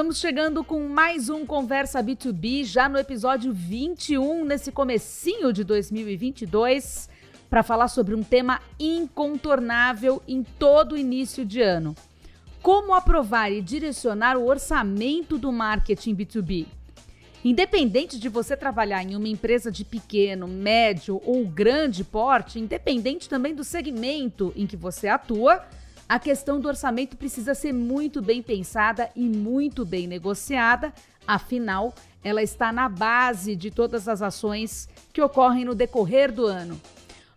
Estamos 0.00 0.18
chegando 0.18 0.64
com 0.64 0.88
mais 0.88 1.28
um 1.28 1.44
Conversa 1.44 2.02
B2B, 2.02 2.64
já 2.64 2.88
no 2.88 2.96
episódio 2.96 3.52
21, 3.52 4.46
nesse 4.46 4.72
comecinho 4.72 5.52
de 5.52 5.62
2022, 5.62 7.06
para 7.50 7.62
falar 7.62 7.86
sobre 7.88 8.14
um 8.14 8.22
tema 8.22 8.62
incontornável 8.78 10.22
em 10.26 10.42
todo 10.42 10.96
início 10.96 11.44
de 11.44 11.60
ano. 11.60 11.94
Como 12.62 12.94
aprovar 12.94 13.52
e 13.52 13.60
direcionar 13.60 14.38
o 14.38 14.46
orçamento 14.46 15.36
do 15.36 15.52
marketing 15.52 16.16
B2B? 16.16 16.66
Independente 17.44 18.18
de 18.18 18.30
você 18.30 18.56
trabalhar 18.56 19.02
em 19.02 19.14
uma 19.14 19.28
empresa 19.28 19.70
de 19.70 19.84
pequeno, 19.84 20.48
médio 20.48 21.20
ou 21.26 21.44
grande 21.44 22.04
porte, 22.04 22.58
independente 22.58 23.28
também 23.28 23.54
do 23.54 23.62
segmento 23.62 24.50
em 24.56 24.66
que 24.66 24.78
você 24.78 25.08
atua, 25.08 25.62
a 26.10 26.18
questão 26.18 26.58
do 26.58 26.66
orçamento 26.66 27.16
precisa 27.16 27.54
ser 27.54 27.72
muito 27.72 28.20
bem 28.20 28.42
pensada 28.42 29.08
e 29.14 29.28
muito 29.28 29.84
bem 29.84 30.08
negociada, 30.08 30.92
afinal, 31.24 31.94
ela 32.24 32.42
está 32.42 32.72
na 32.72 32.88
base 32.88 33.54
de 33.54 33.70
todas 33.70 34.08
as 34.08 34.20
ações 34.20 34.88
que 35.12 35.22
ocorrem 35.22 35.64
no 35.64 35.72
decorrer 35.72 36.32
do 36.32 36.46
ano. 36.46 36.80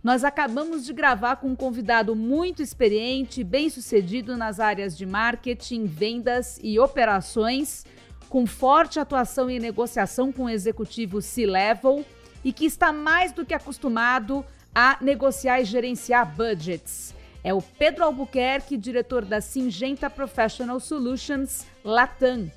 Nós 0.03 0.23
acabamos 0.23 0.83
de 0.83 0.91
gravar 0.91 1.35
com 1.35 1.49
um 1.49 1.55
convidado 1.55 2.15
muito 2.15 2.63
experiente, 2.63 3.43
bem-sucedido 3.43 4.35
nas 4.35 4.59
áreas 4.59 4.97
de 4.97 5.05
marketing, 5.05 5.85
vendas 5.85 6.59
e 6.63 6.79
operações, 6.79 7.85
com 8.27 8.47
forte 8.47 8.99
atuação 8.99 9.51
em 9.51 9.59
negociação 9.59 10.31
com 10.31 10.49
executivos 10.49 11.25
C-level 11.25 12.03
e 12.43 12.51
que 12.51 12.65
está 12.65 12.91
mais 12.91 13.31
do 13.31 13.45
que 13.45 13.53
acostumado 13.53 14.43
a 14.73 14.97
negociar 14.99 15.61
e 15.61 15.65
gerenciar 15.65 16.25
budgets 16.35 17.12
é 17.43 17.53
o 17.53 17.61
Pedro 17.61 18.05
Albuquerque, 18.05 18.77
diretor 18.77 19.25
da 19.25 19.41
Singenta 19.41 20.09
Professional 20.09 20.79
Solutions 20.79 21.65
Latam. 21.83 22.51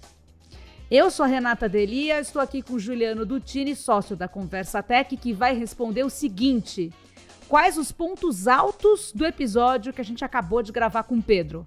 Eu 0.91 1.11
sou 1.11 1.25
a 1.25 1.27
Renata 1.27 1.69
Delia, 1.69 2.20
estou 2.20 2.41
aqui 2.41 2.62
com 2.62 2.79
Juliano 2.79 3.27
Dutini, 3.27 3.75
sócio 3.75 4.14
da 4.14 4.29
Conversa 4.29 4.83
Tech, 4.83 5.17
que 5.17 5.33
vai 5.33 5.55
responder 5.55 6.05
o 6.05 6.11
seguinte: 6.11 6.92
Quais 7.48 7.79
os 7.79 7.92
pontos 7.92 8.48
altos 8.48 9.12
do 9.12 9.25
episódio 9.25 9.92
que 9.92 10.01
a 10.01 10.05
gente 10.05 10.25
acabou 10.25 10.62
de 10.62 10.73
gravar 10.73 11.05
com 11.05 11.17
o 11.17 11.23
Pedro? 11.23 11.64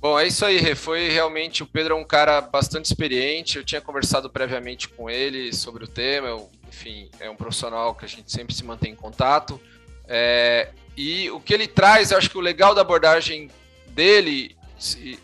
Bom, 0.00 0.18
é 0.18 0.26
isso 0.26 0.44
aí, 0.44 0.58
Rê. 0.58 0.74
Foi 0.74 1.08
realmente. 1.08 1.62
O 1.62 1.66
Pedro 1.66 1.94
é 1.94 1.96
um 1.96 2.04
cara 2.04 2.40
bastante 2.40 2.86
experiente. 2.86 3.56
Eu 3.56 3.64
tinha 3.64 3.80
conversado 3.80 4.28
previamente 4.28 4.88
com 4.88 5.08
ele 5.08 5.52
sobre 5.52 5.84
o 5.84 5.88
tema. 5.88 6.28
Eu, 6.28 6.50
enfim, 6.68 7.08
é 7.20 7.30
um 7.30 7.36
profissional 7.36 7.94
que 7.94 8.04
a 8.04 8.08
gente 8.08 8.32
sempre 8.32 8.54
se 8.54 8.64
mantém 8.64 8.92
em 8.92 8.96
contato. 8.96 9.60
É, 10.06 10.70
e 10.96 11.30
o 11.30 11.40
que 11.40 11.54
ele 11.54 11.66
traz, 11.66 12.10
eu 12.10 12.18
acho 12.18 12.30
que 12.30 12.38
o 12.38 12.40
legal 12.40 12.74
da 12.74 12.80
abordagem 12.80 13.50
dele 13.88 14.56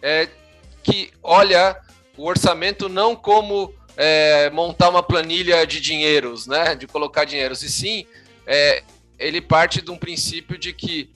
é 0.03 0.29
que 0.83 1.11
olha 1.23 1.77
o 2.17 2.27
orçamento 2.27 2.89
não 2.89 3.15
como 3.15 3.73
é, 3.97 4.51
montar 4.51 4.89
uma 4.89 5.03
planilha 5.03 5.67
de 5.67 5.81
dinheiros, 5.81 6.47
né, 6.47 6.75
de 6.75 6.87
colocar 6.87 7.25
dinheiros, 7.25 7.63
e 7.63 7.69
sim 7.71 8.07
é, 8.47 8.83
ele 9.19 9.41
parte 9.41 9.83
de 9.83 9.91
um 9.91 9.97
princípio 9.97 10.57
de 10.57 10.73
que 10.73 11.11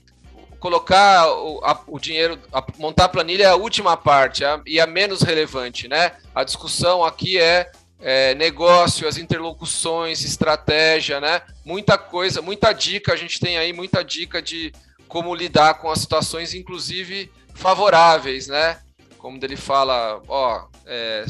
colocar 0.59 1.29
o, 1.29 1.59
a, 1.63 1.81
o 1.87 1.99
dinheiro, 1.99 2.39
a, 2.51 2.63
montar 2.77 3.05
a 3.05 3.09
planilha 3.09 3.43
é 3.43 3.47
a 3.47 3.55
última 3.55 3.97
parte 3.97 4.45
a, 4.45 4.61
e 4.65 4.79
a 4.79 4.87
menos 4.87 5.21
relevante, 5.21 5.89
né? 5.89 6.13
A 6.33 6.43
discussão 6.45 7.03
aqui 7.03 7.37
é 7.37 7.69
é, 8.03 8.35
negócio, 8.35 9.07
as 9.07 9.17
interlocuções, 9.17 10.25
estratégia, 10.25 11.21
né? 11.21 11.41
Muita 11.63 11.97
coisa, 11.97 12.41
muita 12.41 12.73
dica. 12.73 13.13
A 13.13 13.15
gente 13.15 13.39
tem 13.39 13.57
aí 13.57 13.71
muita 13.71 14.03
dica 14.03 14.41
de 14.41 14.73
como 15.07 15.33
lidar 15.33 15.75
com 15.75 15.89
as 15.89 15.99
situações, 15.99 16.53
inclusive 16.53 17.31
favoráveis, 17.53 18.47
né? 18.47 18.77
Como 19.17 19.39
ele 19.41 19.55
fala, 19.55 20.21
ó, 20.27 20.65
é, 20.85 21.23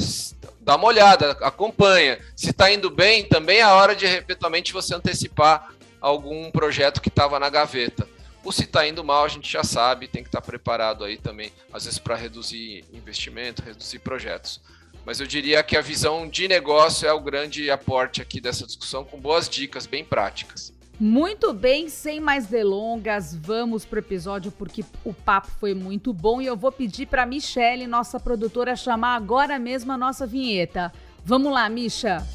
dá 0.59 0.75
uma 0.75 0.88
olhada, 0.88 1.31
acompanha. 1.41 2.17
Se 2.35 2.50
está 2.50 2.72
indo 2.72 2.90
bem, 2.90 3.23
também 3.23 3.59
é 3.59 3.61
a 3.61 3.75
hora 3.75 3.95
de 3.95 4.07
eventualmente 4.07 4.73
você 4.73 4.95
antecipar 4.95 5.72
algum 6.01 6.50
projeto 6.50 7.01
que 7.01 7.09
estava 7.09 7.40
na 7.40 7.50
gaveta. 7.50 8.07
Ou 8.44 8.51
se 8.51 8.63
está 8.63 8.85
indo 8.88 9.03
mal, 9.03 9.23
a 9.23 9.29
gente 9.29 9.50
já 9.50 9.63
sabe, 9.63 10.07
tem 10.07 10.23
que 10.23 10.28
estar 10.28 10.41
tá 10.41 10.45
preparado 10.45 11.03
aí 11.03 11.17
também, 11.17 11.53
às 11.72 11.85
vezes 11.85 12.00
para 12.00 12.16
reduzir 12.16 12.84
investimento, 12.91 13.61
reduzir 13.61 14.00
projetos. 14.00 14.59
Mas 15.06 15.19
eu 15.19 15.28
diria 15.28 15.62
que 15.64 15.75
a 15.75 15.81
visão 15.81 16.28
de 16.30 16.47
negócio 16.47 17.08
é 17.08 17.12
o 17.12 17.19
grande 17.19 17.69
aporte 17.69 18.22
aqui 18.22 18.40
dessa 18.40 18.66
discussão, 18.66 19.03
com 19.03 19.19
boas 19.19 19.50
dicas 19.50 19.86
bem 19.86 20.03
práticas. 20.03 20.74
Muito 20.97 21.52
bem, 21.52 21.90
sem 21.90 22.22
mais 22.22 22.47
delongas, 22.47 23.36
vamos 23.36 23.84
pro 23.84 24.00
episódio 24.00 24.52
porque 24.52 24.86
o 25.03 25.14
papo 25.14 25.52
foi 25.59 25.74
muito 25.74 26.14
bom 26.14 26.41
e 26.41 26.46
eu 26.46 26.56
vou 26.56 26.72
pedir 26.72 27.08
para 27.08 27.25
Michelle, 27.25 27.86
nossa 27.88 28.19
produtora, 28.19 28.75
chamar 28.75 29.16
agora 29.16 29.59
mesmo 29.59 29.91
a 29.91 29.97
nossa 29.97 30.25
vinheta. 30.25 30.94
Vamos 31.25 31.52
lá, 31.52 31.68
Misha. 31.68 32.25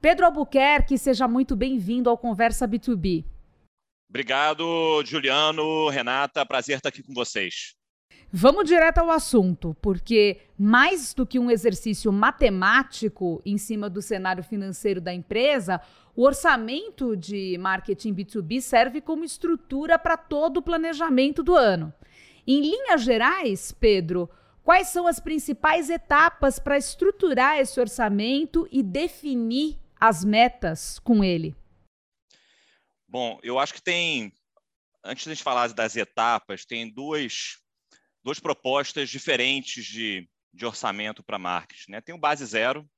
Pedro 0.00 0.26
Albuquerque, 0.26 0.98
seja 0.98 1.26
muito 1.28 1.54
bem-vindo 1.54 2.10
ao 2.10 2.18
Conversa 2.18 2.66
B2B. 2.66 3.24
Obrigado, 4.08 5.02
Juliano, 5.06 5.88
Renata, 5.88 6.44
prazer 6.44 6.78
estar 6.78 6.88
aqui 6.88 7.02
com 7.02 7.14
vocês. 7.14 7.79
Vamos 8.32 8.64
direto 8.68 8.98
ao 8.98 9.10
assunto, 9.10 9.76
porque 9.82 10.42
mais 10.56 11.12
do 11.12 11.26
que 11.26 11.36
um 11.36 11.50
exercício 11.50 12.12
matemático 12.12 13.42
em 13.44 13.58
cima 13.58 13.90
do 13.90 14.00
cenário 14.00 14.44
financeiro 14.44 15.00
da 15.00 15.12
empresa, 15.12 15.80
o 16.14 16.22
orçamento 16.22 17.16
de 17.16 17.58
marketing 17.58 18.14
B2B 18.14 18.60
serve 18.60 19.00
como 19.00 19.24
estrutura 19.24 19.98
para 19.98 20.16
todo 20.16 20.58
o 20.58 20.62
planejamento 20.62 21.42
do 21.42 21.56
ano. 21.56 21.92
Em 22.46 22.60
linhas 22.60 23.02
gerais, 23.02 23.72
Pedro, 23.72 24.30
quais 24.62 24.88
são 24.88 25.08
as 25.08 25.18
principais 25.18 25.90
etapas 25.90 26.60
para 26.60 26.78
estruturar 26.78 27.58
esse 27.58 27.80
orçamento 27.80 28.68
e 28.70 28.80
definir 28.80 29.76
as 29.98 30.24
metas 30.24 31.00
com 31.00 31.24
ele? 31.24 31.56
Bom, 33.08 33.40
eu 33.42 33.58
acho 33.58 33.74
que 33.74 33.82
tem, 33.82 34.32
antes 35.02 35.36
de 35.36 35.42
falar 35.42 35.72
das 35.72 35.96
etapas, 35.96 36.64
tem 36.64 36.88
duas 36.88 37.59
duas 38.22 38.38
propostas 38.38 39.08
diferentes 39.08 39.84
de, 39.84 40.28
de 40.52 40.66
orçamento 40.66 41.22
para 41.22 41.38
marketing. 41.38 41.92
Né? 41.92 42.00
Tem 42.00 42.14
o 42.14 42.18
base 42.18 42.44
zero, 42.44 42.88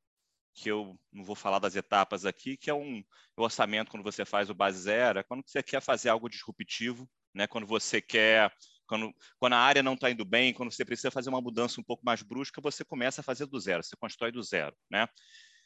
que 0.55 0.71
eu 0.71 0.99
não 1.11 1.25
vou 1.25 1.35
falar 1.35 1.59
das 1.59 1.77
etapas 1.77 2.27
aqui, 2.27 2.57
que 2.57 2.69
é 2.69 2.75
um 2.75 3.03
orçamento 3.37 3.91
quando 3.91 4.03
você 4.03 4.25
faz 4.25 4.51
o 4.51 4.55
base 4.55 4.83
zero, 4.83 5.19
é 5.19 5.23
quando 5.23 5.43
você 5.47 5.63
quer 5.63 5.81
fazer 5.81 6.11
algo 6.11 6.29
disruptivo, 6.29 7.09
né? 7.35 7.47
quando 7.47 7.67
você 7.67 8.01
quer. 8.01 8.53
Quando, 8.87 9.15
quando 9.39 9.55
a 9.55 9.59
área 9.59 9.83
não 9.83 9.95
está 9.95 10.11
indo 10.11 10.25
bem, 10.25 10.53
quando 10.53 10.71
você 10.71 10.85
precisa 10.85 11.11
fazer 11.11 11.31
uma 11.31 11.41
mudança 11.41 11.81
um 11.81 11.85
pouco 11.85 12.05
mais 12.05 12.21
brusca, 12.23 12.61
você 12.61 12.85
começa 12.85 13.23
a 13.23 13.25
fazer 13.25 13.47
do 13.47 13.59
zero, 13.59 13.83
você 13.83 13.97
constrói 13.97 14.31
do 14.31 14.43
zero. 14.43 14.77
Né? 14.91 15.09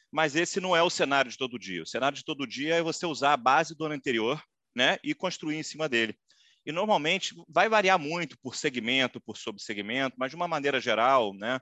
Mas 0.09 0.35
esse 0.35 0.61
não 0.61 0.75
é 0.75 0.81
o 0.81 0.89
cenário 0.89 1.29
de 1.29 1.37
todo 1.37 1.59
dia. 1.59 1.83
O 1.83 1.87
cenário 1.87 2.17
de 2.17 2.23
todo 2.23 2.47
dia 2.47 2.75
é 2.75 2.81
você 2.81 3.05
usar 3.05 3.33
a 3.33 3.37
base 3.37 3.75
do 3.75 3.83
ano 3.83 3.95
anterior 3.95 4.41
né? 4.73 4.97
e 5.03 5.13
construir 5.13 5.57
em 5.57 5.63
cima 5.63 5.89
dele. 5.89 6.17
E 6.67 6.71
normalmente 6.73 7.33
vai 7.47 7.69
variar 7.69 7.97
muito 7.97 8.37
por 8.39 8.53
segmento, 8.53 9.21
por 9.21 9.37
subsegmento, 9.37 10.17
mas 10.19 10.31
de 10.31 10.35
uma 10.35 10.49
maneira 10.49 10.81
geral, 10.81 11.33
né? 11.33 11.61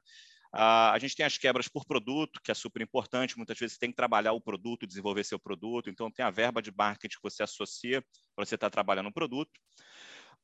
A 0.52 0.98
gente 0.98 1.16
tem 1.16 1.24
as 1.24 1.38
quebras 1.38 1.68
por 1.68 1.86
produto, 1.86 2.40
que 2.44 2.50
é 2.50 2.56
super 2.56 2.82
importante. 2.82 3.38
Muitas 3.38 3.60
vezes 3.60 3.74
você 3.74 3.80
tem 3.80 3.92
que 3.92 3.96
trabalhar 3.96 4.32
o 4.32 4.42
produto, 4.42 4.88
desenvolver 4.88 5.24
seu 5.24 5.38
produto. 5.38 5.92
Então, 5.92 6.10
tem 6.10 6.26
a 6.26 6.32
verba 6.32 6.60
de 6.60 6.72
marketing 6.76 7.18
que 7.18 7.22
você 7.22 7.44
associa 7.44 8.02
para 8.36 8.46
você 8.46 8.56
estar 8.56 8.72
trabalhando 8.72 9.10
o 9.10 9.14
produto. 9.14 9.52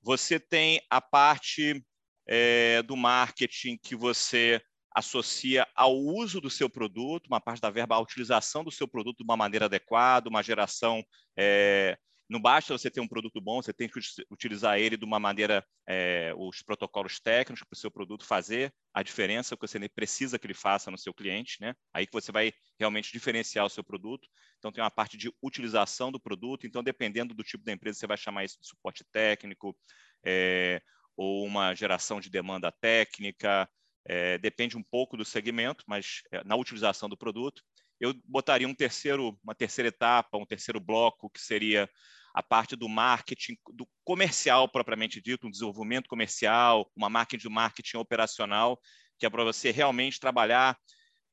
Você 0.04 0.40
tem 0.40 0.80
a 0.92 1.02
parte 1.02 1.84
é, 2.28 2.84
do 2.84 2.96
marketing 2.96 3.80
que 3.82 3.96
você 3.96 4.62
associa 4.94 5.66
ao 5.74 5.98
uso 5.98 6.40
do 6.40 6.52
seu 6.52 6.70
produto, 6.70 7.28
uma 7.28 7.42
parte 7.42 7.62
da 7.62 7.72
verba 7.72 7.96
à 7.96 8.00
utilização 8.00 8.64
do 8.64 8.72
seu 8.72 8.88
produto 8.88 9.20
de 9.20 9.24
uma 9.24 9.38
maneira 9.38 9.66
adequada, 9.66 10.30
uma 10.30 10.44
geração 10.44 11.02
é, 11.36 11.98
não 12.32 12.42
basta 12.42 12.78
você 12.78 12.90
ter 12.90 13.02
um 13.02 13.08
produto 13.08 13.42
bom, 13.42 13.62
você 13.62 13.74
tem 13.74 13.90
que 13.90 14.00
utilizar 14.30 14.80
ele 14.80 14.96
de 14.96 15.04
uma 15.04 15.20
maneira, 15.20 15.66
é, 15.86 16.34
os 16.38 16.62
protocolos 16.62 17.20
técnicos 17.20 17.62
para 17.68 17.76
o 17.76 17.78
seu 17.78 17.92
produto 17.92 18.26
fazer 18.26 18.74
a 18.94 19.04
diferença 19.04 19.58
que 19.58 19.68
você 19.68 19.90
precisa 19.90 20.40
que 20.40 20.48
ele 20.48 20.54
faça 20.54 20.90
no 20.90 20.98
seu 20.98 21.14
cliente, 21.14 21.60
né? 21.60 21.76
Aí 21.94 22.08
que 22.08 22.14
você 22.14 22.32
vai 22.32 22.54
realmente 22.80 23.12
diferenciar 23.12 23.66
o 23.66 23.70
seu 23.70 23.84
produto. 23.84 24.30
Então 24.58 24.72
tem 24.72 24.82
uma 24.82 24.90
parte 24.90 25.18
de 25.18 25.30
utilização 25.42 26.10
do 26.10 26.22
produto. 26.22 26.66
Então 26.66 26.82
dependendo 26.82 27.34
do 27.34 27.44
tipo 27.44 27.66
da 27.66 27.74
empresa, 27.74 28.00
você 28.00 28.08
vai 28.08 28.18
chamar 28.18 28.46
isso 28.46 28.62
de 28.62 28.68
suporte 28.68 29.04
técnico 29.12 29.78
é, 30.26 30.82
ou 31.18 31.46
uma 31.46 31.76
geração 31.76 32.22
de 32.22 32.30
demanda 32.30 32.72
técnica. 32.72 33.70
É, 34.06 34.38
depende 34.38 34.78
um 34.78 34.84
pouco 34.84 35.18
do 35.18 35.26
segmento, 35.26 35.84
mas 35.86 36.22
é, 36.32 36.42
na 36.46 36.56
utilização 36.56 37.10
do 37.10 37.18
produto 37.18 37.62
eu 38.00 38.16
botaria 38.26 38.68
um 38.68 38.74
terceiro, 38.74 39.38
uma 39.44 39.54
terceira 39.54 39.90
etapa, 39.90 40.38
um 40.38 40.46
terceiro 40.46 40.80
bloco 40.80 41.30
que 41.30 41.40
seria 41.40 41.88
a 42.34 42.42
parte 42.42 42.76
do 42.76 42.88
marketing, 42.88 43.58
do 43.74 43.88
comercial 44.04 44.70
propriamente 44.70 45.22
dito, 45.22 45.48
um 45.48 45.52
desenvolvimento 45.52 46.08
comercial, 46.08 46.90
uma 46.96 47.10
marketing 47.10 47.48
de 47.48 47.50
marketing 47.50 47.98
operacional, 47.98 48.80
que 49.18 49.26
é 49.26 49.30
para 49.30 49.44
você 49.44 49.72
realmente 49.72 50.20
trabalhar 50.20 50.78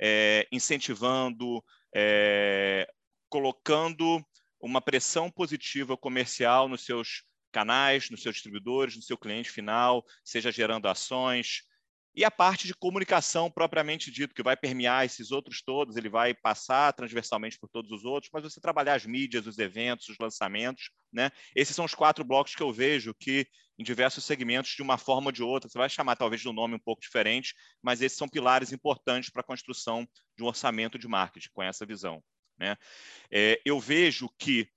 é, 0.00 0.46
incentivando, 0.52 1.62
é, 1.94 2.86
colocando 3.28 4.24
uma 4.60 4.80
pressão 4.80 5.30
positiva 5.30 5.96
comercial 5.96 6.68
nos 6.68 6.84
seus 6.84 7.22
canais, 7.52 8.10
nos 8.10 8.22
seus 8.22 8.34
distribuidores, 8.34 8.96
no 8.96 9.02
seu 9.02 9.16
cliente 9.16 9.50
final, 9.50 10.04
seja 10.24 10.52
gerando 10.52 10.88
ações, 10.88 11.62
e 12.14 12.25
a 12.25 12.31
parte 12.31 12.66
de 12.66 12.75
comunicação 12.75 13.50
propriamente 13.50 14.10
dito, 14.10 14.34
que 14.34 14.43
vai 14.43 14.56
permear 14.56 15.05
esses 15.05 15.31
outros 15.31 15.62
todos, 15.62 15.96
ele 15.96 16.08
vai 16.08 16.34
passar 16.34 16.93
transversalmente 16.93 17.58
por 17.58 17.69
todos 17.69 17.90
os 17.90 18.05
outros, 18.05 18.31
mas 18.32 18.43
você 18.43 18.60
trabalhar 18.60 18.94
as 18.94 19.06
mídias, 19.06 19.46
os 19.46 19.58
eventos, 19.58 20.08
os 20.08 20.16
lançamentos, 20.19 20.90
né? 21.12 21.31
Esses 21.55 21.76
são 21.76 21.84
os 21.84 21.94
quatro 21.94 22.25
blocos 22.25 22.55
que 22.55 22.62
eu 22.62 22.72
vejo 22.72 23.14
que 23.14 23.46
em 23.78 23.84
diversos 23.84 24.25
segmentos, 24.25 24.72
de 24.72 24.82
uma 24.82 24.99
forma 24.99 25.28
ou 25.28 25.32
de 25.32 25.43
outra, 25.43 25.70
você 25.70 25.78
vai 25.78 25.88
chamar 25.88 26.16
talvez 26.16 26.40
de 26.40 26.49
um 26.49 26.52
nome 26.52 26.75
um 26.75 26.81
pouco 26.81 27.00
diferente, 27.00 27.55
mas 27.81 28.02
esses 28.02 28.19
são 28.19 28.28
pilares 28.28 28.72
importantes 28.72 29.31
para 29.31 29.40
a 29.40 29.46
construção 29.46 30.06
de 30.37 30.43
um 30.43 30.46
orçamento 30.46 30.99
de 30.99 31.06
marketing, 31.06 31.49
com 31.52 31.62
essa 31.62 31.87
visão. 31.87 32.20
Né? 32.58 32.76
É, 33.31 33.61
eu 33.64 33.78
vejo 33.78 34.28
que 34.37 34.69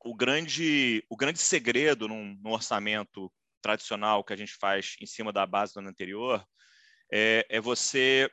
o 0.00 0.14
grande, 0.14 1.04
o 1.10 1.16
grande 1.16 1.38
segredo 1.38 2.08
num, 2.08 2.34
num 2.42 2.52
orçamento 2.52 3.30
tradicional 3.62 4.24
que 4.24 4.32
a 4.32 4.36
gente 4.36 4.54
faz 4.54 4.96
em 5.00 5.06
cima 5.06 5.32
da 5.32 5.46
base 5.46 5.72
do 5.72 5.80
ano 5.80 5.88
anterior 5.88 6.44
é, 7.12 7.46
é 7.48 7.60
você 7.60 8.30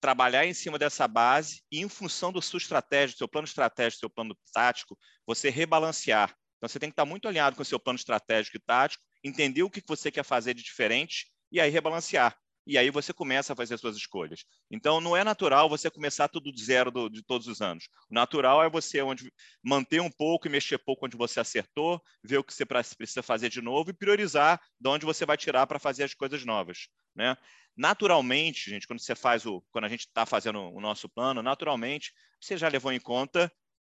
trabalhar 0.00 0.46
em 0.46 0.54
cima 0.54 0.78
dessa 0.78 1.06
base 1.06 1.62
e, 1.70 1.80
em 1.80 1.88
função 1.88 2.32
da 2.32 2.40
sua 2.40 2.58
estratégia, 2.58 3.14
do 3.14 3.18
seu 3.18 3.28
plano 3.28 3.46
estratégico, 3.46 3.98
do 3.98 4.00
seu 4.00 4.10
plano 4.10 4.36
tático, 4.52 4.98
você 5.26 5.50
rebalancear. 5.50 6.34
Então, 6.56 6.68
você 6.68 6.78
tem 6.78 6.88
que 6.88 6.94
estar 6.94 7.04
muito 7.04 7.28
alinhado 7.28 7.56
com 7.56 7.62
o 7.62 7.66
seu 7.66 7.78
plano 7.78 7.98
estratégico 7.98 8.56
e 8.56 8.60
tático, 8.60 9.02
entender 9.22 9.62
o 9.62 9.70
que 9.70 9.82
você 9.86 10.10
quer 10.10 10.24
fazer 10.24 10.54
de 10.54 10.62
diferente 10.62 11.26
e 11.52 11.60
aí 11.60 11.70
rebalancear 11.70 12.38
e 12.66 12.76
aí 12.78 12.90
você 12.90 13.12
começa 13.12 13.52
a 13.52 13.56
fazer 13.56 13.74
as 13.74 13.80
suas 13.80 13.96
escolhas. 13.96 14.44
Então, 14.70 15.00
não 15.00 15.16
é 15.16 15.24
natural 15.24 15.68
você 15.68 15.90
começar 15.90 16.28
tudo 16.28 16.52
de 16.52 16.64
zero 16.64 16.90
do, 16.90 17.08
de 17.08 17.22
todos 17.22 17.46
os 17.46 17.60
anos. 17.60 17.88
O 18.10 18.14
natural 18.14 18.62
é 18.62 18.70
você 18.70 19.02
onde 19.02 19.32
manter 19.62 20.00
um 20.00 20.10
pouco 20.10 20.46
e 20.46 20.50
mexer 20.50 20.78
pouco 20.78 21.06
onde 21.06 21.16
você 21.16 21.40
acertou, 21.40 22.00
ver 22.22 22.38
o 22.38 22.44
que 22.44 22.52
você 22.52 22.64
precisa 22.66 23.22
fazer 23.22 23.48
de 23.48 23.60
novo 23.60 23.90
e 23.90 23.94
priorizar 23.94 24.60
de 24.78 24.88
onde 24.88 25.06
você 25.06 25.24
vai 25.24 25.36
tirar 25.36 25.66
para 25.66 25.78
fazer 25.78 26.04
as 26.04 26.14
coisas 26.14 26.44
novas. 26.44 26.88
Né? 27.14 27.36
Naturalmente, 27.76 28.70
gente, 28.70 28.86
quando 28.86 29.00
você 29.00 29.14
faz 29.14 29.46
o, 29.46 29.62
quando 29.70 29.84
a 29.84 29.88
gente 29.88 30.00
está 30.00 30.26
fazendo 30.26 30.60
o 30.60 30.80
nosso 30.80 31.08
plano, 31.08 31.42
naturalmente 31.42 32.12
você 32.40 32.56
já 32.56 32.68
levou 32.68 32.92
em 32.92 33.00
conta 33.00 33.52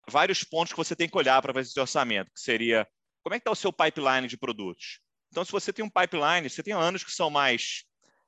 vários 0.07 0.43
pontos 0.43 0.73
que 0.73 0.77
você 0.77 0.95
tem 0.95 1.09
que 1.09 1.17
olhar 1.17 1.41
para 1.41 1.53
fazer 1.53 1.69
esse 1.69 1.79
orçamento, 1.79 2.31
que 2.33 2.39
seria 2.39 2.87
como 3.23 3.33
é 3.35 3.39
que 3.39 3.41
está 3.41 3.51
o 3.51 3.55
seu 3.55 3.73
pipeline 3.73 4.27
de 4.27 4.37
produtos. 4.37 4.99
Então, 5.31 5.43
se 5.43 5.51
você 5.51 5.73
tem 5.73 5.83
um 5.83 5.89
pipeline, 5.89 6.49
você 6.49 6.61
tem 6.61 6.73
anos 6.73 7.03
que 7.03 7.11
são 7.11 7.29
mais 7.29 7.83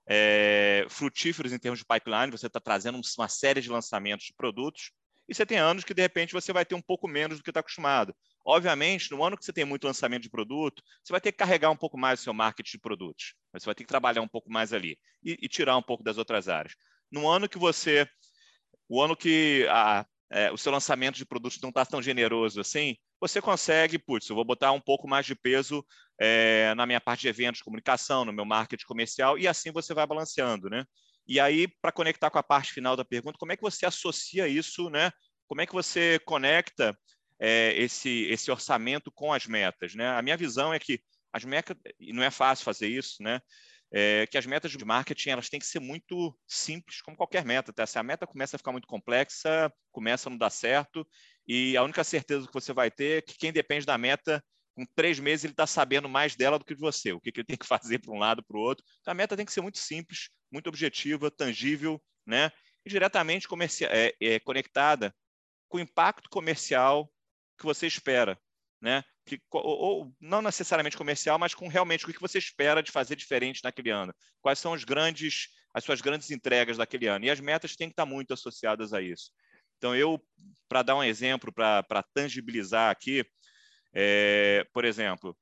é, 0.07 0.85
frutíferos 0.89 1.51
em 1.51 1.59
termos 1.59 1.79
de 1.79 1.85
pipeline, 1.85 2.31
você 2.31 2.47
está 2.47 2.59
trazendo 2.59 2.99
uma 3.17 3.27
série 3.27 3.61
de 3.61 3.69
lançamentos 3.69 4.25
de 4.25 4.33
produtos, 4.33 4.91
e 5.27 5.35
você 5.35 5.45
tem 5.45 5.57
anos 5.57 5.83
que, 5.83 5.93
de 5.93 6.01
repente, 6.01 6.33
você 6.33 6.53
vai 6.53 6.65
ter 6.65 6.73
um 6.73 6.81
pouco 6.81 7.07
menos 7.07 7.37
do 7.37 7.43
que 7.43 7.49
está 7.49 7.59
acostumado. 7.59 8.15
Obviamente, 8.45 9.11
no 9.11 9.21
ano 9.21 9.37
que 9.37 9.43
você 9.43 9.51
tem 9.51 9.65
muito 9.65 9.85
lançamento 9.85 10.23
de 10.23 10.29
produto, 10.29 10.81
você 11.03 11.11
vai 11.11 11.19
ter 11.19 11.33
que 11.33 11.37
carregar 11.37 11.69
um 11.69 11.75
pouco 11.75 11.97
mais 11.97 12.21
o 12.21 12.23
seu 12.23 12.33
marketing 12.33 12.71
de 12.71 12.79
produtos. 12.79 13.33
Você 13.51 13.65
vai 13.65 13.75
ter 13.75 13.83
que 13.83 13.89
trabalhar 13.89 14.21
um 14.21 14.27
pouco 14.27 14.49
mais 14.49 14.71
ali 14.71 14.97
e, 15.21 15.37
e 15.41 15.49
tirar 15.49 15.75
um 15.75 15.81
pouco 15.81 16.01
das 16.01 16.17
outras 16.17 16.47
áreas. 16.47 16.73
No 17.11 17.27
ano 17.27 17.49
que 17.49 17.57
você. 17.57 18.07
O 18.87 19.01
ano 19.01 19.17
que 19.17 19.67
a, 19.69 20.05
é, 20.31 20.51
o 20.51 20.57
seu 20.57 20.71
lançamento 20.71 21.15
de 21.15 21.25
produtos 21.25 21.59
não 21.61 21.69
está 21.69 21.85
tão 21.85 22.01
generoso 22.01 22.59
assim, 22.59 22.95
você 23.19 23.41
consegue, 23.41 23.97
putz, 23.97 24.29
eu 24.29 24.35
vou 24.35 24.45
botar 24.45 24.71
um 24.71 24.81
pouco 24.81 25.07
mais 25.07 25.25
de 25.25 25.35
peso 25.35 25.85
é, 26.19 26.73
na 26.75 26.85
minha 26.85 27.01
parte 27.01 27.21
de 27.21 27.27
eventos, 27.27 27.61
comunicação, 27.61 28.25
no 28.25 28.33
meu 28.33 28.45
marketing 28.45 28.85
comercial, 28.85 29.37
e 29.37 29.47
assim 29.47 29.71
você 29.71 29.93
vai 29.93 30.05
balanceando, 30.05 30.69
né? 30.69 30.83
E 31.27 31.39
aí, 31.39 31.67
para 31.81 31.91
conectar 31.91 32.29
com 32.29 32.37
a 32.37 32.43
parte 32.43 32.71
final 32.71 32.95
da 32.95 33.03
pergunta, 33.03 33.37
como 33.37 33.51
é 33.51 33.57
que 33.57 33.61
você 33.61 33.85
associa 33.85 34.47
isso, 34.47 34.89
né? 34.89 35.11
Como 35.47 35.61
é 35.61 35.65
que 35.65 35.73
você 35.73 36.19
conecta 36.25 36.97
é, 37.39 37.73
esse, 37.77 38.25
esse 38.29 38.49
orçamento 38.49 39.11
com 39.11 39.33
as 39.33 39.45
metas, 39.45 39.93
né? 39.93 40.09
A 40.09 40.21
minha 40.21 40.37
visão 40.37 40.73
é 40.73 40.79
que 40.79 41.01
as 41.33 41.43
metas, 41.43 41.75
e 41.99 42.13
não 42.13 42.23
é 42.23 42.31
fácil 42.31 42.63
fazer 42.63 42.87
isso, 42.87 43.21
né? 43.21 43.41
É, 43.91 44.27
que 44.27 44.37
as 44.37 44.45
metas 44.45 44.71
de 44.71 44.83
marketing 44.83 45.29
elas 45.29 45.47
têm 45.47 45.59
que 45.59 45.65
ser 45.65 45.79
muito 45.79 46.37
simples, 46.45 47.01
como 47.01 47.15
qualquer 47.15 47.45
meta. 47.45 47.71
Tá? 47.71 47.85
Se 47.85 47.97
a 47.97 48.03
meta 48.03 48.27
começa 48.27 48.55
a 48.55 48.59
ficar 48.59 48.71
muito 48.71 48.87
complexa, 48.87 49.71
começa 49.91 50.27
a 50.27 50.29
não 50.29 50.37
dar 50.37 50.49
certo, 50.49 51.07
e 51.47 51.77
a 51.77 51.83
única 51.83 52.03
certeza 52.03 52.47
que 52.47 52.53
você 52.53 52.73
vai 52.73 52.91
ter 52.91 53.19
é 53.19 53.21
que 53.21 53.37
quem 53.37 53.53
depende 53.53 53.85
da 53.85 53.97
meta, 53.97 54.43
com 54.75 54.85
três 54.95 55.19
meses, 55.19 55.45
ele 55.45 55.53
está 55.53 55.65
sabendo 55.65 56.07
mais 56.07 56.35
dela 56.35 56.59
do 56.59 56.65
que 56.65 56.75
você, 56.75 57.11
o 57.11 57.19
que, 57.19 57.31
que 57.31 57.39
ele 57.39 57.47
tem 57.55 57.57
que 57.57 57.65
fazer 57.65 57.99
para 57.99 58.13
um 58.13 58.19
lado, 58.19 58.43
para 58.43 58.57
o 58.57 58.61
outro. 58.61 58.85
Então, 58.99 59.11
a 59.11 59.15
meta 59.15 59.35
tem 59.35 59.45
que 59.45 59.53
ser 59.53 59.61
muito 59.61 59.79
simples, 59.79 60.29
muito 60.51 60.67
objetiva, 60.67 61.31
tangível, 61.31 62.01
né? 62.25 62.51
e 62.85 62.89
diretamente 62.89 63.47
é, 63.85 64.13
é, 64.19 64.39
conectada 64.39 65.13
com 65.67 65.77
o 65.77 65.81
impacto 65.81 66.29
comercial 66.29 67.11
que 67.57 67.65
você 67.65 67.85
espera. 67.85 68.39
Né? 68.81 69.03
Que, 69.27 69.41
ou, 69.51 70.11
não 70.21 70.41
necessariamente 70.41 70.97
comercial, 70.97 71.37
mas 71.37 71.53
com 71.53 71.67
realmente 71.67 72.05
o 72.05 72.07
que 72.07 72.21
você 72.21 72.37
espera 72.37 72.81
de 72.81 72.91
fazer 72.91 73.15
diferente 73.15 73.61
naquele 73.63 73.89
ano. 73.89 74.13
Quais 74.41 74.57
são 74.57 74.71
os 74.71 74.83
grandes, 74.83 75.49
as 75.73 75.83
suas 75.83 75.99
grandes 75.99 76.31
entregas 76.31 76.77
daquele 76.77 77.07
ano. 77.07 77.25
E 77.25 77.29
as 77.29 77.39
metas 77.39 77.75
têm 77.75 77.89
que 77.89 77.93
estar 77.93 78.05
muito 78.05 78.33
associadas 78.33 78.93
a 78.93 79.01
isso. 79.01 79.31
Então, 79.77 79.95
eu, 79.95 80.19
para 80.67 80.81
dar 80.81 80.95
um 80.95 81.03
exemplo, 81.03 81.53
para 81.53 82.03
tangibilizar 82.13 82.89
aqui, 82.89 83.23
é, 83.93 84.65
por 84.73 84.85
exemplo, 84.85 85.37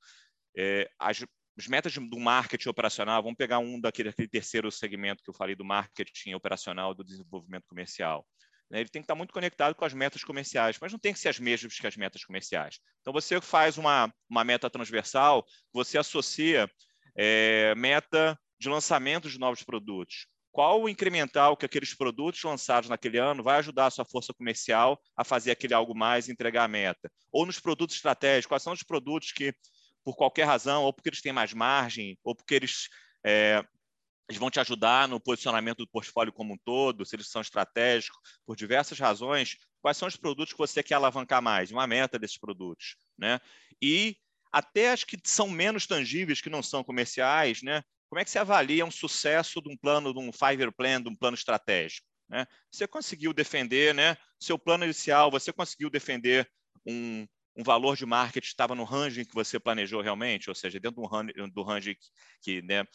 é, 0.58 0.90
as, 1.00 1.24
as 1.58 1.68
metas 1.68 1.94
do 1.94 2.20
marketing 2.20 2.70
operacional, 2.70 3.22
vamos 3.22 3.38
pegar 3.38 3.60
um 3.60 3.80
daquele, 3.80 4.10
daquele 4.10 4.28
terceiro 4.28 4.72
segmento 4.72 5.24
que 5.24 5.30
eu 5.30 5.34
falei 5.34 5.56
do 5.56 5.64
marketing 5.64 6.34
operacional 6.34 6.94
do 6.94 7.04
desenvolvimento 7.04 7.66
comercial. 7.68 8.26
Né? 8.70 8.80
Ele 8.80 8.90
tem 8.90 9.02
que 9.02 9.06
estar 9.06 9.16
muito 9.16 9.34
conectado 9.34 9.76
com 9.76 9.86
as 9.86 9.94
metas 9.94 10.24
comerciais, 10.24 10.78
mas 10.80 10.92
não 10.92 11.00
tem 11.00 11.14
que 11.14 11.20
ser 11.20 11.30
as 11.30 11.40
mesmas 11.40 11.80
que 11.80 11.88
as 11.88 11.96
metas 11.96 12.24
comerciais. 12.24 12.80
Então, 13.02 13.14
você 13.14 13.40
faz 13.42 13.78
uma, 13.78 14.14
uma 14.30 14.44
meta 14.44 14.70
transversal, 14.70 15.46
você 15.72 15.98
associa 15.98 16.70
é, 17.16 17.74
meta 17.76 18.38
de 18.60 18.70
lançamento 18.70 19.30
de 19.30 19.40
novos 19.40 19.64
produtos, 19.64 20.28
qual 20.52 20.82
o 20.82 20.90
incremental 20.90 21.58
que 21.58 21.66
aqueles 21.66 21.94
produtos 21.94 22.42
lançados 22.42 22.90
naquele 22.90 23.18
ano 23.18 23.44
vai 23.44 23.58
ajudar 23.60 23.88
a 23.88 23.92
sua 23.92 24.06
força 24.06 24.34
comercial 24.34 24.98
a 25.16 25.24
fazer 25.24 25.52
aquele 25.52 25.74
algo 25.74 25.94
mais 25.94 26.28
e 26.28 26.32
entregar 26.32 26.64
a 26.64 26.68
meta. 26.68 27.12
Ou 27.32 27.46
nos 27.46 27.60
produtos 27.60 27.98
estratégicos, 27.98 28.48
quais 28.48 28.64
são 28.64 28.72
os 28.72 28.82
produtos 28.82 29.34
que, 29.34 29.54
por 30.04 30.16
qualquer 30.16 30.46
razão, 30.46 30.84
ou 30.84 30.94
porque 30.94 31.10
eles 31.10 31.22
têm 31.22 31.34
mais 31.34 31.54
margem, 31.54 32.18
ou 32.24 32.34
porque 32.34 32.56
eles, 32.56 32.88
é, 33.26 33.62
eles 34.28 34.40
vão 34.40 34.50
te 34.50 34.60
ajudar 34.60 35.08
no 35.08 35.20
posicionamento 35.20 35.78
do 35.80 35.88
portfólio 35.88 36.34
como 36.34 36.54
um 36.54 36.58
todo, 36.58 37.06
se 37.06 37.16
eles 37.16 37.28
são 37.28 37.42
estratégicos, 37.42 38.20
por 38.46 38.56
diversas 38.56 39.00
razões, 39.00 39.58
quais 39.82 39.98
são 39.98 40.08
os 40.08 40.16
produtos 40.16 40.54
que 40.54 40.58
você 40.58 40.82
quer 40.82 40.96
alavancar 40.96 41.42
mais, 41.42 41.72
uma 41.72 41.86
meta 41.86 42.18
desses 42.18 42.38
produtos. 42.38 42.96
Né? 43.18 43.40
E 43.82 44.18
até 44.52 44.92
as 44.92 45.04
que 45.04 45.18
são 45.24 45.50
menos 45.50 45.86
tangíveis, 45.86 46.42
que 46.42 46.50
não 46.50 46.64
são 46.64 46.84
comerciais, 46.84 47.62
né? 47.62 47.84
Como 48.10 48.20
é 48.20 48.24
que 48.24 48.30
você 48.30 48.40
avalia 48.40 48.86
um 48.86 48.92
sucesso 48.92 49.62
de 49.62 49.70
um 49.70 49.76
plano, 49.76 50.14
de 50.14 50.20
um 50.20 50.32
five-year 50.32 50.72
plan, 50.72 51.02
de 51.02 51.10
um 51.10 51.16
plano 51.16 51.36
estratégico? 51.36 52.08
Né? 52.30 52.48
Você 52.72 52.88
conseguiu 52.88 53.34
defender, 53.34 53.94
né? 53.94 54.16
Seu 54.40 54.58
plano 54.58 54.86
inicial, 54.86 55.30
você 55.30 55.52
conseguiu 55.52 55.90
defender 55.90 56.50
um, 56.86 57.28
um 57.56 57.64
valor 57.64 57.96
de 57.96 58.06
marketing 58.06 58.48
estava 58.48 58.76
no 58.76 58.84
range 58.84 59.26
que 59.26 59.34
você 59.34 59.60
planejou 59.60 60.02
realmente, 60.02 60.50
ou 60.50 60.56
seja, 60.56 60.80
dentro 60.80 61.02
do 61.02 61.08
range, 61.08 61.34
do 61.52 61.64
range 61.64 61.96
que, 61.96 62.08
que, 62.42 62.62
né, 62.62 62.86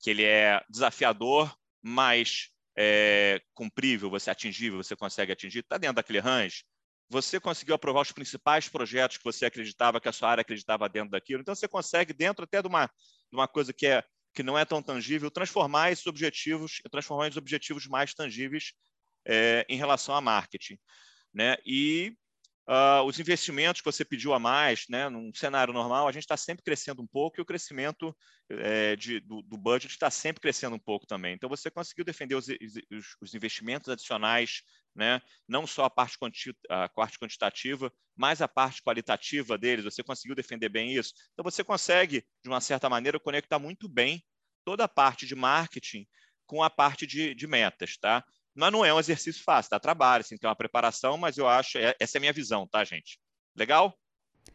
que 0.00 0.10
ele 0.10 0.24
é 0.24 0.62
desafiador, 0.68 1.54
mas 1.82 2.50
é, 2.76 3.40
cumprível, 3.54 4.10
você 4.10 4.30
é 4.30 4.32
atingível, 4.32 4.82
você 4.82 4.94
consegue 4.94 5.32
atingir, 5.32 5.60
está 5.60 5.78
dentro 5.78 5.96
daquele 5.96 6.20
range. 6.20 6.64
Você 7.08 7.38
conseguiu 7.38 7.74
aprovar 7.74 8.02
os 8.02 8.12
principais 8.12 8.68
projetos 8.68 9.16
que 9.16 9.24
você 9.24 9.46
acreditava, 9.46 10.00
que 10.00 10.08
a 10.08 10.12
sua 10.12 10.30
área 10.30 10.42
acreditava 10.42 10.88
dentro 10.88 11.10
daquilo. 11.10 11.40
Então, 11.40 11.54
você 11.54 11.68
consegue, 11.68 12.12
dentro 12.12 12.44
até 12.44 12.60
de 12.60 12.68
uma, 12.68 12.86
de 12.86 13.36
uma 13.36 13.46
coisa 13.46 13.72
que 13.72 13.86
é 13.86 14.04
que 14.34 14.42
não 14.42 14.58
é 14.58 14.66
tão 14.66 14.82
tangível, 14.82 15.30
transformar 15.30 15.90
esses 15.90 16.06
objetivos, 16.06 16.82
transformar 16.90 17.30
os 17.30 17.38
objetivos 17.38 17.86
mais 17.86 18.12
tangíveis 18.12 18.74
é, 19.24 19.64
em 19.66 19.78
relação 19.78 20.14
a 20.14 20.20
marketing. 20.20 20.78
Né? 21.32 21.56
E 21.64 22.14
uh, 22.68 23.02
os 23.04 23.18
investimentos 23.18 23.80
que 23.80 23.84
você 23.84 24.04
pediu 24.04 24.32
a 24.34 24.38
mais, 24.38 24.86
né? 24.88 25.08
num 25.08 25.32
cenário 25.34 25.72
normal, 25.72 26.08
a 26.08 26.12
gente 26.12 26.22
está 26.22 26.36
sempre 26.36 26.64
crescendo 26.64 27.02
um 27.02 27.06
pouco 27.06 27.38
e 27.38 27.42
o 27.42 27.44
crescimento 27.44 28.16
é, 28.50 28.96
de, 28.96 29.20
do, 29.20 29.42
do, 29.42 29.56
budget 29.56 29.92
está 29.92 30.10
sempre 30.10 30.40
crescendo 30.40 30.76
um 30.76 30.78
pouco 30.78 31.06
também. 31.06 31.34
Então, 31.34 31.48
você 31.48 31.70
conseguiu 31.70 32.04
defender 32.04 32.34
os, 32.34 32.48
os, 32.48 33.16
os 33.20 33.34
investimentos 33.34 33.88
adicionais, 33.88 34.62
né? 34.94 35.20
não 35.48 35.66
só 35.66 35.84
a 35.84 35.90
parte, 35.90 36.18
quanti, 36.18 36.56
a 36.68 36.88
parte 36.88 37.18
quantitativa, 37.18 37.92
mas 38.16 38.42
a 38.42 38.48
parte 38.48 38.82
qualitativa 38.82 39.56
deles, 39.56 39.84
você 39.84 40.02
conseguiu 40.02 40.34
defender 40.34 40.68
bem 40.68 40.94
isso. 40.94 41.12
Então, 41.32 41.44
você 41.44 41.62
consegue, 41.62 42.24
de 42.42 42.48
uma 42.48 42.60
certa 42.60 42.88
maneira, 42.88 43.20
conectar 43.20 43.58
muito 43.58 43.88
bem 43.88 44.24
toda 44.64 44.84
a 44.84 44.88
parte 44.88 45.26
de 45.26 45.34
marketing 45.34 46.06
com 46.46 46.62
a 46.62 46.70
parte 46.70 47.06
de, 47.06 47.34
de 47.34 47.46
metas, 47.46 47.96
tá? 47.96 48.24
Mas 48.56 48.72
não 48.72 48.84
é 48.84 48.92
um 48.92 48.98
exercício 48.98 49.44
fácil, 49.44 49.70
dá 49.70 49.78
trabalho, 49.78 50.22
assim, 50.22 50.36
tem 50.36 50.48
uma 50.48 50.56
preparação, 50.56 51.18
mas 51.18 51.36
eu 51.36 51.46
acho, 51.46 51.78
é, 51.78 51.94
essa 52.00 52.16
é 52.16 52.18
a 52.18 52.20
minha 52.20 52.32
visão, 52.32 52.66
tá, 52.66 52.82
gente? 52.84 53.18
Legal? 53.54 53.94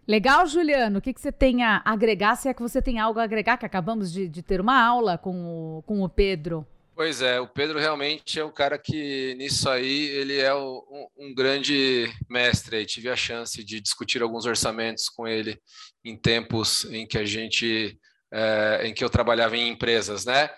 Legal, 0.07 0.45
Juliano. 0.47 0.99
O 0.99 1.01
que, 1.01 1.13
que 1.13 1.21
você 1.21 1.31
tem 1.31 1.63
a 1.63 1.81
agregar? 1.85 2.35
Se 2.35 2.49
é 2.49 2.53
que 2.53 2.61
você 2.61 2.81
tem 2.81 2.99
algo 2.99 3.19
a 3.19 3.23
agregar, 3.23 3.57
que 3.57 3.65
acabamos 3.65 4.11
de, 4.11 4.27
de 4.27 4.41
ter 4.41 4.59
uma 4.59 4.81
aula 4.81 5.17
com 5.17 5.77
o, 5.77 5.83
com 5.83 6.01
o 6.01 6.09
Pedro. 6.09 6.65
Pois 6.95 7.21
é, 7.21 7.39
o 7.39 7.47
Pedro 7.47 7.79
realmente 7.79 8.39
é 8.39 8.43
o 8.43 8.51
cara 8.51 8.77
que 8.77 9.33
nisso 9.35 9.69
aí 9.69 10.07
ele 10.09 10.37
é 10.37 10.53
o, 10.53 10.85
um, 11.17 11.27
um, 11.27 11.33
grande 11.33 12.11
mestre. 12.29 12.81
Eu 12.81 12.85
tive 12.85 13.09
a 13.09 13.15
chance 13.15 13.63
de 13.63 13.79
discutir 13.79 14.21
alguns 14.21 14.45
orçamentos 14.45 15.07
com 15.09 15.27
ele 15.27 15.59
em 16.03 16.17
tempos 16.17 16.85
em 16.85 17.07
que 17.07 17.17
a 17.17 17.25
gente, 17.25 17.97
é, 18.31 18.81
em 18.85 18.93
que 18.93 19.03
eu 19.03 19.09
trabalhava 19.09 19.55
em 19.55 19.69
empresas, 19.69 20.25
né? 20.25 20.49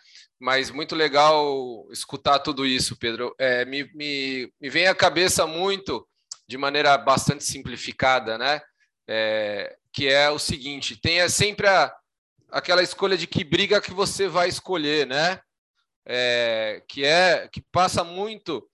Mas 0.44 0.70
muito 0.70 0.94
legal 0.94 1.88
escutar 1.92 2.40
tudo 2.40 2.66
isso, 2.66 2.98
Pedro. 2.98 3.34
É, 3.40 3.64
me, 3.64 3.90
me, 3.94 4.52
me 4.60 4.70
vem 4.70 4.88
à 4.88 4.94
cabeça 4.94 5.48
muito, 5.48 6.06
de 6.46 6.58
maneira 6.58 6.98
bastante 6.98 7.46
simplificada, 7.46 8.38
né? 8.38 8.62
É, 9.08 9.76
que 9.94 10.08
é 10.08 10.30
o 10.30 10.38
seguinte: 10.38 11.00
tenha 11.00 11.30
sempre 11.30 11.68
a, 11.68 11.94
aquela 12.52 12.84
escolha 12.84 13.18
de 13.18 13.26
que 13.26 13.44
briga 13.44 13.80
que 13.80 13.94
você 13.94 14.28
vai 14.28 14.50
escolher, 14.50 15.08
né? 15.08 15.40
é, 16.06 16.82
que 16.88 17.06
é 17.06 17.48
que 17.52 17.62
passa 17.72 18.04
muito 18.04 18.68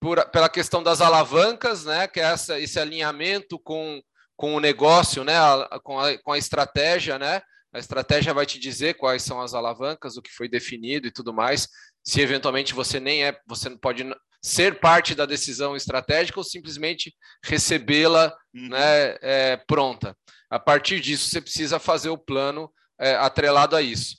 por, 0.00 0.24
pela 0.30 0.48
questão 0.48 0.82
das 0.82 1.00
alavancas, 1.00 1.84
né, 1.84 2.08
que 2.08 2.20
é 2.20 2.24
essa, 2.24 2.58
esse 2.58 2.78
alinhamento 2.78 3.58
com, 3.58 4.02
com 4.36 4.54
o 4.54 4.60
negócio, 4.60 5.24
né, 5.24 5.36
a, 5.36 5.80
com, 5.82 5.98
a, 5.98 6.16
com 6.18 6.32
a 6.32 6.38
estratégia, 6.38 7.18
né, 7.18 7.42
a 7.72 7.78
estratégia 7.78 8.34
vai 8.34 8.44
te 8.44 8.58
dizer 8.58 8.94
quais 8.94 9.22
são 9.22 9.40
as 9.40 9.54
alavancas, 9.54 10.16
o 10.16 10.22
que 10.22 10.32
foi 10.32 10.48
definido 10.48 11.06
e 11.06 11.12
tudo 11.12 11.32
mais. 11.32 11.68
Se 12.04 12.20
eventualmente 12.20 12.74
você 12.74 12.98
nem 12.98 13.24
é, 13.24 13.38
você 13.46 13.68
não 13.68 13.78
pode 13.78 14.04
ser 14.42 14.80
parte 14.80 15.14
da 15.14 15.26
decisão 15.26 15.76
estratégica 15.76 16.40
ou 16.40 16.44
simplesmente 16.44 17.14
recebê-la 17.44 18.34
uhum. 18.54 18.68
né, 18.68 19.16
é, 19.20 19.56
pronta. 19.68 20.16
A 20.48 20.58
partir 20.58 21.00
disso, 21.00 21.28
você 21.28 21.40
precisa 21.40 21.78
fazer 21.78 22.08
o 22.08 22.18
plano 22.18 22.72
é, 22.98 23.14
atrelado 23.14 23.76
a 23.76 23.82
isso. 23.82 24.16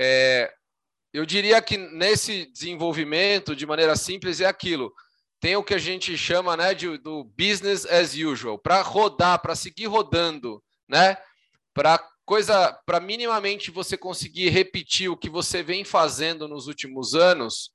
É, 0.00 0.52
eu 1.12 1.26
diria 1.26 1.60
que 1.62 1.76
nesse 1.76 2.46
desenvolvimento, 2.52 3.56
de 3.56 3.66
maneira 3.66 3.96
simples, 3.96 4.40
é 4.40 4.46
aquilo. 4.46 4.92
Tem 5.40 5.56
o 5.56 5.64
que 5.64 5.74
a 5.74 5.78
gente 5.78 6.16
chama 6.16 6.56
né, 6.56 6.74
de, 6.74 6.98
do 6.98 7.24
business 7.24 7.84
as 7.86 8.14
usual, 8.14 8.58
para 8.58 8.80
rodar, 8.82 9.40
para 9.40 9.56
seguir 9.56 9.86
rodando, 9.86 10.62
né? 10.88 11.16
Para 11.74 11.98
coisa, 12.26 12.76
para 12.84 12.98
minimamente 12.98 13.70
você 13.70 13.96
conseguir 13.96 14.50
repetir 14.50 15.08
o 15.08 15.16
que 15.16 15.30
você 15.30 15.62
vem 15.62 15.84
fazendo 15.84 16.48
nos 16.48 16.66
últimos 16.66 17.14
anos 17.14 17.70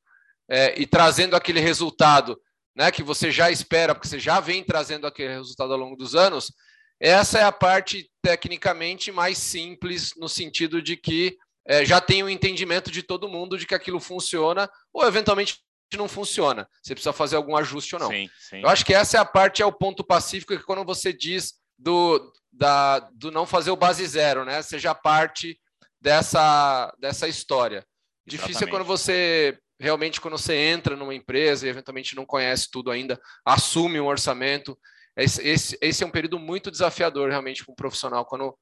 é, 0.49 0.79
e 0.79 0.85
trazendo 0.85 1.35
aquele 1.35 1.61
resultado, 1.61 2.39
né? 2.75 2.91
Que 2.91 3.01
você 3.01 3.31
já 3.31 3.49
espera, 3.49 3.95
porque 3.95 4.09
você 4.09 4.19
já 4.19 4.41
vem 4.41 4.63
trazendo 4.63 5.07
aquele 5.07 5.33
resultado 5.33 5.71
ao 5.71 5.79
longo 5.79 5.95
dos 5.95 6.15
anos. 6.15 6.53
Essa 6.99 7.39
é 7.39 7.43
a 7.43 7.51
parte 7.51 8.11
tecnicamente 8.21 9.11
mais 9.11 9.37
simples 9.37 10.11
no 10.17 10.27
sentido 10.27 10.81
de 10.81 10.97
que 10.97 11.37
é, 11.65 11.85
já 11.85 12.01
tem 12.01 12.21
o 12.21 12.25
um 12.25 12.29
entendimento 12.29 12.91
de 12.91 13.01
todo 13.01 13.29
mundo 13.29 13.57
de 13.57 13.65
que 13.65 13.73
aquilo 13.73 13.99
funciona 13.99 14.69
ou 14.93 15.07
eventualmente 15.07 15.59
não 15.95 16.09
funciona. 16.09 16.67
Você 16.83 16.93
precisa 16.93 17.13
fazer 17.13 17.37
algum 17.37 17.55
ajuste 17.55 17.95
ou 17.95 18.01
não. 18.01 18.09
Sim, 18.09 18.29
sim. 18.37 18.61
Eu 18.61 18.69
acho 18.69 18.85
que 18.85 18.93
essa 18.93 19.17
é 19.17 19.19
a 19.19 19.25
parte, 19.25 19.61
é 19.61 19.65
o 19.65 19.71
ponto 19.71 20.03
pacífico 20.03 20.55
que 20.57 20.63
quando 20.63 20.83
você 20.83 21.13
diz 21.13 21.53
do, 21.77 22.31
da, 22.51 22.99
do 23.13 23.31
não 23.31 23.45
fazer 23.45 23.71
o 23.71 23.75
base 23.75 24.05
zero, 24.05 24.45
né? 24.45 24.61
Seja 24.61 24.93
parte 24.93 25.59
dessa, 25.99 26.93
dessa 26.99 27.27
história. 27.27 27.77
Exatamente. 27.77 28.47
Difícil 28.47 28.67
é 28.67 28.69
quando 28.69 28.85
você 28.85 29.57
realmente 29.79 30.21
quando 30.21 30.37
você 30.37 30.53
entra 30.55 30.95
numa 30.95 31.15
empresa 31.15 31.65
e 31.65 31.69
eventualmente 31.69 32.15
não 32.15 32.23
conhece 32.23 32.69
tudo 32.71 32.91
ainda, 32.91 33.19
assume 33.43 33.99
um 33.99 34.05
orçamento. 34.05 34.77
Esse, 35.17 35.41
esse, 35.45 35.77
esse 35.81 36.03
é 36.03 36.07
um 36.07 36.11
período 36.11 36.37
muito 36.37 36.69
desafiador 36.69 37.29
realmente 37.29 37.65
para 37.65 37.71
um 37.71 37.75
profissional 37.75 38.23
quando 38.23 38.55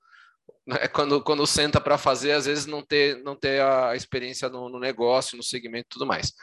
é 0.80 0.88
quando, 0.88 1.22
quando 1.22 1.46
senta 1.46 1.80
para 1.80 1.98
fazer, 1.98 2.32
às 2.32 2.46
vezes 2.46 2.66
não 2.66 2.82
ter, 2.82 3.22
não 3.24 3.36
ter 3.36 3.62
a 3.62 3.96
experiência 3.96 4.50
no, 4.50 4.70
no 4.70 4.80
negócio, 4.80 5.38
no 5.38 5.44
segmento 5.44 5.88
e 5.88 5.90
tudo 5.90 6.06
mais. 6.06 6.34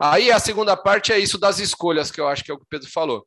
Aí 0.00 0.30
a 0.30 0.38
segunda 0.38 0.76
parte 0.76 1.12
é 1.12 1.18
isso 1.18 1.38
das 1.38 1.58
escolhas, 1.58 2.10
que 2.10 2.20
eu 2.20 2.28
acho 2.28 2.44
que 2.44 2.50
é 2.50 2.54
o 2.54 2.58
que 2.58 2.64
o 2.64 2.68
Pedro 2.68 2.90
falou. 2.90 3.26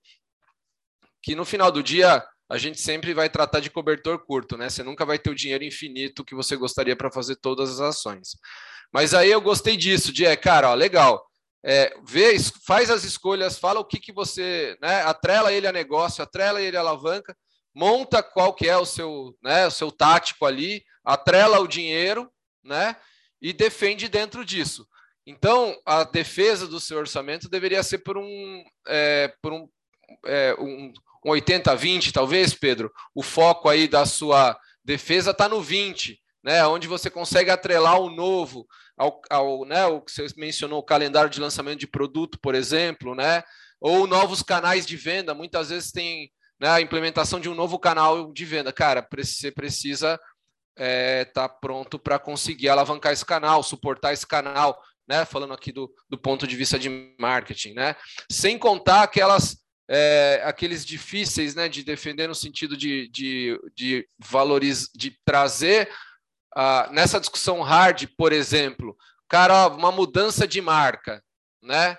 Que 1.21 1.35
no 1.35 1.45
final 1.45 1.71
do 1.71 1.83
dia, 1.83 2.25
a 2.49 2.57
gente 2.57 2.81
sempre 2.81 3.13
vai 3.13 3.29
tratar 3.29 3.59
de 3.59 3.69
cobertor 3.69 4.19
curto, 4.25 4.57
né? 4.57 4.69
Você 4.69 4.83
nunca 4.83 5.05
vai 5.05 5.19
ter 5.19 5.29
o 5.29 5.35
dinheiro 5.35 5.63
infinito 5.63 6.25
que 6.25 6.33
você 6.33 6.55
gostaria 6.55 6.95
para 6.95 7.11
fazer 7.11 7.35
todas 7.35 7.69
as 7.69 7.79
ações. 7.79 8.29
Mas 8.91 9.13
aí 9.13 9.29
eu 9.29 9.39
gostei 9.39 9.77
disso, 9.77 10.11
de 10.11 10.25
é, 10.25 10.35
cara, 10.35 10.71
ó, 10.71 10.73
legal. 10.73 11.23
É, 11.63 11.93
vê, 12.03 12.35
faz 12.65 12.89
as 12.89 13.03
escolhas, 13.03 13.59
fala 13.59 13.79
o 13.79 13.85
que, 13.85 13.99
que 13.99 14.11
você, 14.11 14.77
né? 14.81 15.03
Atrela 15.03 15.53
ele 15.53 15.67
a 15.67 15.71
negócio, 15.71 16.23
atrela 16.23 16.61
ele 16.61 16.75
a 16.75 16.79
alavanca, 16.79 17.35
monta 17.73 18.23
qual 18.23 18.53
que 18.53 18.67
é 18.67 18.77
o 18.77 18.85
seu, 18.85 19.37
né, 19.41 19.67
o 19.67 19.71
seu 19.71 19.91
tático 19.91 20.45
ali, 20.45 20.83
atrela 21.03 21.59
o 21.59 21.67
dinheiro, 21.67 22.31
né, 22.63 22.95
e 23.41 23.53
defende 23.53 24.09
dentro 24.09 24.43
disso. 24.43 24.87
Então, 25.25 25.79
a 25.85 26.03
defesa 26.03 26.67
do 26.67 26.79
seu 26.79 26.97
orçamento 26.97 27.47
deveria 27.47 27.83
ser 27.83 27.99
por 27.99 28.17
um, 28.17 28.63
é, 28.87 29.33
por 29.41 29.53
um, 29.53 29.69
é, 30.25 30.55
um, 30.59 30.91
um 31.25 31.31
80-20, 31.31 32.11
talvez, 32.11 32.53
Pedro. 32.53 32.91
O 33.13 33.21
foco 33.21 33.69
aí 33.69 33.87
da 33.87 34.05
sua 34.05 34.57
defesa 34.83 35.31
está 35.31 35.47
no 35.47 35.61
20, 35.61 36.19
né, 36.43 36.65
onde 36.65 36.87
você 36.87 37.09
consegue 37.09 37.51
atrelar 37.51 37.99
o 37.99 38.09
novo 38.09 38.65
ao, 38.97 39.21
ao 39.29 39.65
né, 39.65 39.85
o 39.85 40.01
que 40.01 40.11
você 40.11 40.27
mencionou, 40.37 40.79
o 40.79 40.83
calendário 40.83 41.29
de 41.29 41.39
lançamento 41.39 41.79
de 41.79 41.87
produto, 41.87 42.39
por 42.41 42.55
exemplo, 42.55 43.15
né, 43.15 43.43
ou 43.79 44.07
novos 44.07 44.41
canais 44.41 44.85
de 44.85 44.97
venda. 44.97 45.33
Muitas 45.33 45.69
vezes 45.69 45.91
tem 45.91 46.31
né, 46.59 46.69
a 46.69 46.81
implementação 46.81 47.39
de 47.39 47.49
um 47.49 47.55
novo 47.55 47.79
canal 47.79 48.31
de 48.33 48.45
venda. 48.45 48.73
Cara, 48.73 49.07
você 49.15 49.51
precisa 49.51 50.19
estar 50.75 50.85
é, 50.85 51.25
tá 51.25 51.47
pronto 51.47 51.97
para 51.97 52.19
conseguir 52.19 52.69
alavancar 52.69 53.13
esse 53.13 53.25
canal, 53.25 53.63
suportar 53.63 54.13
esse 54.13 54.27
canal, 54.27 54.81
né? 55.07 55.25
Falando 55.25 55.53
aqui 55.53 55.71
do, 55.71 55.91
do 56.09 56.17
ponto 56.17 56.45
de 56.45 56.55
vista 56.55 56.77
de 56.77 57.15
marketing, 57.19 57.73
né? 57.73 57.95
Sem 58.31 58.57
contar 58.57 59.03
aquelas 59.03 59.57
é, 59.89 60.41
aqueles 60.45 60.85
difíceis, 60.85 61.55
né, 61.55 61.67
de 61.67 61.83
defender 61.83 62.27
no 62.27 62.35
sentido 62.35 62.77
de, 62.77 63.07
de, 63.09 63.59
de 63.75 64.07
de 64.95 65.19
trazer 65.25 65.89
uh, 66.55 66.91
nessa 66.93 67.19
discussão 67.19 67.61
hard, 67.61 68.07
por 68.15 68.31
exemplo, 68.31 68.95
cara, 69.27 69.67
uma 69.67 69.91
mudança 69.91 70.47
de 70.47 70.61
marca, 70.61 71.23
né? 71.63 71.97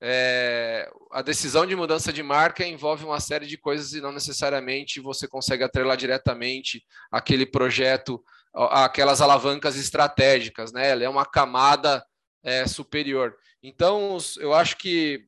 é, 0.00 0.88
a 1.10 1.22
decisão 1.22 1.66
de 1.66 1.74
mudança 1.74 2.12
de 2.12 2.22
marca 2.22 2.64
envolve 2.64 3.04
uma 3.04 3.20
série 3.20 3.46
de 3.46 3.56
coisas 3.56 3.92
e 3.92 4.00
não 4.00 4.12
necessariamente 4.12 5.00
você 5.00 5.26
consegue 5.26 5.64
atrelar 5.64 5.96
diretamente 5.96 6.84
aquele 7.10 7.44
projeto, 7.44 8.22
aquelas 8.54 9.20
alavancas 9.20 9.76
estratégicas, 9.76 10.72
né? 10.72 10.90
Ela 10.90 11.04
é 11.04 11.08
uma 11.08 11.26
camada 11.26 12.04
é, 12.44 12.66
superior. 12.66 13.36
Então, 13.62 14.16
eu 14.38 14.54
acho 14.54 14.76
que 14.76 15.26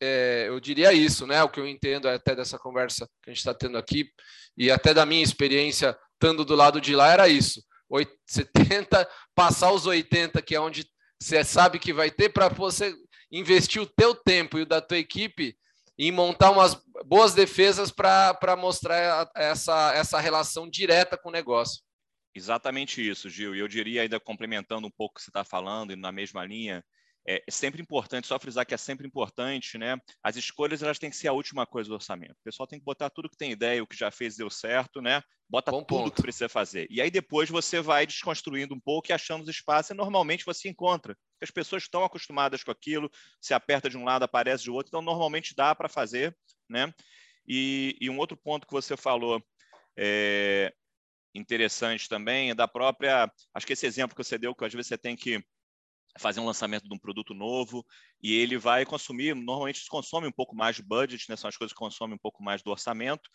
é, 0.00 0.46
eu 0.48 0.58
diria 0.58 0.92
isso, 0.92 1.26
né? 1.26 1.42
O 1.42 1.48
que 1.48 1.60
eu 1.60 1.68
entendo 1.68 2.08
até 2.08 2.34
dessa 2.34 2.58
conversa 2.58 3.06
que 3.22 3.30
a 3.30 3.32
gente 3.32 3.38
está 3.38 3.54
tendo 3.54 3.76
aqui 3.76 4.10
e 4.56 4.70
até 4.70 4.94
da 4.94 5.04
minha 5.04 5.22
experiência 5.22 5.96
estando 6.14 6.44
do 6.44 6.54
lado 6.54 6.80
de 6.80 6.94
lá 6.94 7.12
era 7.12 7.28
isso. 7.28 7.62
70, 8.26 9.08
passar 9.34 9.72
os 9.72 9.86
80, 9.86 10.40
que 10.42 10.54
é 10.54 10.60
onde 10.60 10.86
você 11.20 11.44
sabe 11.44 11.78
que 11.78 11.92
vai 11.92 12.10
ter, 12.10 12.30
para 12.30 12.48
você 12.48 12.94
investir 13.30 13.80
o 13.80 13.86
teu 13.86 14.14
tempo 14.14 14.58
e 14.58 14.62
o 14.62 14.66
da 14.66 14.80
tua 14.80 14.98
equipe 14.98 15.56
em 15.98 16.10
montar 16.10 16.50
umas 16.50 16.80
boas 17.04 17.34
defesas 17.34 17.90
para 17.90 18.56
mostrar 18.56 19.30
essa, 19.36 19.92
essa 19.94 20.18
relação 20.18 20.68
direta 20.68 21.18
com 21.18 21.28
o 21.28 21.32
negócio. 21.32 21.82
Exatamente 22.34 23.06
isso, 23.06 23.28
Gil. 23.28 23.54
E 23.54 23.58
eu 23.58 23.68
diria, 23.68 24.02
ainda 24.02 24.18
complementando 24.18 24.86
um 24.86 24.90
pouco 24.90 25.12
o 25.12 25.16
que 25.16 25.22
você 25.22 25.30
está 25.30 25.44
falando, 25.44 25.92
e 25.92 25.96
na 25.96 26.10
mesma 26.10 26.44
linha, 26.44 26.82
é, 27.26 27.42
é 27.46 27.50
sempre 27.50 27.82
importante, 27.82 28.26
só 28.26 28.38
frisar 28.38 28.66
que 28.66 28.74
é 28.74 28.76
sempre 28.76 29.06
importante, 29.06 29.76
né? 29.76 29.98
As 30.22 30.36
escolhas 30.36 30.82
elas 30.82 30.98
têm 30.98 31.10
que 31.10 31.16
ser 31.16 31.28
a 31.28 31.32
última 31.32 31.66
coisa 31.66 31.88
do 31.88 31.94
orçamento. 31.94 32.32
O 32.32 32.44
pessoal 32.44 32.66
tem 32.66 32.78
que 32.78 32.84
botar 32.84 33.10
tudo 33.10 33.28
que 33.28 33.36
tem 33.36 33.52
ideia, 33.52 33.82
o 33.82 33.86
que 33.86 33.96
já 33.96 34.10
fez 34.10 34.36
deu 34.36 34.48
certo, 34.48 35.00
né? 35.00 35.22
Bota 35.48 35.70
Bom 35.70 35.82
tudo 35.82 36.12
que 36.12 36.22
precisa 36.22 36.48
fazer. 36.48 36.86
E 36.90 37.00
aí 37.00 37.10
depois 37.10 37.50
você 37.50 37.80
vai 37.80 38.06
desconstruindo 38.06 38.74
um 38.74 38.80
pouco 38.80 39.10
e 39.10 39.12
achando 39.12 39.42
os 39.42 39.48
espaços, 39.48 39.90
e 39.90 39.94
normalmente 39.94 40.44
você 40.44 40.68
encontra. 40.68 41.16
As 41.42 41.50
pessoas 41.50 41.82
estão 41.82 42.04
acostumadas 42.04 42.62
com 42.62 42.70
aquilo, 42.70 43.10
se 43.40 43.52
aperta 43.52 43.90
de 43.90 43.96
um 43.96 44.04
lado, 44.04 44.22
aparece 44.22 44.64
de 44.64 44.70
outro, 44.70 44.88
então 44.88 45.02
normalmente 45.02 45.54
dá 45.54 45.74
para 45.74 45.88
fazer, 45.88 46.36
né? 46.68 46.92
E, 47.46 47.96
e, 48.00 48.08
um 48.08 48.18
outro 48.18 48.36
ponto 48.36 48.66
que 48.66 48.72
você 48.72 48.96
falou 48.96 49.42
é, 49.96 50.72
interessante 51.34 52.08
também 52.08 52.50
é 52.50 52.54
da 52.54 52.68
própria. 52.68 53.30
Acho 53.52 53.66
que 53.66 53.72
esse 53.72 53.86
exemplo 53.86 54.14
que 54.14 54.22
você 54.22 54.38
deu, 54.38 54.54
que 54.54 54.64
às 54.64 54.72
vezes 54.72 54.86
você 54.86 54.98
tem 54.98 55.16
que 55.16 55.42
fazer 56.18 56.40
um 56.40 56.46
lançamento 56.46 56.88
de 56.88 56.94
um 56.94 56.98
produto 56.98 57.34
novo 57.34 57.84
e 58.22 58.34
ele 58.34 58.58
vai 58.58 58.84
consumir, 58.84 59.34
normalmente 59.34 59.84
consome 59.88 60.26
um 60.26 60.32
pouco 60.32 60.54
mais 60.56 60.76
de 60.76 60.82
budget, 60.82 61.26
né? 61.28 61.36
São 61.36 61.48
as 61.48 61.56
coisas 61.56 61.72
que 61.72 61.78
consomem 61.78 62.16
um 62.16 62.20
pouco 62.20 62.42
mais 62.42 62.62
do 62.62 62.70
orçamento. 62.70 63.28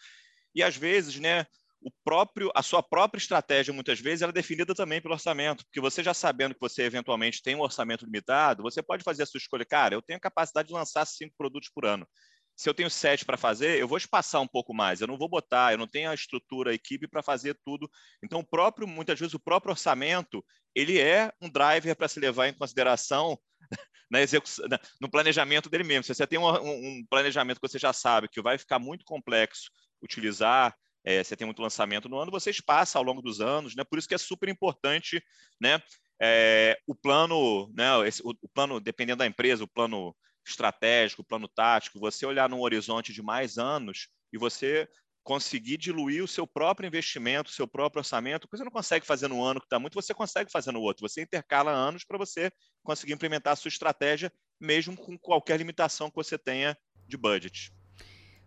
E 0.54 0.64
às 0.64 0.76
vezes, 0.76 1.20
né, 1.20 1.46
o 1.82 1.92
próprio, 2.04 2.52
a 2.56 2.64
sua 2.64 2.82
própria 2.82 3.20
estratégia, 3.20 3.74
muitas 3.74 4.00
vezes, 4.00 4.22
ela 4.24 4.32
é 4.32 4.34
definida 4.34 4.74
também 4.74 5.02
pelo 5.02 5.14
orçamento, 5.14 5.64
porque 5.66 5.80
você 5.80 6.02
já 6.04 6.14
sabendo 6.14 6.56
que 6.56 6.60
você 6.60 6.84
eventualmente 6.84 7.44
tem 7.44 7.56
um 7.56 7.62
orçamento 7.62 8.06
limitado, 8.06 8.64
você 8.64 8.82
pode 8.82 9.04
fazer 9.04 9.24
a 9.24 9.26
sua 9.26 9.38
escolha. 9.38 9.66
Cara, 9.66 9.94
eu 9.94 10.02
tenho 10.02 10.20
capacidade 10.20 10.70
de 10.70 10.74
lançar 10.74 11.06
cinco 11.06 11.36
produtos 11.38 11.70
por 11.70 11.86
ano. 11.86 12.08
Se 12.56 12.70
eu 12.70 12.74
tenho 12.74 12.90
sete 12.90 13.26
para 13.26 13.38
fazer, 13.38 13.78
eu 13.78 13.88
vou 13.88 13.98
espaçar 13.98 14.42
um 14.42 14.48
pouco 14.48 14.74
mais. 14.74 15.02
Eu 15.02 15.08
não 15.08 15.18
vou 15.18 15.28
botar, 15.28 15.74
eu 15.74 15.78
não 15.78 15.88
tenho 15.88 16.10
a 16.10 16.14
estrutura, 16.14 16.72
a 16.72 16.74
equipe 16.74 17.08
para 17.08 17.22
fazer 17.22 17.58
tudo. 17.66 17.90
Então, 18.24 18.40
o 18.40 18.46
próprio, 18.46 18.88
muitas 18.88 19.20
vezes, 19.20 19.34
o 19.34 19.40
próprio 19.40 19.72
orçamento, 19.72 20.44
ele 20.74 21.00
é 21.00 21.32
um 21.42 21.50
driver 21.50 21.96
para 21.96 22.08
se 22.08 22.20
levar 22.20 22.48
em 22.48 22.54
consideração 22.54 23.38
na 24.10 24.22
execução, 24.22 24.66
no 25.02 25.10
planejamento 25.10 25.70
dele 25.70 25.84
mesmo. 25.84 26.04
Se 26.04 26.16
você 26.16 26.26
tem 26.26 26.40
um, 26.40 26.48
um, 26.48 27.06
planejamento 27.10 27.60
que 27.60 27.68
você 27.68 27.78
já 27.78 27.92
sabe 27.92 28.30
que 28.30 28.42
vai 28.42 28.58
ficar 28.58 28.80
muito 28.80 29.04
complexo 29.04 29.70
utilizar, 30.02 30.74
é, 31.04 31.24
você 31.24 31.36
tem 31.36 31.46
muito 31.46 31.62
lançamento 31.62 32.08
no 32.08 32.18
ano, 32.18 32.32
você 32.32 32.50
espaça 32.50 32.98
ao 32.98 33.04
longo 33.04 33.22
dos 33.22 33.42
anos, 33.42 33.76
né? 33.76 33.84
Por 33.84 34.00
isso 34.00 34.08
que 34.08 34.16
é 34.16 34.18
super 34.18 34.48
importante, 34.48 35.22
né? 35.60 35.82
É, 36.22 36.78
o 36.88 36.96
plano, 36.96 37.70
né? 37.76 38.08
Esse, 38.08 38.22
o, 38.24 38.30
o 38.42 38.50
plano, 38.50 38.80
dependendo 38.80 39.18
da 39.18 39.28
empresa, 39.28 39.64
o 39.64 39.68
plano 39.68 40.16
estratégico, 40.50 41.24
plano 41.24 41.48
tático, 41.48 42.00
você 42.00 42.26
olhar 42.26 42.50
num 42.50 42.62
horizonte 42.62 43.14
de 43.14 43.22
mais 43.22 43.58
anos 43.58 44.10
e 44.32 44.38
você 44.38 44.88
conseguir 45.24 45.78
diluir 45.78 46.24
o 46.24 46.28
seu 46.28 46.46
próprio 46.46 46.86
investimento, 46.86 47.50
o 47.50 47.54
seu 47.54 47.68
próprio 47.68 48.00
orçamento, 48.00 48.48
que 48.48 48.56
você 48.56 48.64
não 48.64 48.72
consegue 48.72 49.06
fazer 49.08 49.28
no 49.28 49.44
ano 49.44 49.60
que 49.60 49.66
está 49.66 49.80
muito, 49.80 49.96
você 49.96 50.14
consegue 50.14 50.52
fazer 50.52 50.72
no 50.72 50.80
outro. 50.80 51.08
Você 51.10 51.24
intercala 51.24 51.72
anos 51.72 52.04
para 52.04 52.18
você 52.18 52.52
conseguir 52.84 53.14
implementar 53.14 53.54
a 53.54 53.56
sua 53.56 53.70
estratégia, 53.70 54.32
mesmo 54.60 54.96
com 54.96 55.18
qualquer 55.18 55.58
limitação 55.58 56.12
que 56.12 56.16
você 56.16 56.38
tenha 56.38 56.78
de 57.08 57.18
budget. 57.18 57.74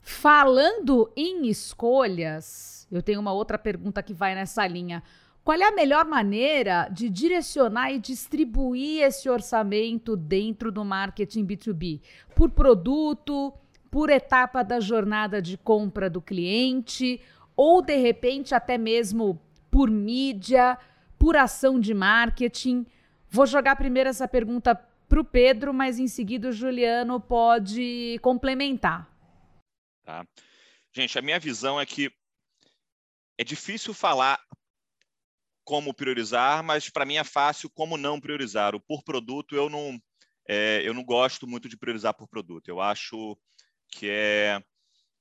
Falando 0.01 1.13
em 1.17 1.49
escolhas, 1.49 2.87
eu 2.93 3.03
tenho 3.03 3.21
uma 3.21 3.33
outra 3.33 3.59
pergunta 3.59 4.01
que 4.01 4.15
vai 4.15 4.37
nessa 4.37 4.65
linha. 4.65 5.03
Qual 5.49 5.59
é 5.59 5.65
a 5.65 5.73
melhor 5.73 6.05
maneira 6.05 6.91
de 6.93 7.09
direcionar 7.09 7.91
e 7.91 7.99
distribuir 7.99 9.03
esse 9.03 9.31
orçamento 9.31 10.15
dentro 10.15 10.71
do 10.71 10.85
marketing 10.85 11.47
B2B? 11.47 12.03
Por 12.37 12.51
produto, 12.51 13.55
por 13.91 14.11
etapa 14.11 14.63
da 14.63 14.79
jornada 14.79 15.41
de 15.41 15.57
compra 15.57 16.11
do 16.11 16.21
cliente, 16.21 17.19
ou 17.57 17.81
de 17.81 17.97
repente 17.97 18.55
até 18.55 18.77
mesmo 18.77 19.41
por 19.71 19.91
mídia, 19.91 20.77
por 21.19 21.35
ação 21.35 21.81
de 21.81 21.95
marketing? 21.95 22.85
Vou 23.31 23.47
jogar 23.47 23.75
primeiro 23.77 24.11
essa 24.11 24.29
pergunta 24.29 24.75
para 24.75 25.21
o 25.21 25.25
Pedro, 25.25 25.73
mas 25.73 25.99
em 25.99 26.09
seguida 26.09 26.51
o 26.51 26.53
Juliano 26.53 27.19
pode 27.19 28.19
complementar. 28.21 29.11
Tá. 30.05 30.27
Gente, 30.93 31.19
a 31.19 31.23
minha 31.23 31.41
visão 31.41 31.81
é 31.81 31.87
que 31.87 32.13
é 33.39 33.45
difícil 33.45 33.95
falar 33.95 34.39
como 35.69 35.93
priorizar, 35.93 36.65
mas 36.65 36.89
para 36.89 37.05
mim 37.05 37.17
é 37.17 37.25
fácil 37.25 37.69
como 37.69 37.99
não 37.99 38.19
priorizar. 38.19 38.75
O 38.75 38.81
por 38.81 39.03
produto 39.03 39.55
eu 39.55 39.69
não 39.69 40.01
é, 40.49 40.81
eu 40.83 40.95
não 40.95 41.05
gosto 41.05 41.47
muito 41.47 41.69
de 41.69 41.77
priorizar 41.77 42.15
por 42.15 42.27
produto. 42.27 42.71
Eu 42.71 42.81
acho 42.81 43.39
que 43.91 44.09
é 44.09 44.63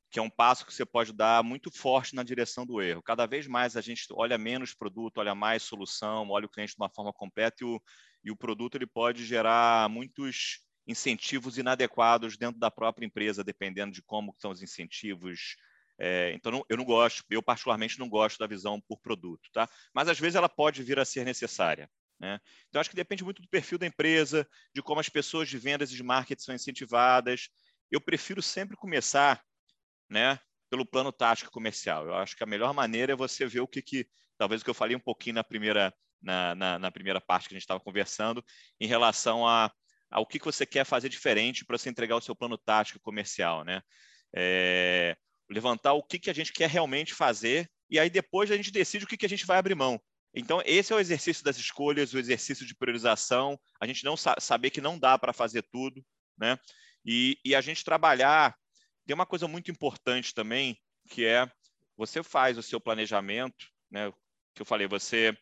que 0.10 0.20
é 0.20 0.22
um 0.22 0.30
passo 0.30 0.66
que 0.66 0.74
você 0.74 0.86
pode 0.86 1.12
dar 1.12 1.44
muito 1.44 1.70
forte 1.70 2.16
na 2.16 2.24
direção 2.24 2.66
do 2.66 2.82
erro. 2.82 3.04
Cada 3.04 3.26
vez 3.26 3.46
mais 3.46 3.76
a 3.76 3.82
gente 3.82 4.08
olha 4.14 4.38
menos 4.38 4.74
produto, 4.74 5.18
olha 5.18 5.36
mais 5.36 5.64
solução, 5.64 6.30
olha 6.30 6.46
o 6.46 6.50
cliente 6.50 6.72
de 6.72 6.82
uma 6.82 6.90
forma 6.90 7.12
completa 7.12 7.58
e 7.62 7.66
o, 7.66 7.82
e 8.24 8.32
o 8.32 8.38
produto 8.38 8.76
ele 8.76 8.88
pode 8.88 9.26
gerar 9.26 9.90
muitos 9.90 10.62
incentivos 10.88 11.58
inadequados 11.58 12.38
dentro 12.38 12.58
da 12.58 12.72
própria 12.72 13.06
empresa, 13.06 13.44
dependendo 13.44 13.92
de 13.92 14.02
como 14.02 14.34
são 14.40 14.52
os 14.52 14.64
incentivos, 14.64 15.58
é, 16.00 16.32
então, 16.34 16.52
não, 16.52 16.66
eu 16.70 16.78
não 16.78 16.86
gosto, 16.86 17.24
eu 17.30 17.42
particularmente 17.42 17.98
não 17.98 18.08
gosto 18.08 18.38
da 18.38 18.48
visão 18.48 18.80
por 18.82 19.00
produto, 19.00 19.50
tá? 19.52 19.68
Mas 19.94 20.08
às 20.08 20.20
vezes 20.20 20.36
ela 20.36 20.50
pode 20.50 20.84
vir 20.84 21.00
a 21.00 21.06
ser 21.06 21.26
necessária. 21.26 21.90
Né? 22.20 22.40
Então, 22.70 22.80
acho 22.80 22.90
que 22.90 22.96
depende 22.96 23.24
muito 23.24 23.42
do 23.42 23.48
perfil 23.48 23.78
da 23.78 23.86
empresa, 23.86 24.48
de 24.74 24.82
como 24.82 25.00
as 25.00 25.10
pessoas 25.10 25.50
de 25.50 25.58
vendas 25.58 25.92
e 25.92 25.96
de 25.96 26.04
marketing 26.04 26.42
são 26.42 26.56
incentivadas. 26.56 27.50
Eu 27.92 28.02
prefiro 28.02 28.42
sempre 28.42 28.76
começar 28.76 29.44
né, 30.10 30.40
pelo 30.70 30.86
plano 30.86 31.12
tático 31.12 31.52
comercial. 31.52 32.08
Eu 32.08 32.16
acho 32.16 32.36
que 32.36 32.44
a 32.44 32.48
melhor 32.48 32.74
maneira 32.74 33.14
é 33.14 33.16
você 33.16 33.46
ver 33.46 33.62
o 33.62 33.68
que, 33.68 33.82
que 33.82 34.08
talvez 34.38 34.62
o 34.62 34.64
que 34.64 34.70
eu 34.70 34.76
falei 34.76 34.96
um 34.96 35.00
pouquinho 35.00 35.36
na 35.36 35.44
primeira, 35.44 35.94
na, 36.22 36.56
na, 36.56 36.80
na 36.80 36.92
primeira 36.92 37.22
parte 37.22 37.48
que 37.48 37.54
a 37.54 37.58
gente 37.58 37.64
estava 37.64 37.80
conversando, 37.80 38.44
em 38.80 38.88
relação 38.88 39.48
a, 39.48 39.72
ao 40.10 40.26
que, 40.26 40.40
que 40.40 40.46
você 40.46 40.66
quer 40.66 40.86
fazer 40.86 41.10
diferente 41.10 41.66
para 41.66 41.78
você 41.78 41.90
entregar 41.90 42.16
o 42.16 42.22
seu 42.22 42.36
plano 42.36 42.58
tático 42.58 43.00
comercial. 43.00 43.64
Né? 43.64 43.82
É, 44.36 45.16
levantar 45.50 45.94
o 45.94 46.04
que, 46.04 46.20
que 46.20 46.30
a 46.30 46.34
gente 46.34 46.52
quer 46.52 46.70
realmente 46.70 47.14
fazer 47.14 47.70
e 47.90 48.00
aí 48.00 48.10
depois 48.10 48.52
a 48.52 48.58
gente 48.58 48.72
decide 48.72 49.06
o 49.06 49.08
que, 49.08 49.18
que 49.18 49.26
a 49.26 49.30
gente 49.30 49.46
vai 49.46 49.58
abrir 49.58 49.76
mão. 49.76 50.00
Então, 50.34 50.62
esse 50.66 50.94
é 50.94 50.96
o 50.96 51.00
exercício 51.00 51.44
das 51.44 51.58
escolhas, 51.58 52.14
o 52.14 52.20
exercício 52.20 52.66
de 52.66 52.76
priorização, 52.76 53.60
a 53.82 53.88
gente 53.88 54.04
não 54.04 54.16
sa 54.16 54.36
saber 54.40 54.70
que 54.70 54.82
não 54.82 55.00
dá 55.00 55.18
para 55.18 55.34
fazer 55.34 55.64
tudo, 55.72 56.06
né? 56.38 56.60
E, 57.06 57.40
e 57.44 57.56
a 57.56 57.62
gente 57.62 57.84
trabalhar. 57.84 58.56
Tem 59.06 59.16
uma 59.16 59.26
coisa 59.26 59.48
muito 59.48 59.72
importante 59.72 60.34
também, 60.34 60.78
que 61.10 61.26
é 61.26 61.50
você 61.96 62.22
faz 62.22 62.58
o 62.58 62.62
seu 62.62 62.80
planejamento, 62.80 63.68
né? 63.90 64.12
Que 64.54 64.62
eu 64.62 64.66
falei, 64.66 64.86
você 64.86 65.36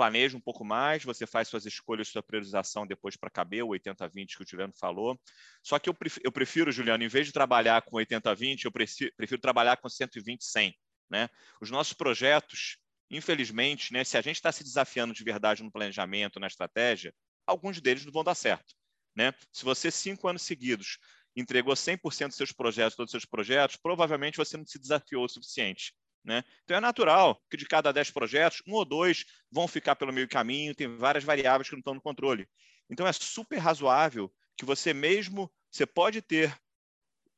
planeja 0.00 0.34
um 0.34 0.40
pouco 0.40 0.64
mais, 0.64 1.04
você 1.04 1.26
faz 1.26 1.46
suas 1.46 1.66
escolhas, 1.66 2.08
sua 2.08 2.22
priorização 2.22 2.86
depois 2.86 3.18
para 3.18 3.28
caber, 3.28 3.62
o 3.62 3.68
80-20 3.68 4.34
que 4.34 4.42
o 4.42 4.46
Juliano 4.48 4.72
falou. 4.74 5.20
Só 5.62 5.78
que 5.78 5.90
eu 5.90 5.92
prefiro, 5.92 6.22
eu 6.24 6.32
prefiro, 6.32 6.72
Juliano, 6.72 7.04
em 7.04 7.08
vez 7.08 7.26
de 7.26 7.34
trabalhar 7.34 7.82
com 7.82 7.98
80-20, 7.98 8.64
eu 8.64 8.72
prefiro, 8.72 9.12
prefiro 9.14 9.38
trabalhar 9.38 9.76
com 9.76 9.88
120-100. 9.88 10.72
Né? 11.10 11.28
Os 11.60 11.70
nossos 11.70 11.92
projetos, 11.92 12.78
infelizmente, 13.10 13.92
né, 13.92 14.02
se 14.02 14.16
a 14.16 14.22
gente 14.22 14.36
está 14.36 14.50
se 14.50 14.64
desafiando 14.64 15.12
de 15.12 15.22
verdade 15.22 15.62
no 15.62 15.70
planejamento, 15.70 16.40
na 16.40 16.46
estratégia, 16.46 17.12
alguns 17.46 17.78
deles 17.78 18.02
não 18.02 18.12
vão 18.12 18.24
dar 18.24 18.34
certo. 18.34 18.74
Né? 19.14 19.34
Se 19.52 19.66
você, 19.66 19.90
cinco 19.90 20.26
anos 20.28 20.40
seguidos, 20.40 20.96
entregou 21.36 21.74
100% 21.74 22.28
dos 22.28 22.36
seus 22.36 22.52
projetos, 22.52 22.96
todos 22.96 23.10
os 23.10 23.20
seus 23.20 23.26
projetos, 23.26 23.76
provavelmente 23.76 24.38
você 24.38 24.56
não 24.56 24.64
se 24.64 24.78
desafiou 24.78 25.26
o 25.26 25.28
suficiente. 25.28 25.92
Né? 26.24 26.44
Então 26.64 26.76
é 26.76 26.80
natural 26.80 27.40
que 27.50 27.56
de 27.56 27.66
cada 27.66 27.92
10 27.92 28.10
projetos, 28.10 28.62
um 28.66 28.74
ou 28.74 28.84
dois 28.84 29.24
vão 29.50 29.66
ficar 29.66 29.96
pelo 29.96 30.12
meio 30.12 30.28
caminho, 30.28 30.74
tem 30.74 30.96
várias 30.96 31.24
variáveis 31.24 31.68
que 31.68 31.74
não 31.74 31.80
estão 31.80 31.94
no 31.94 32.02
controle. 32.02 32.46
Então 32.90 33.06
é 33.06 33.12
super 33.12 33.58
razoável 33.58 34.30
que 34.56 34.64
você 34.64 34.92
mesmo, 34.92 35.50
você 35.70 35.86
pode 35.86 36.20
ter, 36.20 36.54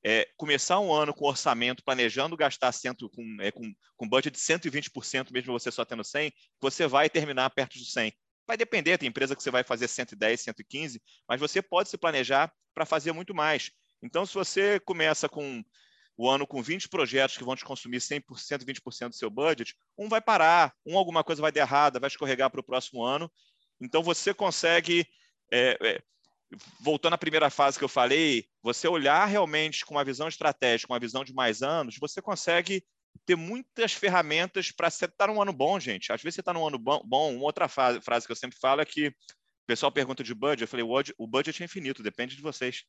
é, 0.05 0.29
começar 0.37 0.81
um 0.81 0.93
ano 0.93 1.15
com 1.15 1.27
orçamento, 1.27 1.85
planejando 1.85 2.37
gastar 2.37 2.73
cento, 2.73 3.09
com, 3.11 3.37
é, 3.41 3.53
com, 3.53 3.73
com 3.97 4.09
budget 4.09 4.37
de 4.37 4.43
120%, 4.43 5.31
mesmo 5.31 5.53
você 5.53 5.71
só 5.71 5.85
tendo 5.85 6.03
100, 6.03 6.33
você 6.61 6.87
vai 6.89 7.09
terminar 7.09 7.49
perto 7.51 7.79
de 7.79 7.85
100. 7.85 8.13
Vai 8.47 8.57
depender, 8.57 8.99
tem 8.99 9.09
empresa 9.09 9.37
que 9.37 9.43
você 9.43 9.51
vai 9.51 9.63
fazer 9.63 9.87
110, 9.87 10.41
115, 10.41 11.01
mas 11.29 11.41
você 11.41 11.63
pode 11.63 11.89
se 11.89 11.97
planejar 11.97 12.53
para 12.75 12.85
fazer 12.85 13.13
muito 13.13 13.33
mais. 13.33 13.71
Então, 14.03 14.27
se 14.27 14.35
você 14.35 14.81
começa 14.81 15.29
com 15.29 15.63
o 16.17 16.29
ano 16.29 16.47
com 16.47 16.63
20 16.63 16.89
projetos 16.89 17.37
que 17.37 17.45
vão 17.45 17.57
te 17.57 17.65
consumir 17.65 17.99
100%, 17.99 18.65
20% 18.65 19.09
do 19.09 19.15
seu 19.15 19.31
budget, 19.31 19.75
um 19.99 20.09
vai 20.09 20.21
parar, 20.21 20.75
um 20.87 20.97
alguma 20.97 21.25
coisa 21.25 21.43
vai 21.43 21.51
dar 21.51 21.61
errada, 21.61 21.99
vai 21.99 22.09
escorregar 22.09 22.51
para 22.51 22.61
o 22.61 22.65
próximo 22.65 23.03
ano. 23.03 23.31
Então, 23.81 24.03
você 24.03 24.33
consegue, 24.33 25.07
é, 25.51 25.77
é, 25.81 26.03
voltando 26.81 27.15
à 27.15 27.19
primeira 27.19 27.51
fase 27.51 27.79
que 27.79 27.85
eu 27.85 27.89
falei, 27.89 28.47
você 28.63 28.87
olhar 28.87 29.25
realmente 29.27 29.85
com 29.85 29.95
uma 29.95 30.05
visão 30.05 30.29
estratégica, 30.29 30.93
uma 30.93 31.01
visão 31.01 31.25
de 31.25 31.33
mais 31.33 31.63
anos, 31.63 31.97
você 31.99 32.21
consegue 32.21 32.85
ter 33.27 33.37
muitas 33.37 33.93
ferramentas 33.93 34.71
para 34.71 34.89
estar 34.89 35.27
num 35.29 35.41
ano 35.41 35.53
bom, 35.53 35.79
gente. 35.79 36.13
Às 36.13 36.23
vezes 36.23 36.37
você 36.37 36.41
está 36.41 36.53
num 36.53 36.67
ano 36.67 36.79
bom, 36.79 37.03
bom. 37.05 37.35
Uma 37.35 37.45
outra 37.45 37.69
frase, 37.69 38.01
frase 38.01 38.27
que 38.27 38.33
eu 38.33 38.37
sempre 38.37 38.59
falo 38.59 38.81
é 38.81 38.85
que 38.85 39.09
o 39.09 39.67
pessoal 39.67 39.93
pergunta 39.93 40.25
de 40.25 40.35
budget, 40.35 40.63
eu 40.63 40.69
falei, 40.69 40.85
o 41.19 41.27
budget 41.27 41.63
é 41.63 41.65
infinito, 41.65 42.03
depende 42.03 42.37
de 42.37 42.43
vocês. 42.43 42.85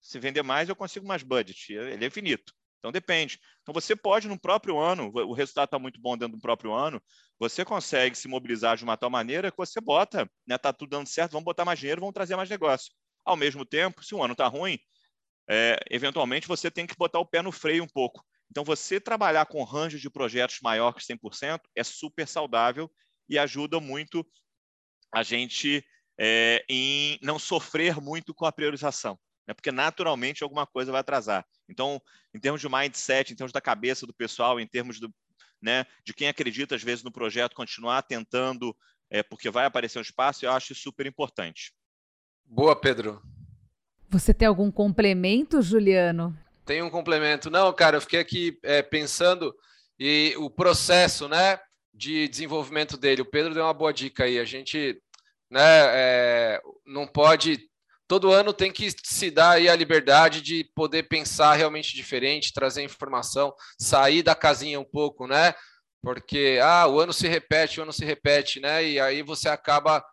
Se 0.00 0.18
vender 0.18 0.42
mais, 0.42 0.68
eu 0.68 0.76
consigo 0.76 1.06
mais 1.06 1.22
budget. 1.22 1.72
Ele 1.72 2.04
é 2.04 2.08
infinito. 2.08 2.52
Então 2.80 2.90
depende. 2.90 3.38
Então 3.62 3.72
você 3.72 3.94
pode 3.94 4.26
no 4.26 4.40
próprio 4.40 4.78
ano, 4.78 5.12
o 5.14 5.32
resultado 5.34 5.66
está 5.66 5.78
muito 5.78 6.00
bom 6.00 6.16
dentro 6.16 6.36
do 6.36 6.40
próprio 6.40 6.72
ano, 6.72 7.00
você 7.38 7.64
consegue 7.64 8.16
se 8.16 8.26
mobilizar 8.26 8.76
de 8.76 8.84
uma 8.84 8.96
tal 8.96 9.10
maneira 9.10 9.50
que 9.50 9.56
você 9.56 9.80
bota, 9.80 10.28
né? 10.46 10.58
Tá 10.58 10.72
tudo 10.72 10.90
dando 10.90 11.06
certo, 11.06 11.32
vamos 11.32 11.44
botar 11.44 11.64
mais 11.64 11.78
dinheiro, 11.78 12.00
vamos 12.00 12.14
trazer 12.14 12.36
mais 12.36 12.48
negócio. 12.48 12.92
Ao 13.24 13.36
mesmo 13.36 13.64
tempo, 13.66 14.02
se 14.02 14.14
o 14.14 14.22
ano 14.22 14.32
está 14.32 14.48
ruim, 14.48 14.78
é, 15.48 15.78
eventualmente 15.90 16.48
você 16.48 16.70
tem 16.70 16.86
que 16.86 16.96
botar 16.96 17.20
o 17.20 17.26
pé 17.26 17.42
no 17.42 17.52
freio 17.52 17.84
um 17.84 17.88
pouco. 17.88 18.24
Então 18.50 18.64
você 18.64 18.98
trabalhar 18.98 19.44
com 19.46 19.62
range 19.62 20.00
de 20.00 20.10
projetos 20.10 20.58
maior 20.62 20.92
que 20.94 21.04
100% 21.04 21.60
é 21.76 21.84
super 21.84 22.26
saudável 22.26 22.90
e 23.28 23.38
ajuda 23.38 23.78
muito 23.78 24.26
a 25.14 25.22
gente 25.22 25.84
é, 26.18 26.64
em 26.68 27.18
não 27.22 27.38
sofrer 27.38 28.00
muito 28.00 28.34
com 28.34 28.46
a 28.46 28.52
priorização 28.52 29.18
né? 29.50 29.54
porque 29.54 29.72
naturalmente 29.72 30.44
alguma 30.44 30.64
coisa 30.64 30.92
vai 30.92 31.00
atrasar. 31.00 31.44
Então, 31.70 32.00
em 32.34 32.40
termos 32.40 32.60
de 32.60 32.68
mindset, 32.68 33.32
em 33.32 33.36
termos 33.36 33.52
da 33.52 33.60
cabeça 33.60 34.06
do 34.06 34.12
pessoal, 34.12 34.58
em 34.58 34.66
termos 34.66 34.98
do, 34.98 35.12
né, 35.62 35.86
de 36.04 36.12
quem 36.12 36.28
acredita 36.28 36.74
às 36.74 36.82
vezes 36.82 37.04
no 37.04 37.12
projeto, 37.12 37.54
continuar 37.54 38.02
tentando, 38.02 38.76
é, 39.08 39.22
porque 39.22 39.50
vai 39.50 39.64
aparecer 39.64 39.98
um 39.98 40.02
espaço, 40.02 40.44
eu 40.44 40.52
acho 40.52 40.74
super 40.74 41.06
importante. 41.06 41.72
Boa, 42.44 42.74
Pedro. 42.74 43.22
Você 44.08 44.34
tem 44.34 44.48
algum 44.48 44.70
complemento, 44.70 45.62
Juliano? 45.62 46.36
Tem 46.64 46.82
um 46.82 46.90
complemento. 46.90 47.48
Não, 47.48 47.72
cara, 47.72 47.96
eu 47.96 48.00
fiquei 48.00 48.20
aqui 48.20 48.58
é, 48.62 48.82
pensando 48.82 49.54
e 49.98 50.34
o 50.38 50.50
processo, 50.50 51.28
né, 51.28 51.60
de 51.92 52.26
desenvolvimento 52.26 52.96
dele. 52.96 53.22
O 53.22 53.30
Pedro 53.30 53.54
deu 53.54 53.62
uma 53.62 53.74
boa 53.74 53.92
dica 53.92 54.24
aí. 54.24 54.38
A 54.38 54.44
gente, 54.44 55.00
né, 55.50 55.60
é, 55.60 56.62
não 56.86 57.06
pode 57.06 57.69
todo 58.10 58.32
ano 58.32 58.52
tem 58.52 58.72
que 58.72 58.90
se 59.04 59.30
dar 59.30 59.52
aí 59.52 59.68
a 59.68 59.76
liberdade 59.76 60.42
de 60.42 60.64
poder 60.74 61.04
pensar 61.04 61.54
realmente 61.54 61.94
diferente, 61.94 62.52
trazer 62.52 62.82
informação, 62.82 63.54
sair 63.78 64.20
da 64.20 64.34
casinha 64.34 64.80
um 64.80 64.84
pouco, 64.84 65.28
né? 65.28 65.54
Porque 66.02 66.58
ah, 66.60 66.88
o 66.88 66.98
ano 66.98 67.12
se 67.12 67.28
repete, 67.28 67.78
o 67.78 67.84
ano 67.84 67.92
se 67.92 68.04
repete, 68.04 68.58
né? 68.58 68.84
E 68.84 68.98
aí 68.98 69.22
você 69.22 69.48
acaba 69.48 70.04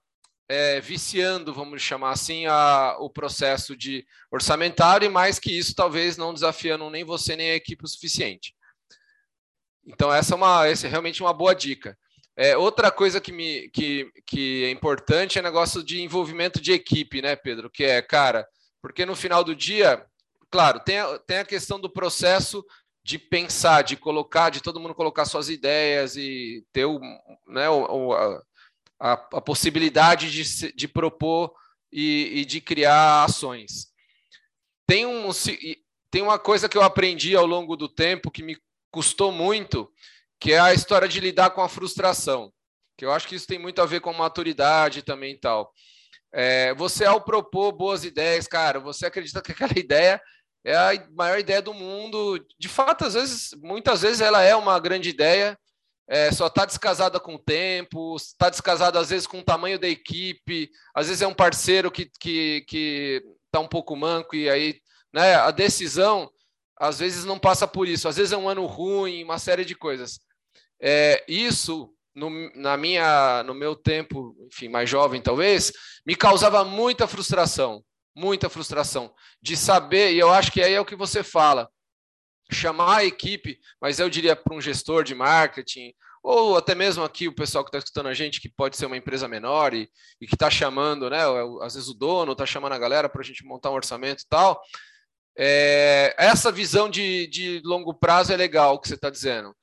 é, 0.47 0.79
viciando, 0.79 1.51
vamos 1.51 1.81
chamar 1.81 2.11
assim, 2.11 2.45
a, 2.45 2.95
o 2.99 3.09
processo 3.09 3.75
de 3.75 4.05
orçamentário 4.31 5.07
e 5.07 5.09
mais 5.09 5.39
que 5.39 5.57
isso, 5.57 5.73
talvez 5.73 6.17
não 6.17 6.35
desafiando 6.35 6.87
nem 6.91 7.03
você 7.03 7.35
nem 7.35 7.49
a 7.49 7.55
equipe 7.55 7.83
o 7.83 7.87
suficiente. 7.87 8.53
Então 9.87 10.13
essa 10.13 10.35
é 10.35 10.37
uma, 10.37 10.67
essa 10.67 10.85
é 10.85 10.89
realmente 10.91 11.23
uma 11.23 11.33
boa 11.33 11.55
dica. 11.55 11.97
É, 12.37 12.55
outra 12.55 12.91
coisa 12.91 13.19
que, 13.19 13.31
me, 13.31 13.67
que, 13.69 14.11
que 14.27 14.63
é 14.65 14.69
importante 14.69 15.39
é 15.39 15.41
negócio 15.41 15.83
de 15.83 16.03
envolvimento 16.03 16.61
de 16.61 16.71
equipe, 16.71 17.19
né, 17.19 17.35
Pedro? 17.35 17.67
Que 17.67 17.83
é, 17.83 17.99
cara, 17.99 18.47
porque 18.79 19.07
no 19.07 19.15
final 19.15 19.43
do 19.43 19.55
dia, 19.55 20.05
claro, 20.51 20.79
tem 20.79 20.99
a, 20.99 21.17
tem 21.17 21.39
a 21.39 21.45
questão 21.45 21.79
do 21.79 21.89
processo 21.89 22.63
de 23.03 23.17
pensar, 23.17 23.81
de 23.81 23.95
colocar, 23.95 24.51
de 24.51 24.61
todo 24.61 24.79
mundo 24.79 24.93
colocar 24.93 25.25
suas 25.25 25.49
ideias 25.49 26.15
e 26.15 26.63
ter 26.71 26.85
o, 26.85 26.99
né, 27.47 27.67
o, 27.69 28.13
a, 28.13 28.43
a, 28.99 29.13
a, 29.13 29.41
possibilidade 29.41 30.29
de, 30.29 30.73
de 30.73 30.87
propor 30.87 31.51
e, 31.91 32.41
e, 32.41 32.45
de 32.45 32.61
criar 32.61 33.23
ações. 33.23 33.87
Tem, 34.85 35.05
um, 35.05 35.29
tem 36.11 36.21
uma 36.21 36.37
coisa 36.37 36.69
que 36.69 36.77
eu 36.77 36.83
aprendi 36.83 37.35
ao 37.35 37.47
longo 37.47 37.75
do 37.75 37.89
tempo 37.89 38.29
que 38.29 38.43
me 38.43 38.57
custou 38.91 39.31
muito, 39.31 39.91
que 40.39 40.53
é 40.53 40.59
a 40.59 40.73
história 40.73 41.07
de 41.07 41.19
lidar 41.19 41.51
com 41.51 41.61
a 41.61 41.69
frustração, 41.69 42.51
que 42.97 43.05
eu 43.05 43.11
acho 43.11 43.27
que 43.27 43.35
isso 43.35 43.47
tem 43.47 43.59
muito 43.59 43.81
a 43.81 43.85
ver 43.85 44.01
com 44.01 44.13
maturidade 44.13 45.01
também 45.01 45.33
e 45.33 45.39
tal. 45.39 45.71
É, 46.33 46.73
você, 46.75 47.05
ao 47.05 47.21
propor 47.21 47.71
boas 47.71 48.03
ideias, 48.03 48.47
cara, 48.47 48.79
você 48.79 49.05
acredita 49.05 49.41
que 49.41 49.51
aquela 49.51 49.73
ideia 49.77 50.21
é 50.63 50.75
a 50.75 51.07
maior 51.11 51.39
ideia 51.39 51.61
do 51.61 51.73
mundo. 51.73 52.43
De 52.59 52.67
fato, 52.67 53.05
às 53.05 53.13
vezes, 53.13 53.51
muitas 53.61 54.01
vezes 54.01 54.21
ela 54.21 54.43
é 54.43 54.55
uma 54.55 54.79
grande 54.79 55.09
ideia, 55.09 55.57
é, 56.07 56.31
só 56.31 56.47
está 56.47 56.65
descasada 56.65 57.19
com 57.19 57.35
o 57.35 57.39
tempo, 57.39 58.15
está 58.15 58.49
descasada 58.49 58.99
às 58.99 59.09
vezes 59.09 59.27
com 59.27 59.39
o 59.39 59.43
tamanho 59.43 59.77
da 59.77 59.87
equipe, 59.87 60.69
às 60.95 61.07
vezes 61.07 61.21
é 61.21 61.27
um 61.27 61.33
parceiro 61.33 61.91
que 61.91 62.03
está 62.03 62.17
que, 62.19 62.65
que 62.67 63.23
tá 63.51 63.59
um 63.59 63.67
pouco 63.67 63.95
manco 63.95 64.35
e 64.35 64.49
aí 64.49 64.79
né, 65.13 65.35
a 65.35 65.51
decisão 65.51 66.31
às 66.79 66.99
vezes 66.99 67.25
não 67.25 67.39
passa 67.39 67.67
por 67.67 67.87
isso, 67.87 68.07
às 68.07 68.15
vezes 68.15 68.31
é 68.31 68.37
um 68.37 68.47
ano 68.47 68.65
ruim, 68.65 69.23
uma 69.23 69.39
série 69.39 69.65
de 69.65 69.75
coisas. 69.75 70.19
É, 70.79 71.23
isso, 71.27 71.93
no, 72.13 72.29
na 72.55 72.77
minha, 72.77 73.43
no 73.43 73.53
meu 73.53 73.75
tempo, 73.75 74.35
enfim, 74.51 74.69
mais 74.69 74.89
jovem 74.89 75.21
talvez, 75.21 75.71
me 76.05 76.15
causava 76.15 76.63
muita 76.63 77.07
frustração, 77.07 77.83
muita 78.15 78.49
frustração 78.49 79.13
de 79.41 79.55
saber, 79.55 80.13
e 80.13 80.19
eu 80.19 80.31
acho 80.31 80.51
que 80.51 80.61
aí 80.61 80.73
é 80.73 80.81
o 80.81 80.85
que 80.85 80.95
você 80.95 81.23
fala, 81.23 81.69
chamar 82.51 82.97
a 82.97 83.05
equipe, 83.05 83.59
mas 83.81 83.99
eu 83.99 84.09
diria 84.09 84.35
para 84.35 84.55
um 84.55 84.61
gestor 84.61 85.03
de 85.03 85.13
marketing, 85.13 85.93
ou 86.23 86.57
até 86.57 86.73
mesmo 86.73 87.03
aqui 87.03 87.27
o 87.27 87.35
pessoal 87.35 87.63
que 87.63 87.69
está 87.69 87.77
escutando 87.77 88.07
a 88.07 88.13
gente, 88.13 88.41
que 88.41 88.49
pode 88.49 88.75
ser 88.75 88.85
uma 88.85 88.97
empresa 88.97 89.27
menor 89.27 89.73
e, 89.73 89.89
e 90.19 90.27
que 90.27 90.35
está 90.35 90.49
chamando, 90.49 91.09
né? 91.09 91.19
Às 91.61 91.75
vezes 91.75 91.87
o 91.87 91.93
dono 91.93 92.33
está 92.33 92.45
chamando 92.45 92.73
a 92.73 92.77
galera 92.77 93.07
para 93.07 93.21
a 93.21 93.23
gente 93.23 93.45
montar 93.45 93.71
um 93.71 93.75
orçamento 93.75 94.23
e 94.23 94.27
tal. 94.27 94.59
É, 95.37 96.13
essa 96.17 96.51
visão 96.51 96.89
de, 96.89 97.27
de 97.27 97.61
longo 97.63 97.93
prazo 97.93 98.33
é 98.33 98.35
legal, 98.35 98.75
o 98.75 98.79
que 98.79 98.89
você 98.89 98.95
está 98.95 99.09
dizendo 99.09 99.55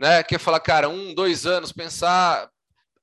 né? 0.00 0.22
Quer 0.22 0.40
falar, 0.40 0.60
cara, 0.60 0.88
um, 0.88 1.12
dois 1.12 1.44
anos, 1.44 1.72
pensar, 1.72 2.48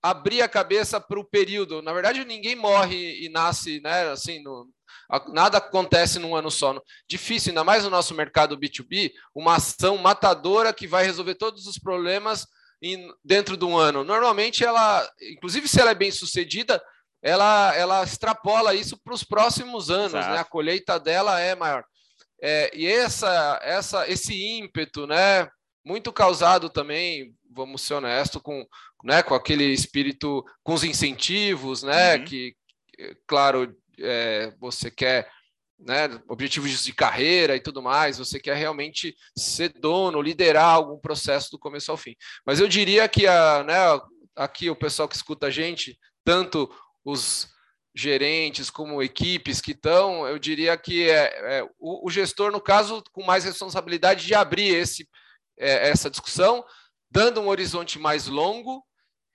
abrir 0.01 0.41
a 0.41 0.49
cabeça 0.49 0.99
para 0.99 1.19
o 1.19 1.23
período. 1.23 1.79
Na 1.79 1.93
verdade, 1.93 2.25
ninguém 2.25 2.55
morre 2.55 3.23
e 3.23 3.29
nasce, 3.29 3.79
né? 3.81 4.09
Assim, 4.09 4.41
no, 4.41 4.67
nada 5.31 5.59
acontece 5.59 6.17
num 6.17 6.35
ano 6.35 6.49
só. 6.49 6.81
Difícil, 7.07 7.51
ainda 7.51 7.63
mais 7.63 7.83
no 7.83 7.91
nosso 7.91 8.15
mercado 8.15 8.57
B2B, 8.57 9.11
uma 9.35 9.57
ação 9.57 9.95
matadora 9.97 10.73
que 10.73 10.87
vai 10.87 11.05
resolver 11.05 11.35
todos 11.35 11.67
os 11.67 11.77
problemas 11.77 12.47
em, 12.81 13.07
dentro 13.23 13.55
de 13.55 13.63
um 13.63 13.77
ano. 13.77 14.03
Normalmente, 14.03 14.65
ela, 14.65 15.07
inclusive 15.21 15.67
se 15.67 15.79
ela 15.79 15.91
é 15.91 15.95
bem 15.95 16.09
sucedida, 16.09 16.81
ela, 17.21 17.75
ela 17.75 18.03
extrapola 18.03 18.73
isso 18.73 18.97
para 18.97 19.13
os 19.13 19.23
próximos 19.23 19.91
anos, 19.91 20.13
né? 20.13 20.39
A 20.39 20.43
colheita 20.43 20.99
dela 20.99 21.39
é 21.39 21.53
maior. 21.53 21.85
É, 22.41 22.71
e 22.75 22.87
essa, 22.87 23.59
essa, 23.61 24.09
esse 24.09 24.33
ímpeto, 24.33 25.05
né? 25.05 25.47
Muito 25.87 26.11
causado 26.11 26.69
também, 26.69 27.33
vamos 27.49 27.81
ser 27.81 27.93
honestos, 27.93 28.41
com, 28.41 28.67
né, 29.05 29.23
com 29.23 29.33
aquele 29.33 29.63
espírito, 29.63 30.43
com 30.61 30.73
os 30.73 30.83
incentivos, 30.83 31.81
né, 31.81 32.17
uhum. 32.17 32.25
que, 32.25 32.55
claro, 33.25 33.73
é, 33.97 34.53
você 34.59 34.91
quer 34.91 35.31
né, 35.79 36.09
objetivos 36.27 36.83
de 36.83 36.93
carreira 36.93 37.55
e 37.55 37.61
tudo 37.61 37.81
mais, 37.81 38.17
você 38.17 38.37
quer 38.37 38.55
realmente 38.55 39.15
ser 39.37 39.69
dono, 39.69 40.21
liderar 40.21 40.75
algum 40.75 40.99
processo 40.99 41.51
do 41.51 41.59
começo 41.59 41.89
ao 41.89 41.97
fim. 41.97 42.15
Mas 42.45 42.59
eu 42.59 42.67
diria 42.67 43.07
que 43.07 43.25
a, 43.25 43.63
né, 43.63 43.75
aqui 44.35 44.69
o 44.69 44.75
pessoal 44.75 45.07
que 45.07 45.15
escuta 45.15 45.47
a 45.47 45.51
gente, 45.51 45.97
tanto 46.25 46.69
os 47.05 47.47
gerentes 47.95 48.69
como 48.69 49.01
equipes 49.01 49.61
que 49.61 49.71
estão, 49.71 50.27
eu 50.27 50.37
diria 50.37 50.75
que 50.77 51.09
é, 51.09 51.59
é 51.59 51.63
o, 51.79 52.05
o, 52.07 52.11
gestor, 52.11 52.51
no 52.51 52.59
caso, 52.59 53.01
com 53.13 53.23
mais 53.23 53.45
responsabilidade 53.45 54.25
de 54.25 54.35
abrir 54.35 54.75
esse 54.75 55.07
é, 55.57 55.89
essa 55.89 56.09
discussão, 56.09 56.63
dando 57.09 57.41
um 57.41 57.47
horizonte 57.47 57.99
mais 57.99 58.27
longo, 58.27 58.83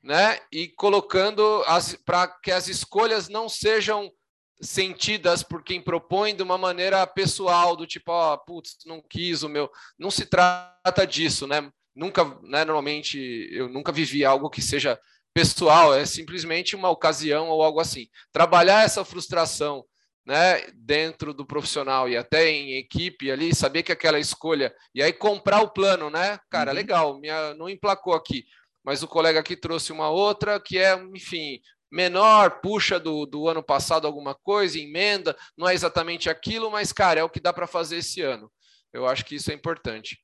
né, 0.02 0.40
e 0.50 0.68
colocando 0.68 1.64
para 2.04 2.26
que 2.26 2.50
as 2.50 2.68
escolhas 2.68 3.28
não 3.28 3.48
sejam 3.48 4.12
sentidas 4.60 5.42
por 5.42 5.62
quem 5.62 5.80
propõe 5.80 6.34
de 6.34 6.42
uma 6.42 6.56
maneira 6.56 7.06
pessoal, 7.06 7.76
do 7.76 7.86
tipo, 7.86 8.10
ó, 8.12 8.34
oh, 8.34 8.38
putz, 8.38 8.78
não 8.86 9.02
quis 9.02 9.42
o 9.42 9.48
meu. 9.48 9.70
Não 9.98 10.10
se 10.10 10.26
trata 10.26 11.06
disso, 11.06 11.46
né? 11.46 11.70
Nunca, 11.94 12.24
né, 12.42 12.64
normalmente, 12.64 13.48
eu 13.52 13.68
nunca 13.68 13.92
vivi 13.92 14.24
algo 14.24 14.50
que 14.50 14.62
seja 14.62 14.98
pessoal, 15.34 15.94
é 15.94 16.04
simplesmente 16.04 16.76
uma 16.76 16.90
ocasião 16.90 17.48
ou 17.48 17.62
algo 17.62 17.80
assim. 17.80 18.06
Trabalhar 18.32 18.84
essa 18.84 19.04
frustração 19.04 19.84
né, 20.24 20.66
dentro 20.74 21.34
do 21.34 21.44
profissional 21.44 22.08
e 22.08 22.16
até 22.16 22.48
em 22.48 22.74
equipe 22.74 23.30
ali, 23.30 23.54
saber 23.54 23.82
que 23.82 23.92
aquela 23.92 24.20
escolha 24.20 24.74
e 24.94 25.02
aí 25.02 25.12
comprar 25.12 25.60
o 25.60 25.70
plano, 25.70 26.10
né? 26.10 26.38
Cara, 26.48 26.70
uhum. 26.70 26.76
legal, 26.76 27.18
minha, 27.18 27.54
não 27.54 27.68
emplacou 27.68 28.14
aqui, 28.14 28.44
mas 28.84 29.02
o 29.02 29.08
colega 29.08 29.40
aqui 29.40 29.56
trouxe 29.56 29.92
uma 29.92 30.08
outra 30.10 30.60
que 30.60 30.78
é, 30.78 30.94
enfim, 31.14 31.60
menor, 31.90 32.60
puxa 32.60 32.98
do, 32.98 33.26
do 33.26 33.48
ano 33.48 33.62
passado 33.62 34.06
alguma 34.06 34.34
coisa, 34.34 34.78
emenda, 34.78 35.36
não 35.56 35.68
é 35.68 35.74
exatamente 35.74 36.30
aquilo, 36.30 36.70
mas, 36.70 36.92
cara, 36.92 37.20
é 37.20 37.24
o 37.24 37.28
que 37.28 37.40
dá 37.40 37.52
para 37.52 37.66
fazer 37.66 37.98
esse 37.98 38.22
ano. 38.22 38.50
Eu 38.92 39.06
acho 39.06 39.24
que 39.24 39.34
isso 39.34 39.50
é 39.50 39.54
importante. 39.54 40.18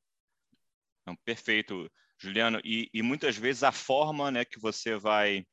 Não, 1.07 1.17
perfeito, 1.25 1.91
Juliano. 2.19 2.61
E, 2.65 2.89
e 2.93 3.03
muitas 3.03 3.37
vezes 3.37 3.63
a 3.63 3.73
forma 3.73 4.31
né, 4.31 4.45
que 4.45 4.59
você 4.59 4.97
vai 4.97 5.45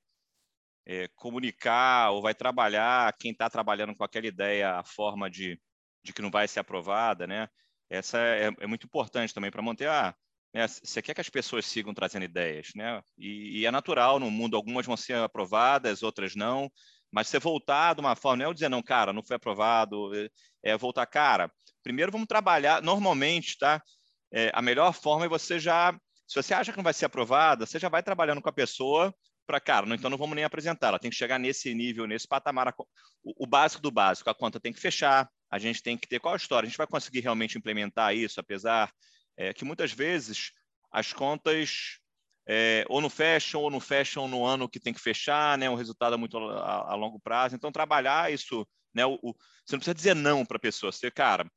é, 0.86 1.08
comunicar 1.15 2.12
ou 2.12 2.21
vai 2.21 2.34
trabalhar 2.36 3.13
quem 3.17 3.32
está 3.32 3.50
trabalhando 3.50 3.95
com 3.95 4.04
aquela 4.04 4.28
ideia, 4.28 4.78
a 4.78 4.84
forma 4.84 5.30
de, 5.30 5.60
de 6.04 6.13
que 6.13 6.21
não 6.21 6.30
vai 6.30 6.48
ser 6.48 6.60
aprovada, 6.60 7.26
né? 7.26 7.48
Essa 7.89 8.19
é, 8.19 8.52
é 8.60 8.67
muito 8.67 8.86
importante 8.86 9.34
também 9.34 9.52
para 9.52 9.62
manter 9.62 9.89
a. 9.89 10.15
Né, 10.54 10.67
você 10.67 11.02
quer 11.02 11.13
que 11.13 11.21
as 11.21 11.30
pessoas 11.30 11.65
sigam 11.65 11.93
trazendo 11.93 12.24
ideias, 12.24 12.69
né? 12.76 13.02
E, 13.17 13.62
e, 13.62 13.65
é 13.65 13.71
natural 13.71 14.19
no 14.19 14.32
mundo, 14.32 14.56
algumas 14.56 14.86
vão 14.86 14.95
ser 14.95 15.17
aprovadas, 15.17 16.04
outras 16.04 16.36
não. 16.36 16.71
Mas 17.12 17.28
você 17.28 17.39
voltar 17.39 17.93
de 17.93 18.02
uma 18.02 18.15
forma, 18.15 18.43
não 18.43 18.52
é 18.52 18.54
dizer, 18.54 18.69
não, 18.69 18.82
cara, 18.82 19.13
não 19.13 19.24
foi 19.24 19.36
aprovado, 19.36 20.13
é, 20.15 20.30
é 20.63 20.78
voltar, 20.78 21.06
cara, 21.06 21.52
primeiro 21.84 22.12
vamos 22.12 22.28
trabalhar, 22.28 22.82
normalmente, 22.82 23.58
tá? 23.58 23.82
É, 24.32 24.52
a 24.54 24.62
melhor 24.62 24.93
forma 24.93 25.26
é 25.26 25.30
você 25.30 25.60
já, 25.60 25.93
se 26.28 26.36
você 26.41 26.54
acha 26.54 26.71
que 26.71 26.78
não 26.78 26.84
vai 26.84 26.93
ser 26.93 27.06
aprovada, 27.06 27.65
você 27.65 27.80
já 27.80 27.89
vai 27.89 28.04
trabalhando 28.04 28.41
com 28.41 28.50
a 28.50 28.54
pessoa 28.54 29.13
para, 29.46 29.60
cara, 29.60 29.94
então 29.94 30.10
não 30.10 30.18
vamos 30.18 30.36
nem 30.36 30.44
apresentar, 30.44 30.88
ela 30.88 31.00
tem 31.00 31.12
que 31.12 31.18
chegar 31.18 31.40
nesse 31.40 31.74
nível, 31.74 32.08
nesse 32.08 32.28
patamar. 32.28 32.74
O, 33.24 33.44
o, 33.44 33.48
básico 33.48 33.82
do 33.82 33.92
básico, 33.92 34.30
a 34.30 34.36
conta 34.36 34.60
tem 34.60 34.74
que 34.74 34.80
fechar, 34.80 35.30
a 35.50 35.60
gente 35.60 35.82
tem 35.82 35.98
que 35.98 36.08
ter 36.08 36.20
qual 36.20 36.34
a 36.34 36.38
história, 36.38 36.68
a 36.68 36.70
gente 36.70 36.78
vai 36.78 36.88
conseguir 36.88 37.22
realmente 37.22 37.58
implementar 37.58 38.16
isso, 38.16 38.40
apesar 38.40 38.92
é, 39.38 39.54
que 39.54 39.66
muitas 39.66 39.92
vezes 39.92 40.52
as 40.92 41.14
contas 41.14 42.00
é, 42.48 42.86
ou 42.88 43.02
não 43.02 43.10
fecham 43.10 43.62
ou 43.62 43.72
não 43.72 43.80
fecham 43.80 44.28
no 44.28 44.46
ano 44.46 44.70
que 44.70 44.80
tem 44.80 44.94
que 44.94 45.02
fechar, 45.02 45.58
né? 45.58 45.70
O 45.70 45.76
resultado 45.76 46.14
é 46.14 46.18
muito 46.18 46.38
a, 46.38 46.92
a 46.92 46.96
longo 46.96 47.20
prazo. 47.20 47.56
Então, 47.56 47.72
trabalhar 47.72 48.32
isso, 48.32 48.68
né? 48.94 49.06
O, 49.06 49.16
o, 49.22 49.34
você 49.66 49.76
não 49.76 49.80
precisa 49.80 49.96
dizer 49.96 50.16
não 50.16 50.46
para 50.46 50.58
a 50.58 50.60
pessoa. 50.60 50.92
Você, 50.92 51.10
cara, 51.10 51.50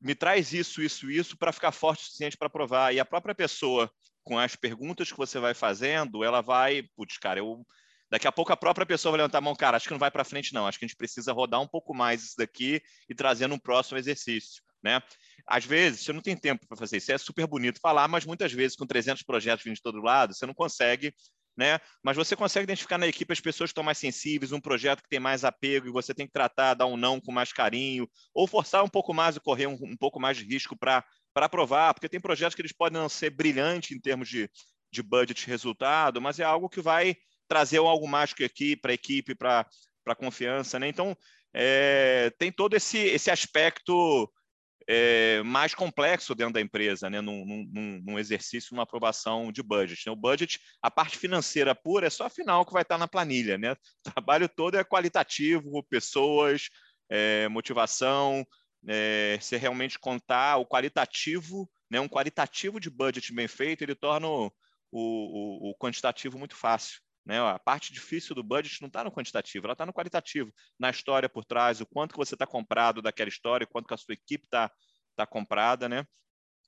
me 0.00 0.14
traz 0.14 0.52
isso, 0.52 0.80
isso, 0.82 1.10
isso 1.10 1.36
para 1.36 1.52
ficar 1.52 1.72
forte 1.72 2.00
o 2.00 2.04
suficiente 2.04 2.36
para 2.36 2.48
provar. 2.48 2.94
E 2.94 3.00
a 3.00 3.04
própria 3.04 3.34
pessoa 3.34 3.90
com 4.28 4.38
as 4.38 4.54
perguntas 4.54 5.10
que 5.10 5.16
você 5.16 5.38
vai 5.38 5.54
fazendo, 5.54 6.22
ela 6.22 6.42
vai, 6.42 6.82
putz, 6.94 7.16
cara, 7.16 7.40
eu 7.40 7.66
daqui 8.10 8.28
a 8.28 8.32
pouco 8.32 8.52
a 8.52 8.56
própria 8.58 8.84
pessoa 8.84 9.12
vai 9.12 9.20
levantar 9.20 9.38
a 9.38 9.40
mão, 9.40 9.56
cara, 9.56 9.78
acho 9.78 9.86
que 9.86 9.92
não 9.92 9.98
vai 9.98 10.10
para 10.10 10.22
frente 10.22 10.52
não, 10.52 10.66
acho 10.66 10.78
que 10.78 10.84
a 10.84 10.88
gente 10.88 10.98
precisa 10.98 11.32
rodar 11.32 11.62
um 11.62 11.66
pouco 11.66 11.94
mais 11.94 12.22
isso 12.22 12.34
daqui 12.36 12.82
e 13.08 13.14
trazer 13.14 13.50
um 13.50 13.58
próximo 13.58 13.96
exercício, 13.96 14.62
né? 14.82 15.02
Às 15.46 15.64
vezes, 15.64 16.04
você 16.04 16.12
não 16.12 16.20
tem 16.20 16.36
tempo 16.36 16.66
para 16.66 16.76
fazer 16.76 16.98
isso, 16.98 17.10
é 17.10 17.16
super 17.16 17.46
bonito 17.46 17.80
falar, 17.80 18.06
mas 18.06 18.26
muitas 18.26 18.52
vezes 18.52 18.76
com 18.76 18.86
300 18.86 19.22
projetos 19.22 19.64
vindo 19.64 19.76
de 19.76 19.82
todo 19.82 20.02
lado, 20.02 20.34
você 20.34 20.44
não 20.44 20.52
consegue 20.52 21.14
né? 21.58 21.80
Mas 22.04 22.16
você 22.16 22.36
consegue 22.36 22.62
identificar 22.62 22.98
na 22.98 23.08
equipe 23.08 23.32
as 23.32 23.40
pessoas 23.40 23.70
que 23.70 23.72
estão 23.72 23.82
mais 23.82 23.98
sensíveis, 23.98 24.52
um 24.52 24.60
projeto 24.60 25.02
que 25.02 25.08
tem 25.08 25.18
mais 25.18 25.44
apego 25.44 25.88
e 25.88 25.90
você 25.90 26.14
tem 26.14 26.24
que 26.24 26.32
tratar, 26.32 26.74
dar 26.74 26.86
um 26.86 26.96
não 26.96 27.20
com 27.20 27.32
mais 27.32 27.52
carinho, 27.52 28.08
ou 28.32 28.46
forçar 28.46 28.84
um 28.84 28.88
pouco 28.88 29.12
mais 29.12 29.34
e 29.34 29.40
correr 29.40 29.66
um, 29.66 29.76
um 29.82 29.96
pouco 29.96 30.20
mais 30.20 30.36
de 30.36 30.44
risco 30.44 30.78
para 30.78 31.04
aprovar, 31.46 31.94
porque 31.94 32.08
tem 32.08 32.20
projetos 32.20 32.54
que 32.54 32.62
eles 32.62 32.72
podem 32.72 33.00
não 33.00 33.08
ser 33.08 33.30
brilhantes 33.30 33.96
em 33.96 34.00
termos 34.00 34.28
de, 34.28 34.50
de 34.90 35.02
budget 35.02 35.46
resultado, 35.46 36.20
mas 36.20 36.38
é 36.38 36.44
algo 36.44 36.68
que 36.68 36.80
vai 36.80 37.16
trazer 37.46 37.78
algo 37.78 38.06
mágico 38.06 38.44
aqui 38.44 38.76
para 38.76 38.92
a 38.92 38.94
equipe, 38.94 39.34
para 39.34 39.66
a 40.06 40.14
confiança, 40.14 40.78
né? 40.78 40.88
Então, 40.88 41.16
é, 41.54 42.30
tem 42.38 42.52
todo 42.52 42.74
esse, 42.74 42.98
esse 42.98 43.30
aspecto 43.30 44.30
é, 44.88 45.42
mais 45.42 45.74
complexo 45.74 46.34
dentro 46.34 46.54
da 46.54 46.60
empresa, 46.60 47.10
né? 47.10 47.20
num, 47.20 47.44
num, 47.44 48.02
num 48.02 48.18
exercício, 48.18 48.72
numa 48.72 48.84
aprovação 48.84 49.52
de 49.52 49.62
budget. 49.62 50.06
Né? 50.06 50.12
O 50.12 50.16
budget, 50.16 50.58
a 50.80 50.90
parte 50.90 51.18
financeira 51.18 51.74
pura, 51.74 52.06
é 52.06 52.10
só 52.10 52.24
a 52.24 52.30
final 52.30 52.64
que 52.64 52.72
vai 52.72 52.82
estar 52.82 52.96
na 52.96 53.06
planilha. 53.06 53.58
Né? 53.58 53.72
O 53.72 54.10
trabalho 54.10 54.48
todo 54.48 54.78
é 54.78 54.84
qualitativo, 54.84 55.82
pessoas, 55.84 56.70
é, 57.10 57.46
motivação, 57.48 58.46
é, 58.86 59.38
se 59.40 59.56
realmente 59.56 59.98
contar 59.98 60.56
o 60.56 60.66
qualitativo, 60.66 61.70
né? 61.90 62.00
um 62.00 62.08
qualitativo 62.08 62.78
de 62.78 62.90
budget 62.90 63.32
bem 63.32 63.48
feito, 63.48 63.82
ele 63.82 63.94
torna 63.94 64.28
o, 64.28 64.52
o, 64.92 65.70
o 65.70 65.74
quantitativo 65.76 66.38
muito 66.38 66.54
fácil. 66.54 67.00
Né? 67.24 67.38
A 67.40 67.58
parte 67.58 67.92
difícil 67.92 68.34
do 68.34 68.42
budget 68.42 68.80
não 68.80 68.88
está 68.88 69.04
no 69.04 69.12
quantitativo, 69.12 69.66
ela 69.66 69.72
está 69.72 69.84
no 69.84 69.92
qualitativo, 69.92 70.52
na 70.78 70.90
história 70.90 71.28
por 71.28 71.44
trás, 71.44 71.80
o 71.80 71.86
quanto 71.86 72.12
que 72.12 72.18
você 72.18 72.34
está 72.34 72.46
comprado 72.46 73.02
daquela 73.02 73.28
história, 73.28 73.64
o 73.64 73.68
quanto 73.68 73.86
que 73.86 73.94
a 73.94 73.98
sua 73.98 74.14
equipe 74.14 74.46
está 74.46 74.70
tá 75.14 75.26
comprada, 75.26 75.88
né? 75.88 76.06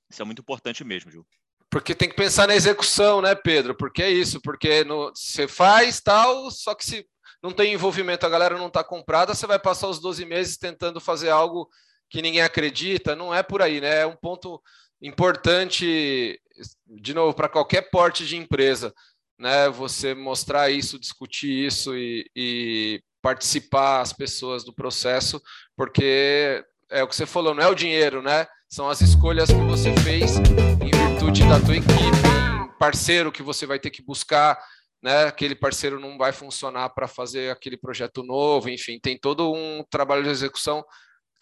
Isso 0.09 0.21
é 0.21 0.25
muito 0.25 0.41
importante 0.41 0.83
mesmo, 0.83 1.09
Gil. 1.09 1.25
Porque 1.69 1.95
tem 1.95 2.09
que 2.09 2.15
pensar 2.15 2.47
na 2.47 2.55
execução, 2.55 3.21
né, 3.21 3.33
Pedro? 3.33 3.73
Porque 3.73 4.03
é 4.03 4.11
isso, 4.11 4.41
porque 4.41 4.83
no, 4.83 5.09
você 5.15 5.47
faz 5.47 6.01
tal, 6.01 6.51
só 6.51 6.75
que 6.75 6.85
se 6.85 7.07
não 7.41 7.53
tem 7.53 7.73
envolvimento, 7.73 8.25
a 8.25 8.29
galera 8.29 8.57
não 8.57 8.67
está 8.67 8.83
comprada, 8.83 9.33
você 9.33 9.47
vai 9.47 9.57
passar 9.57 9.87
os 9.87 9.99
12 9.99 10.25
meses 10.25 10.57
tentando 10.57 10.99
fazer 10.99 11.29
algo 11.29 11.69
que 12.11 12.21
ninguém 12.21 12.41
acredita, 12.41 13.15
não 13.15 13.33
é 13.33 13.41
por 13.41 13.61
aí, 13.61 13.81
né? 13.81 14.01
É 14.01 14.05
um 14.05 14.15
ponto 14.15 14.61
importante, 15.01 16.39
de 16.85 17.13
novo, 17.13 17.33
para 17.33 17.49
qualquer 17.49 17.89
porte 17.89 18.27
de 18.27 18.37
empresa 18.37 18.93
né, 19.41 19.67
você 19.69 20.13
mostrar 20.13 20.69
isso, 20.69 20.99
discutir 20.99 21.65
isso 21.65 21.97
e, 21.97 22.29
e 22.35 23.01
participar 23.23 24.01
as 24.01 24.13
pessoas 24.13 24.63
do 24.63 24.71
processo, 24.71 25.41
porque 25.75 26.63
é 26.91 27.03
o 27.03 27.07
que 27.07 27.15
você 27.15 27.25
falou, 27.25 27.55
não 27.55 27.63
é 27.63 27.67
o 27.67 27.75
dinheiro, 27.75 28.21
né? 28.21 28.45
São 28.69 28.87
as 28.87 29.01
escolhas 29.01 29.49
que 29.49 29.61
você 29.61 29.91
fez 30.01 30.37
em 30.37 30.91
virtude 31.09 31.47
da 31.49 31.59
tua 31.59 31.75
equipe, 31.75 32.77
parceiro 32.77 33.31
que 33.31 33.41
você 33.41 33.65
vai 33.65 33.79
ter 33.79 33.89
que 33.89 34.03
buscar, 34.03 34.61
né? 35.01 35.23
Aquele 35.23 35.55
parceiro 35.55 35.99
não 35.99 36.19
vai 36.19 36.31
funcionar 36.31 36.89
para 36.89 37.07
fazer 37.07 37.51
aquele 37.51 37.77
projeto 37.77 38.21
novo, 38.21 38.69
enfim, 38.69 38.99
tem 38.99 39.17
todo 39.17 39.51
um 39.51 39.83
trabalho 39.89 40.23
de 40.23 40.29
execução 40.29 40.85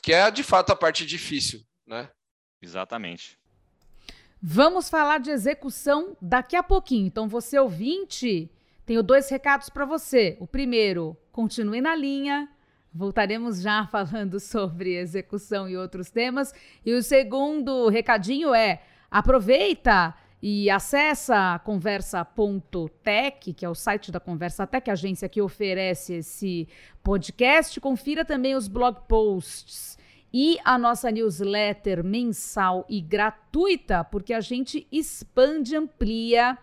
que 0.01 0.13
é 0.13 0.29
de 0.31 0.43
fato 0.43 0.71
a 0.71 0.75
parte 0.75 1.05
difícil, 1.05 1.61
né? 1.85 2.09
Exatamente. 2.61 3.37
Vamos 4.41 4.89
falar 4.89 5.19
de 5.19 5.31
execução 5.31 6.15
daqui 6.21 6.55
a 6.55 6.63
pouquinho. 6.63 7.07
Então, 7.07 7.27
você 7.27 7.59
ouvinte, 7.59 8.49
tenho 8.85 9.03
dois 9.03 9.29
recados 9.29 9.69
para 9.69 9.85
você. 9.85 10.37
O 10.39 10.47
primeiro, 10.47 11.17
continue 11.31 11.81
na 11.81 11.93
linha. 11.93 12.49
Voltaremos 12.93 13.61
já 13.61 13.85
falando 13.91 14.39
sobre 14.39 14.95
execução 14.95 15.67
e 15.67 15.75
outros 15.75 16.09
temas. 16.09 16.53
E 16.85 16.93
o 16.93 17.03
segundo 17.03 17.89
recadinho 17.89 18.53
é: 18.53 18.81
aproveita 19.11 20.15
e 20.41 20.69
acessa 20.69 21.59
conversa.tech, 21.59 23.53
que 23.53 23.65
é 23.65 23.69
o 23.69 23.75
site 23.75 24.11
da 24.11 24.19
Conversa 24.19 24.65
Tech, 24.65 24.89
agência 24.89 25.27
que 25.27 25.41
oferece 25.41 26.13
esse 26.13 26.67
podcast. 27.03 27.79
Confira 27.81 28.23
também 28.23 28.55
os 28.55 28.67
blog 28.67 29.01
posts 29.07 29.97
e 30.33 30.57
a 30.63 30.77
nossa 30.77 31.11
newsletter 31.11 32.03
mensal 32.03 32.85
e 32.87 33.01
gratuita, 33.01 34.03
porque 34.05 34.33
a 34.33 34.39
gente 34.39 34.87
expande, 34.91 35.75
amplia 35.75 36.57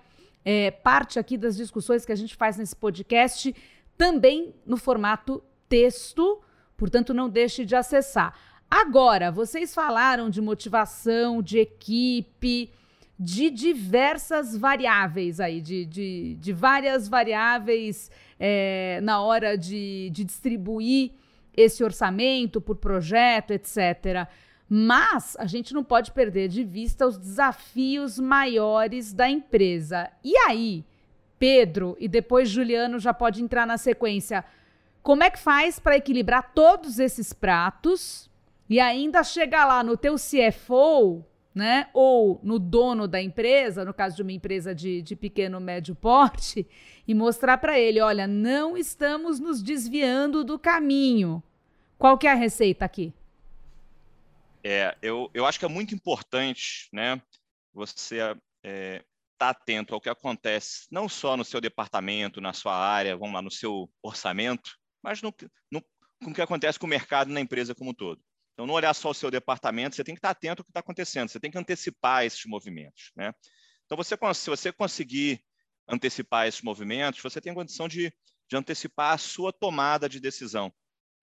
é, 0.45 0.71
parte 0.71 1.19
aqui 1.19 1.37
das 1.37 1.57
discussões 1.57 2.07
que 2.07 2.13
a 2.13 2.17
gente 2.17 2.35
faz 2.35 2.57
nesse 2.57 2.75
podcast, 2.75 3.55
também 3.99 4.55
no 4.65 4.77
formato 4.77 5.43
texto, 5.69 6.41
portanto, 6.77 7.13
não 7.13 7.29
deixe 7.29 7.65
de 7.65 7.75
acessar. 7.77 8.39
Agora, 8.71 9.31
vocês 9.31 9.75
falaram 9.75 10.31
de 10.31 10.41
motivação, 10.41 11.43
de 11.43 11.59
equipe, 11.59 12.71
de 13.19 13.51
diversas 13.51 14.57
variáveis 14.57 15.41
aí, 15.41 15.61
de, 15.61 15.87
de, 15.87 16.37
de 16.39 16.53
várias 16.53 17.09
variáveis 17.09 18.11
é, 18.39 19.01
na 19.03 19.21
hora 19.21 19.57
de, 19.57 20.11
de 20.11 20.25
distribuir 20.25 21.13
esse 21.57 21.83
orçamento 21.83 22.61
por 22.61 22.77
projeto, 22.77 23.53
etc. 23.53 24.29
Mas 24.69 25.37
a 25.39 25.47
gente 25.47 25.73
não 25.73 25.83
pode 25.83 26.11
perder 26.13 26.49
de 26.49 26.63
vista 26.63 27.07
os 27.07 27.17
desafios 27.17 28.19
maiores 28.19 29.13
da 29.13 29.29
empresa. 29.31 30.11
E 30.23 30.37
aí, 30.37 30.85
Pedro 31.39 31.97
e 31.99 32.09
depois 32.09 32.49
Juliano 32.51 32.99
já 32.99 33.15
pode 33.15 33.43
entrar 33.43 33.67
na 33.67 33.79
sequência. 33.79 34.45
Como 35.03 35.23
é 35.23 35.31
que 35.31 35.39
faz 35.39 35.79
para 35.79 35.97
equilibrar 35.97 36.53
todos 36.53 36.99
esses 36.99 37.33
pratos 37.33 38.29
e 38.69 38.81
ainda 38.81 39.23
chegar 39.23 39.65
lá 39.65 39.83
no 39.83 39.97
teu 39.97 40.17
CFO, 40.17 41.25
né? 41.57 41.89
Ou 41.95 42.39
no 42.43 42.59
dono 42.59 43.09
da 43.09 43.21
empresa, 43.21 43.83
no 43.83 43.95
caso 43.95 44.15
de 44.15 44.21
uma 44.21 44.31
empresa 44.31 44.75
de, 44.75 45.01
de 45.01 45.17
pequeno 45.17 45.59
médio 45.59 45.95
porte, 45.95 46.67
e 47.09 47.15
mostrar 47.15 47.57
para 47.57 47.81
ele: 47.81 47.99
olha, 47.99 48.27
não 48.27 48.77
estamos 48.77 49.41
nos 49.41 49.63
desviando 49.63 50.45
do 50.45 50.59
caminho. 50.59 51.43
Qual 51.97 52.19
que 52.19 52.27
é 52.27 52.33
a 52.33 52.35
receita 52.35 52.85
aqui? 52.85 53.11
É, 54.63 54.95
eu, 55.01 55.31
eu 55.33 55.47
acho 55.47 55.59
que 55.59 55.65
é 55.65 55.69
muito 55.69 55.95
importante, 55.95 56.91
né? 56.93 57.23
Você 57.73 58.19
é, 58.63 59.03
tá 59.39 59.49
atento 59.49 59.95
ao 59.95 60.01
que 60.01 60.11
acontece, 60.11 60.87
não 60.91 61.09
só 61.09 61.39
no 61.39 61.45
seu 61.45 61.59
departamento, 61.59 62.39
na 62.39 62.53
sua 62.53 62.77
área, 62.77 63.17
vamos 63.17 63.35
lá, 63.35 63.41
no 63.41 63.51
seu 63.51 63.89
orçamento, 64.03 64.77
mas 65.03 65.23
no, 65.23 65.35
no, 65.71 65.81
com 66.23 66.33
o 66.33 66.35
que 66.35 66.43
acontece 66.43 66.79
com 66.79 66.87
o 66.87 66.91
mercado 66.91 67.31
na 67.33 67.41
empresa 67.41 67.75
como 67.75 67.93
um 67.93 67.95
todo. 67.95 68.21
Então, 68.57 68.67
não 68.67 68.73
olhar 68.73 68.95
só 68.95 69.11
o 69.11 69.15
seu 69.15 69.31
departamento, 69.31 69.95
você 69.95 70.03
tem 70.03 70.15
que 70.15 70.19
estar 70.19 70.31
atento 70.31 70.63
ao 70.63 70.65
que 70.65 70.71
está 70.71 70.81
acontecendo, 70.81 71.29
você 71.29 71.39
tem 71.39 71.51
que 71.51 71.59
antecipar 71.59 72.25
esses 72.25 72.45
movimentos. 72.47 73.13
Né? 73.15 73.33
Então, 73.85 73.97
você, 73.97 74.17
se 74.35 74.49
você 74.49 74.73
conseguir 74.73 75.45
antecipar 75.87 76.49
esses 76.49 76.63
movimentos, 76.63 77.21
você 77.21 77.41
tem 77.41 77.53
condição 77.53 77.87
de, 77.87 78.11
de 78.49 78.57
antecipar 78.57 79.13
a 79.13 79.19
sua 79.19 79.53
tomada 79.53 80.09
de 80.09 80.19
decisão 80.19 80.73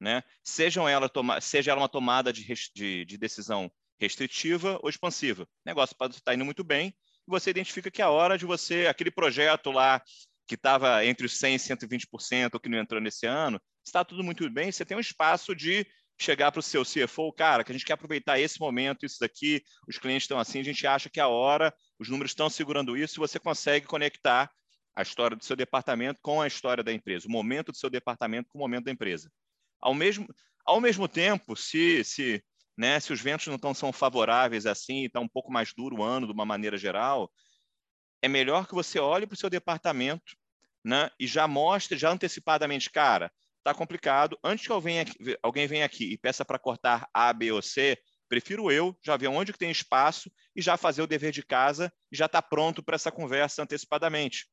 né? 0.04 0.22
Sejam 0.44 0.88
ela 0.88 1.08
toma, 1.08 1.40
seja 1.40 1.72
ela 1.72 1.82
uma 1.82 1.90
tomada 1.90 2.34
de, 2.34 2.46
de, 2.76 3.06
de 3.06 3.18
decisão 3.18 3.72
restritiva 3.98 4.78
ou 4.84 4.90
expansiva. 4.90 5.44
O 5.44 5.48
negócio 5.66 5.96
pode 5.96 6.16
estar 6.16 6.34
indo 6.34 6.44
muito 6.44 6.64
bem 6.64 6.90
e 6.90 7.32
você 7.32 7.50
identifica 7.50 7.90
que 7.90 8.02
é 8.02 8.06
a 8.06 8.10
hora 8.10 8.38
de 8.38 8.46
você, 8.46 8.86
aquele 8.88 9.10
projeto 9.10 9.72
lá 9.72 10.04
que 10.46 10.56
estava 10.56 11.06
entre 11.06 11.26
os 11.26 11.40
100% 11.40 11.56
e 11.56 11.88
120%, 11.88 12.60
que 12.60 12.68
não 12.68 12.78
entrou 12.78 13.00
nesse 13.00 13.26
ano, 13.26 13.62
está 13.84 14.04
tudo 14.04 14.24
muito 14.24 14.48
bem, 14.50 14.72
você 14.72 14.84
tem 14.84 14.98
um 14.98 15.00
espaço 15.00 15.56
de 15.56 15.88
chegar 16.24 16.52
para 16.52 16.60
o 16.60 16.64
seu 16.64 16.84
CFO, 16.84 17.32
cara, 17.34 17.64
que 17.64 17.72
a 17.72 17.74
gente 17.74 17.86
quer 17.86 17.94
aproveitar 17.94 18.40
esse 18.40 18.60
momento, 18.60 19.06
isso 19.06 19.20
daqui, 19.20 19.62
os 19.88 19.98
clientes 19.98 20.24
estão 20.24 20.40
assim, 20.40 20.60
a 20.60 20.64
gente 20.64 20.86
acha 20.88 21.10
que 21.10 21.20
é 21.20 21.24
a 21.24 21.28
hora, 21.28 21.74
os 22.00 22.10
números 22.10 22.32
estão 22.32 22.50
segurando 22.50 22.98
isso, 22.98 23.20
você 23.20 23.40
consegue 23.40 23.86
conectar 23.86 24.50
a 24.96 25.02
história 25.02 25.36
do 25.36 25.44
seu 25.44 25.56
departamento 25.56 26.20
com 26.22 26.42
a 26.42 26.48
história 26.48 26.84
da 26.84 26.94
empresa, 26.94 27.28
o 27.28 27.32
momento 27.32 27.72
do 27.72 27.78
seu 27.78 27.90
departamento 27.90 28.50
com 28.50 28.58
o 28.58 28.62
momento 28.62 28.86
da 28.86 28.92
empresa. 28.92 29.32
Ao 29.82 29.94
mesmo, 29.94 30.28
ao 30.66 30.80
mesmo 30.80 31.08
tempo, 31.08 31.56
se, 31.56 32.04
se, 32.04 32.44
né, 32.78 33.00
se 33.00 33.12
os 33.12 33.20
ventos 33.20 33.48
não 33.48 33.58
tão, 33.58 33.74
são 33.74 33.92
favoráveis 33.92 34.66
assim, 34.66 35.06
está 35.06 35.20
um 35.20 35.28
pouco 35.28 35.52
mais 35.52 35.74
duro 35.74 35.98
o 35.98 36.04
ano 36.04 36.28
de 36.28 36.34
uma 36.34 36.46
maneira 36.46 36.78
geral, 36.78 37.32
é 38.22 38.28
melhor 38.28 38.68
que 38.68 38.74
você 38.74 39.00
olhe 39.00 39.28
para 39.28 39.36
o 39.36 39.38
seu 39.38 39.50
departamento 39.50 40.38
né, 40.84 41.10
e 41.20 41.28
já 41.28 41.48
mostre, 41.48 41.98
já 41.98 42.12
antecipadamente, 42.12 42.90
cara, 42.90 43.32
está 43.64 43.74
complicado. 43.74 44.38
Antes 44.44 44.68
que 44.68 44.72
alguém, 44.72 45.06
alguém 45.42 45.68
venha 45.68 45.86
aqui 45.86 46.12
e 46.12 46.18
peça 46.18 46.44
para 46.44 46.60
cortar 46.60 47.08
A, 47.14 47.32
B 47.32 47.52
ou 47.52 47.62
C, 47.62 47.98
prefiro 48.28 48.70
eu 48.70 48.96
já 49.04 49.16
ver 49.16 49.28
onde 49.28 49.54
que 49.54 49.60
tem 49.60 49.72
espaço 49.72 50.30
e 50.56 50.62
já 50.62 50.76
fazer 50.76 51.02
o 51.02 51.08
dever 51.08 51.32
de 51.32 51.44
casa 51.44 51.92
e 52.12 52.18
já 52.18 52.26
estar 52.26 52.42
tá 52.42 52.48
pronto 52.48 52.84
para 52.84 52.96
essa 52.96 53.12
conversa 53.12 53.64
antecipadamente. 53.64 54.48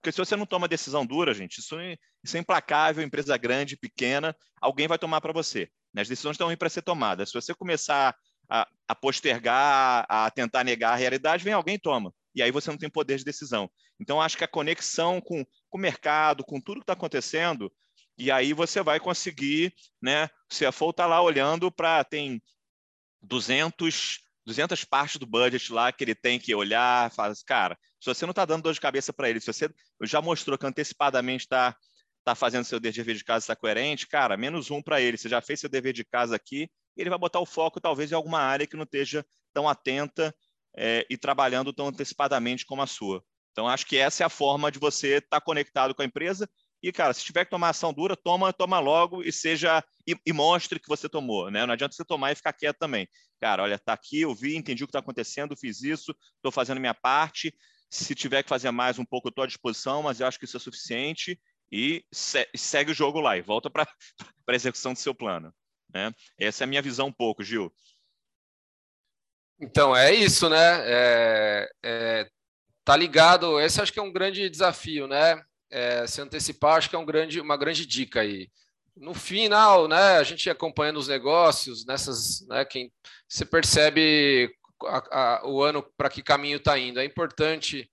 Porque 0.00 0.12
se 0.12 0.18
você 0.18 0.36
não 0.36 0.46
toma 0.46 0.68
decisão 0.68 1.04
dura, 1.04 1.34
gente, 1.34 1.58
isso 1.58 1.78
é, 1.78 1.96
isso 2.22 2.36
é 2.36 2.40
implacável, 2.40 3.04
empresa 3.04 3.36
grande, 3.36 3.76
pequena, 3.76 4.34
alguém 4.60 4.88
vai 4.88 4.98
tomar 4.98 5.20
para 5.20 5.32
você. 5.32 5.68
Né? 5.92 6.02
As 6.02 6.08
decisões 6.08 6.34
estão 6.34 6.48
aí 6.48 6.56
para 6.56 6.68
ser 6.68 6.82
tomadas. 6.82 7.30
Se 7.30 7.34
você 7.34 7.54
começar 7.54 8.14
a, 8.48 8.68
a, 8.88 8.94
postergar, 8.94 10.06
a 10.08 10.30
tentar 10.30 10.64
negar 10.64 10.92
a 10.92 10.96
realidade, 10.96 11.44
vem 11.44 11.52
alguém 11.52 11.74
e 11.74 11.80
toma. 11.80 12.12
E 12.34 12.42
aí 12.42 12.50
você 12.50 12.70
não 12.70 12.78
tem 12.78 12.88
poder 12.88 13.18
de 13.18 13.24
decisão. 13.24 13.68
Então, 13.98 14.20
acho 14.20 14.36
que 14.36 14.44
a 14.44 14.48
conexão 14.48 15.20
com, 15.20 15.44
com 15.68 15.78
o 15.78 15.80
mercado, 15.80 16.44
com 16.44 16.60
tudo 16.60 16.80
que 16.80 16.84
está 16.84 16.92
acontecendo, 16.92 17.72
e 18.18 18.30
aí 18.30 18.52
você 18.52 18.82
vai 18.82 18.98
conseguir, 18.98 19.74
né? 20.00 20.24
O 20.50 20.54
CFO 20.54 20.90
está 20.90 21.06
lá 21.06 21.20
olhando 21.20 21.70
para 21.70 22.02
tem 22.04 22.42
200 23.22 24.20
200 24.46 24.84
partes 24.84 25.16
do 25.16 25.26
budget 25.26 25.72
lá 25.72 25.90
que 25.90 26.04
ele 26.04 26.14
tem 26.14 26.38
que 26.38 26.54
olhar, 26.54 27.10
fala 27.10 27.32
assim, 27.32 27.44
cara, 27.44 27.76
se 28.00 28.06
você 28.06 28.24
não 28.24 28.30
está 28.30 28.44
dando 28.44 28.62
dor 28.62 28.72
de 28.72 28.80
cabeça 28.80 29.12
para 29.12 29.28
ele, 29.28 29.40
se 29.40 29.52
você 29.52 29.68
já 30.02 30.22
mostrou 30.22 30.56
que 30.56 30.64
antecipadamente 30.64 31.44
está 31.44 31.76
tá 32.24 32.34
fazendo 32.34 32.64
seu 32.64 32.78
dever 32.78 33.16
de 33.16 33.24
casa, 33.24 33.42
está 33.42 33.56
coerente, 33.56 34.06
cara, 34.06 34.36
menos 34.36 34.70
um 34.70 34.80
para 34.80 35.00
ele. 35.00 35.16
Você 35.16 35.28
já 35.28 35.40
fez 35.40 35.60
seu 35.60 35.68
dever 35.68 35.92
de 35.92 36.04
casa 36.04 36.36
aqui, 36.36 36.70
ele 36.96 37.10
vai 37.10 37.18
botar 37.18 37.40
o 37.40 37.46
foco 37.46 37.80
talvez 37.80 38.12
em 38.12 38.14
alguma 38.14 38.38
área 38.38 38.66
que 38.66 38.76
não 38.76 38.84
esteja 38.84 39.26
tão 39.52 39.68
atenta 39.68 40.34
é, 40.76 41.04
e 41.10 41.16
trabalhando 41.16 41.72
tão 41.72 41.88
antecipadamente 41.88 42.64
como 42.64 42.82
a 42.82 42.86
sua. 42.86 43.24
Então, 43.52 43.66
acho 43.66 43.86
que 43.86 43.96
essa 43.96 44.22
é 44.22 44.26
a 44.26 44.30
forma 44.30 44.70
de 44.70 44.78
você 44.78 45.16
estar 45.16 45.40
tá 45.40 45.40
conectado 45.40 45.94
com 45.94 46.02
a 46.02 46.04
empresa. 46.04 46.48
E, 46.82 46.92
cara, 46.92 47.12
se 47.12 47.24
tiver 47.24 47.44
que 47.44 47.50
tomar 47.50 47.70
ação 47.70 47.92
dura, 47.92 48.16
toma, 48.16 48.52
toma 48.52 48.78
logo 48.78 49.22
e 49.22 49.32
seja 49.32 49.82
e, 50.06 50.16
e, 50.24 50.32
mostre 50.32 50.78
que 50.78 50.88
você 50.88 51.08
tomou, 51.08 51.50
né? 51.50 51.66
Não 51.66 51.72
adianta 51.72 51.94
você 51.94 52.04
tomar 52.04 52.32
e 52.32 52.36
ficar 52.36 52.52
quieto 52.52 52.78
também. 52.78 53.08
Cara, 53.40 53.62
olha, 53.62 53.78
tá 53.78 53.92
aqui, 53.92 54.20
eu 54.20 54.34
vi, 54.34 54.56
entendi 54.56 54.84
o 54.84 54.86
que 54.86 54.90
está 54.90 55.00
acontecendo, 55.00 55.56
fiz 55.56 55.82
isso, 55.82 56.14
estou 56.36 56.52
fazendo 56.52 56.80
minha 56.80 56.94
parte. 56.94 57.54
Se 57.90 58.14
tiver 58.14 58.42
que 58.42 58.48
fazer 58.48 58.70
mais 58.70 58.98
um 58.98 59.04
pouco, 59.04 59.28
eu 59.28 59.30
estou 59.30 59.44
à 59.44 59.46
disposição, 59.46 60.02
mas 60.02 60.20
eu 60.20 60.26
acho 60.26 60.38
que 60.38 60.44
isso 60.44 60.56
é 60.56 60.60
suficiente 60.60 61.40
e 61.72 62.04
se, 62.12 62.48
segue 62.54 62.92
o 62.92 62.94
jogo 62.94 63.20
lá 63.20 63.36
e 63.36 63.42
volta 63.42 63.70
para 63.70 63.86
a 64.48 64.54
execução 64.54 64.92
do 64.92 64.98
seu 64.98 65.14
plano. 65.14 65.52
Né? 65.92 66.12
Essa 66.38 66.64
é 66.64 66.66
a 66.66 66.68
minha 66.68 66.82
visão 66.82 67.08
um 67.08 67.12
pouco, 67.12 67.42
Gil. 67.42 67.72
Então, 69.58 69.96
é 69.96 70.14
isso, 70.14 70.48
né? 70.50 70.82
É, 70.84 71.70
é, 71.82 72.30
tá 72.84 72.94
ligado, 72.94 73.58
esse 73.58 73.80
acho 73.80 73.92
que 73.92 73.98
é 73.98 74.02
um 74.02 74.12
grande 74.12 74.50
desafio, 74.50 75.08
né? 75.08 75.42
É, 75.70 76.06
se 76.06 76.20
antecipar, 76.20 76.76
acho 76.76 76.88
que 76.88 76.96
é 76.96 76.98
um 76.98 77.04
grande, 77.04 77.40
uma 77.40 77.56
grande 77.56 77.84
dica 77.84 78.20
aí. 78.20 78.48
No 78.96 79.12
final, 79.12 79.88
né, 79.88 80.16
a 80.16 80.22
gente 80.22 80.48
acompanhando 80.48 80.98
os 80.98 81.08
negócios, 81.08 81.84
nessas, 81.84 82.46
né, 82.48 82.64
quem 82.64 82.90
você 83.28 83.44
percebe 83.44 84.50
a, 84.84 85.38
a, 85.38 85.46
o 85.46 85.62
ano 85.62 85.82
para 85.96 86.08
que 86.08 86.22
caminho 86.22 86.56
está 86.56 86.78
indo. 86.78 87.00
É 87.00 87.04
importante 87.04 87.90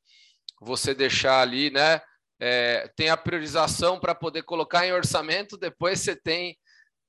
você 0.62 0.94
deixar 0.94 1.42
ali, 1.42 1.70
né? 1.70 2.02
É, 2.40 2.90
tem 2.96 3.10
a 3.10 3.18
priorização 3.18 4.00
para 4.00 4.16
poder 4.16 4.44
colocar 4.44 4.86
em 4.86 4.94
orçamento, 4.94 5.58
depois 5.58 6.00
você 6.00 6.16
tem 6.16 6.58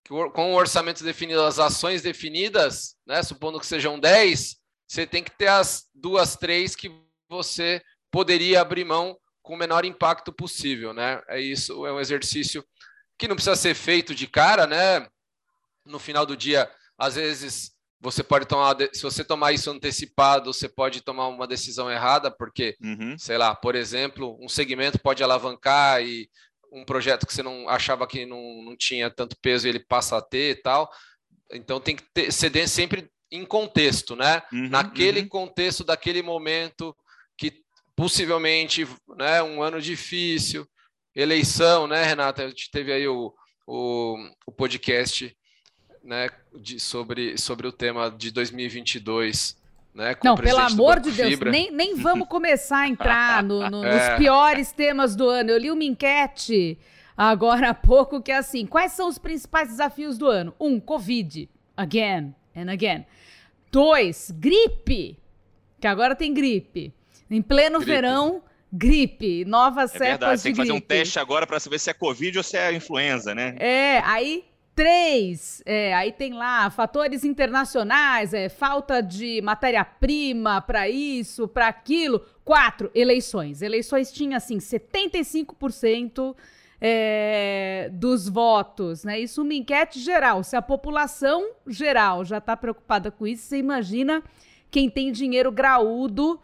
com 0.06 0.52
o 0.52 0.56
orçamento 0.56 1.02
definido, 1.02 1.42
as 1.42 1.58
ações 1.58 2.02
definidas, 2.02 2.94
né, 3.06 3.22
supondo 3.22 3.58
que 3.58 3.66
sejam 3.66 3.98
10, 3.98 4.56
você 4.86 5.06
tem 5.06 5.24
que 5.24 5.30
ter 5.30 5.46
as 5.46 5.88
duas, 5.94 6.36
três 6.36 6.76
que 6.76 6.90
você 7.28 7.82
poderia 8.10 8.60
abrir 8.60 8.84
mão 8.84 9.18
com 9.44 9.54
o 9.54 9.58
menor 9.58 9.84
impacto 9.84 10.32
possível, 10.32 10.94
né? 10.94 11.22
É 11.28 11.38
isso, 11.38 11.86
é 11.86 11.92
um 11.92 12.00
exercício 12.00 12.64
que 13.18 13.28
não 13.28 13.36
precisa 13.36 13.54
ser 13.54 13.74
feito 13.74 14.14
de 14.14 14.26
cara, 14.26 14.66
né? 14.66 15.06
No 15.84 15.98
final 15.98 16.24
do 16.24 16.34
dia, 16.34 16.68
às 16.98 17.14
vezes 17.14 17.72
você 18.00 18.22
pode 18.22 18.46
tomar, 18.46 18.74
se 18.92 19.02
você 19.02 19.22
tomar 19.22 19.52
isso 19.52 19.70
antecipado, 19.70 20.52
você 20.52 20.68
pode 20.68 21.02
tomar 21.02 21.28
uma 21.28 21.46
decisão 21.46 21.90
errada, 21.90 22.30
porque, 22.30 22.74
uhum. 22.82 23.16
sei 23.18 23.36
lá, 23.36 23.54
por 23.54 23.74
exemplo, 23.74 24.36
um 24.40 24.48
segmento 24.48 24.98
pode 24.98 25.22
alavancar 25.22 26.02
e 26.02 26.28
um 26.72 26.84
projeto 26.84 27.26
que 27.26 27.32
você 27.32 27.42
não 27.42 27.68
achava 27.68 28.06
que 28.06 28.24
não, 28.24 28.62
não 28.62 28.76
tinha 28.76 29.10
tanto 29.10 29.36
peso 29.40 29.68
ele 29.68 29.78
passa 29.78 30.16
a 30.16 30.22
ter 30.22 30.52
e 30.52 30.62
tal. 30.62 30.90
Então 31.52 31.78
tem 31.78 31.96
que 31.96 32.02
ter, 32.14 32.32
ceder 32.32 32.66
sempre 32.66 33.10
em 33.30 33.44
contexto, 33.44 34.16
né? 34.16 34.42
Uhum, 34.50 34.70
Naquele 34.70 35.20
uhum. 35.20 35.28
contexto 35.28 35.84
daquele 35.84 36.22
momento 36.22 36.96
possivelmente, 37.96 38.86
né, 39.16 39.42
um 39.42 39.62
ano 39.62 39.80
difícil, 39.80 40.66
eleição, 41.14 41.86
né, 41.86 42.04
Renata? 42.04 42.44
A 42.44 42.48
gente 42.48 42.70
teve 42.70 42.92
aí 42.92 43.06
o, 43.06 43.32
o, 43.66 44.16
o 44.46 44.52
podcast, 44.52 45.34
né, 46.02 46.28
de, 46.60 46.78
sobre, 46.78 47.38
sobre 47.38 47.66
o 47.66 47.72
tema 47.72 48.10
de 48.10 48.30
2022 48.30 49.56
né, 49.94 50.16
não, 50.24 50.34
pelo 50.34 50.58
amor 50.58 50.98
de 50.98 51.12
Deus, 51.12 51.38
nem, 51.38 51.70
nem 51.70 51.94
vamos 51.94 52.26
começar 52.26 52.78
a 52.78 52.88
entrar 52.88 53.42
no, 53.44 53.70
no, 53.70 53.84
é. 53.84 54.08
nos 54.08 54.18
piores 54.18 54.72
temas 54.72 55.14
do 55.14 55.28
ano. 55.28 55.50
Eu 55.50 55.58
li 55.58 55.70
uma 55.70 55.84
enquete 55.84 56.76
agora 57.16 57.70
há 57.70 57.74
pouco 57.74 58.20
que 58.20 58.32
é 58.32 58.36
assim: 58.36 58.66
quais 58.66 58.90
são 58.92 59.08
os 59.08 59.18
principais 59.18 59.68
desafios 59.68 60.18
do 60.18 60.26
ano? 60.26 60.52
Um, 60.58 60.80
Covid. 60.80 61.48
Again 61.76 62.34
and 62.56 62.72
again. 62.72 63.06
Dois, 63.70 64.32
gripe. 64.32 65.16
Que 65.80 65.86
agora 65.86 66.16
tem 66.16 66.34
gripe. 66.34 66.92
Em 67.30 67.42
pleno 67.42 67.78
gripe. 67.78 67.92
verão, 67.92 68.42
gripe. 68.72 69.44
Novas 69.44 69.94
é 69.94 69.98
cepas 69.98 70.10
verdade, 70.10 70.42
tem 70.42 70.52
que 70.52 70.58
fazer 70.58 70.72
um 70.72 70.80
teste 70.80 71.18
agora 71.18 71.46
para 71.46 71.60
saber 71.60 71.78
se 71.78 71.90
é 71.90 71.94
Covid 71.94 72.38
ou 72.38 72.44
se 72.44 72.56
é 72.56 72.72
influenza, 72.72 73.34
né? 73.34 73.56
É, 73.58 73.98
aí 74.04 74.44
Três, 74.74 75.62
é, 75.64 75.94
aí 75.94 76.10
tem 76.10 76.32
lá 76.32 76.68
fatores 76.68 77.22
internacionais, 77.22 78.34
é, 78.34 78.48
falta 78.48 79.00
de 79.00 79.40
matéria-prima 79.40 80.60
para 80.60 80.88
isso, 80.88 81.46
para 81.46 81.68
aquilo. 81.68 82.20
Quatro, 82.44 82.90
eleições. 82.92 83.62
Eleições 83.62 84.10
tinha 84.10 84.36
assim 84.36 84.58
75% 84.58 86.34
é, 86.80 87.88
dos 87.92 88.28
votos, 88.28 89.04
né? 89.04 89.20
Isso 89.20 89.42
uma 89.42 89.54
enquete 89.54 90.00
geral. 90.00 90.42
Se 90.42 90.56
a 90.56 90.62
população 90.62 91.52
geral 91.68 92.24
já 92.24 92.38
está 92.38 92.56
preocupada 92.56 93.12
com 93.12 93.28
isso, 93.28 93.44
você 93.44 93.58
imagina 93.58 94.24
quem 94.72 94.90
tem 94.90 95.12
dinheiro 95.12 95.52
graúdo 95.52 96.40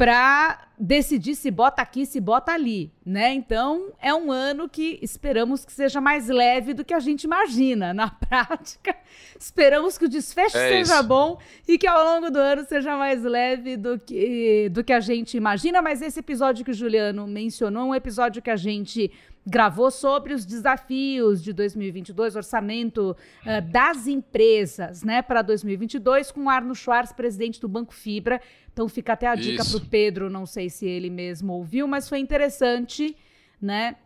para 0.00 0.66
decidir 0.78 1.34
se 1.34 1.50
bota 1.50 1.82
aqui, 1.82 2.06
se 2.06 2.18
bota 2.22 2.52
ali, 2.52 2.90
né? 3.04 3.34
Então, 3.34 3.92
é 4.00 4.14
um 4.14 4.32
ano 4.32 4.66
que 4.66 4.98
esperamos 5.02 5.62
que 5.62 5.70
seja 5.70 6.00
mais 6.00 6.26
leve 6.28 6.72
do 6.72 6.82
que 6.82 6.94
a 6.94 7.00
gente 7.00 7.24
imagina. 7.24 7.92
Na 7.92 8.08
prática, 8.08 8.96
esperamos 9.38 9.98
que 9.98 10.06
o 10.06 10.08
desfecho 10.08 10.56
é 10.56 10.68
seja 10.70 10.94
isso. 10.94 11.02
bom 11.02 11.38
e 11.68 11.76
que 11.76 11.86
ao 11.86 12.02
longo 12.02 12.30
do 12.30 12.38
ano 12.38 12.64
seja 12.64 12.96
mais 12.96 13.22
leve 13.22 13.76
do 13.76 13.98
que, 13.98 14.70
do 14.70 14.82
que 14.82 14.94
a 14.94 15.00
gente 15.00 15.36
imagina. 15.36 15.82
Mas 15.82 16.00
esse 16.00 16.20
episódio 16.20 16.64
que 16.64 16.70
o 16.70 16.74
Juliano 16.74 17.26
mencionou 17.26 17.82
é 17.82 17.86
um 17.90 17.94
episódio 17.94 18.40
que 18.40 18.48
a 18.48 18.56
gente 18.56 19.12
gravou 19.46 19.90
sobre 19.90 20.34
os 20.34 20.44
desafios 20.44 21.42
de 21.42 21.52
2022, 21.52 22.36
orçamento 22.36 23.16
uh, 23.44 23.70
das 23.70 24.06
empresas, 24.06 25.02
né, 25.02 25.22
para 25.22 25.42
2022, 25.42 26.30
com 26.30 26.48
Arno 26.48 26.74
Schwartz, 26.74 27.12
presidente 27.12 27.60
do 27.60 27.68
Banco 27.68 27.94
Fibra. 27.94 28.40
Então 28.72 28.88
fica 28.88 29.14
até 29.14 29.26
a 29.26 29.34
dica 29.34 29.64
para 29.64 29.76
o 29.76 29.80
Pedro, 29.80 30.30
não 30.30 30.46
sei 30.46 30.70
se 30.70 30.86
ele 30.86 31.10
mesmo 31.10 31.52
ouviu, 31.52 31.88
mas 31.88 32.08
foi 32.08 32.18
interessante, 32.18 33.16
né? 33.60 33.96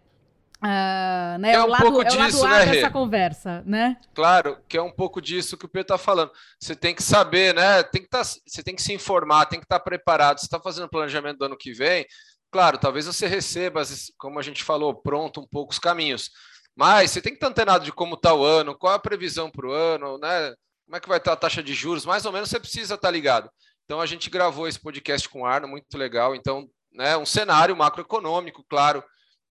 Uh, 0.64 1.36
né, 1.38 1.52
é 1.52 1.60
um 1.60 1.64
o 1.64 1.66
lado, 1.66 1.82
pouco 1.82 2.00
é 2.00 2.04
disso, 2.04 2.48
né, 2.48 2.64
dessa 2.64 2.90
conversa, 2.90 3.62
né? 3.66 3.98
Claro, 4.14 4.56
que 4.66 4.78
é 4.78 4.82
um 4.82 4.90
pouco 4.90 5.20
disso 5.20 5.58
que 5.58 5.66
o 5.66 5.68
Pedro 5.68 5.94
está 5.94 5.98
falando. 5.98 6.30
Você 6.58 6.74
tem 6.74 6.94
que 6.94 7.02
saber, 7.02 7.54
né? 7.54 7.82
Tem 7.82 8.00
que 8.00 8.08
tá, 8.08 8.22
você 8.24 8.62
tem 8.62 8.74
que 8.74 8.82
se 8.82 8.94
informar, 8.94 9.44
tem 9.44 9.60
que 9.60 9.66
estar 9.66 9.78
tá 9.78 9.84
preparado. 9.84 10.38
Você 10.38 10.46
está 10.46 10.58
fazendo 10.58 10.88
planejamento 10.88 11.38
do 11.38 11.44
ano 11.44 11.56
que 11.56 11.74
vem, 11.74 12.06
Claro, 12.54 12.78
talvez 12.78 13.06
você 13.06 13.26
receba, 13.26 13.82
como 14.16 14.38
a 14.38 14.42
gente 14.42 14.62
falou, 14.62 14.94
pronto 14.94 15.40
um 15.40 15.44
pouco 15.44 15.72
os 15.72 15.78
caminhos. 15.80 16.30
Mas 16.76 17.10
você 17.10 17.20
tem 17.20 17.32
que 17.32 17.38
estar 17.38 17.48
antenado 17.48 17.84
de 17.84 17.90
como 17.90 18.14
está 18.14 18.32
o 18.32 18.44
ano, 18.44 18.78
qual 18.78 18.92
a 18.92 18.98
previsão 19.00 19.50
para 19.50 19.66
o 19.66 19.72
ano, 19.72 20.18
né? 20.18 20.54
Como 20.84 20.96
é 20.96 21.00
que 21.00 21.08
vai 21.08 21.18
estar 21.18 21.32
a 21.32 21.36
taxa 21.36 21.60
de 21.60 21.74
juros? 21.74 22.04
Mais 22.06 22.24
ou 22.24 22.30
menos 22.30 22.48
você 22.48 22.60
precisa 22.60 22.94
estar 22.94 23.10
ligado. 23.10 23.50
Então 23.84 24.00
a 24.00 24.06
gente 24.06 24.30
gravou 24.30 24.68
esse 24.68 24.78
podcast 24.78 25.28
com 25.28 25.40
o 25.40 25.44
Arno, 25.46 25.66
muito 25.66 25.98
legal. 25.98 26.32
Então, 26.32 26.68
né, 26.92 27.16
um 27.16 27.26
cenário 27.26 27.74
macroeconômico, 27.74 28.64
claro, 28.70 29.02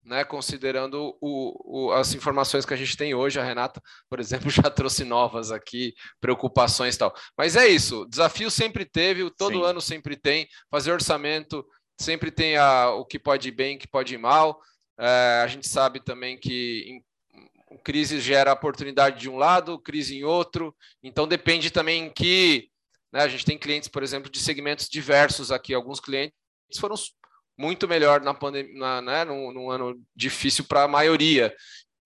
né, 0.03 0.25
considerando 0.25 1.17
o, 1.21 1.87
o, 1.87 1.93
as 1.93 2.13
informações 2.13 2.65
que 2.65 2.73
a 2.73 2.77
gente 2.77 2.97
tem 2.97 3.15
hoje. 3.15 3.39
A 3.39 3.45
Renata, 3.45 3.81
por 4.09 4.19
exemplo, 4.19 4.49
já 4.51 4.69
trouxe 4.69 5.05
novas 5.05 5.53
aqui, 5.53 5.93
preocupações 6.19 6.95
e 6.95 6.99
tal. 6.99 7.15
Mas 7.37 7.55
é 7.55 7.65
isso, 7.65 8.05
desafio 8.09 8.51
sempre 8.51 8.83
teve, 8.83 9.29
todo 9.37 9.59
Sim. 9.59 9.63
ano 9.63 9.79
sempre 9.79 10.17
tem, 10.17 10.49
fazer 10.69 10.91
orçamento 10.91 11.65
sempre 11.99 12.31
tem 12.31 12.57
a, 12.57 12.91
o 12.91 13.05
que 13.05 13.19
pode 13.19 13.49
ir 13.49 13.51
bem, 13.51 13.75
o 13.75 13.79
que 13.79 13.87
pode 13.87 14.13
ir 14.15 14.17
mal. 14.17 14.59
É, 14.97 15.41
a 15.43 15.47
gente 15.47 15.67
sabe 15.67 15.99
também 15.99 16.37
que 16.37 16.85
em, 16.87 17.03
crise 17.83 18.19
gera 18.19 18.53
oportunidade 18.53 19.19
de 19.19 19.29
um 19.29 19.37
lado, 19.37 19.79
crise 19.79 20.17
em 20.17 20.23
outro. 20.23 20.75
Então 21.03 21.27
depende 21.27 21.69
também 21.69 22.05
em 22.05 22.09
que 22.09 22.69
né, 23.11 23.21
a 23.21 23.27
gente 23.27 23.45
tem 23.45 23.57
clientes, 23.57 23.89
por 23.89 24.01
exemplo, 24.01 24.31
de 24.31 24.39
segmentos 24.39 24.87
diversos 24.89 25.51
aqui. 25.51 25.73
Alguns 25.73 25.99
clientes 25.99 26.33
foram 26.79 26.95
muito 27.57 27.87
melhor 27.87 28.21
na 28.21 28.33
pandemia, 28.33 29.01
né, 29.01 29.25
num, 29.25 29.51
num 29.51 29.69
ano 29.69 30.01
difícil 30.15 30.63
para 30.63 30.83
a 30.83 30.87
maioria. 30.87 31.53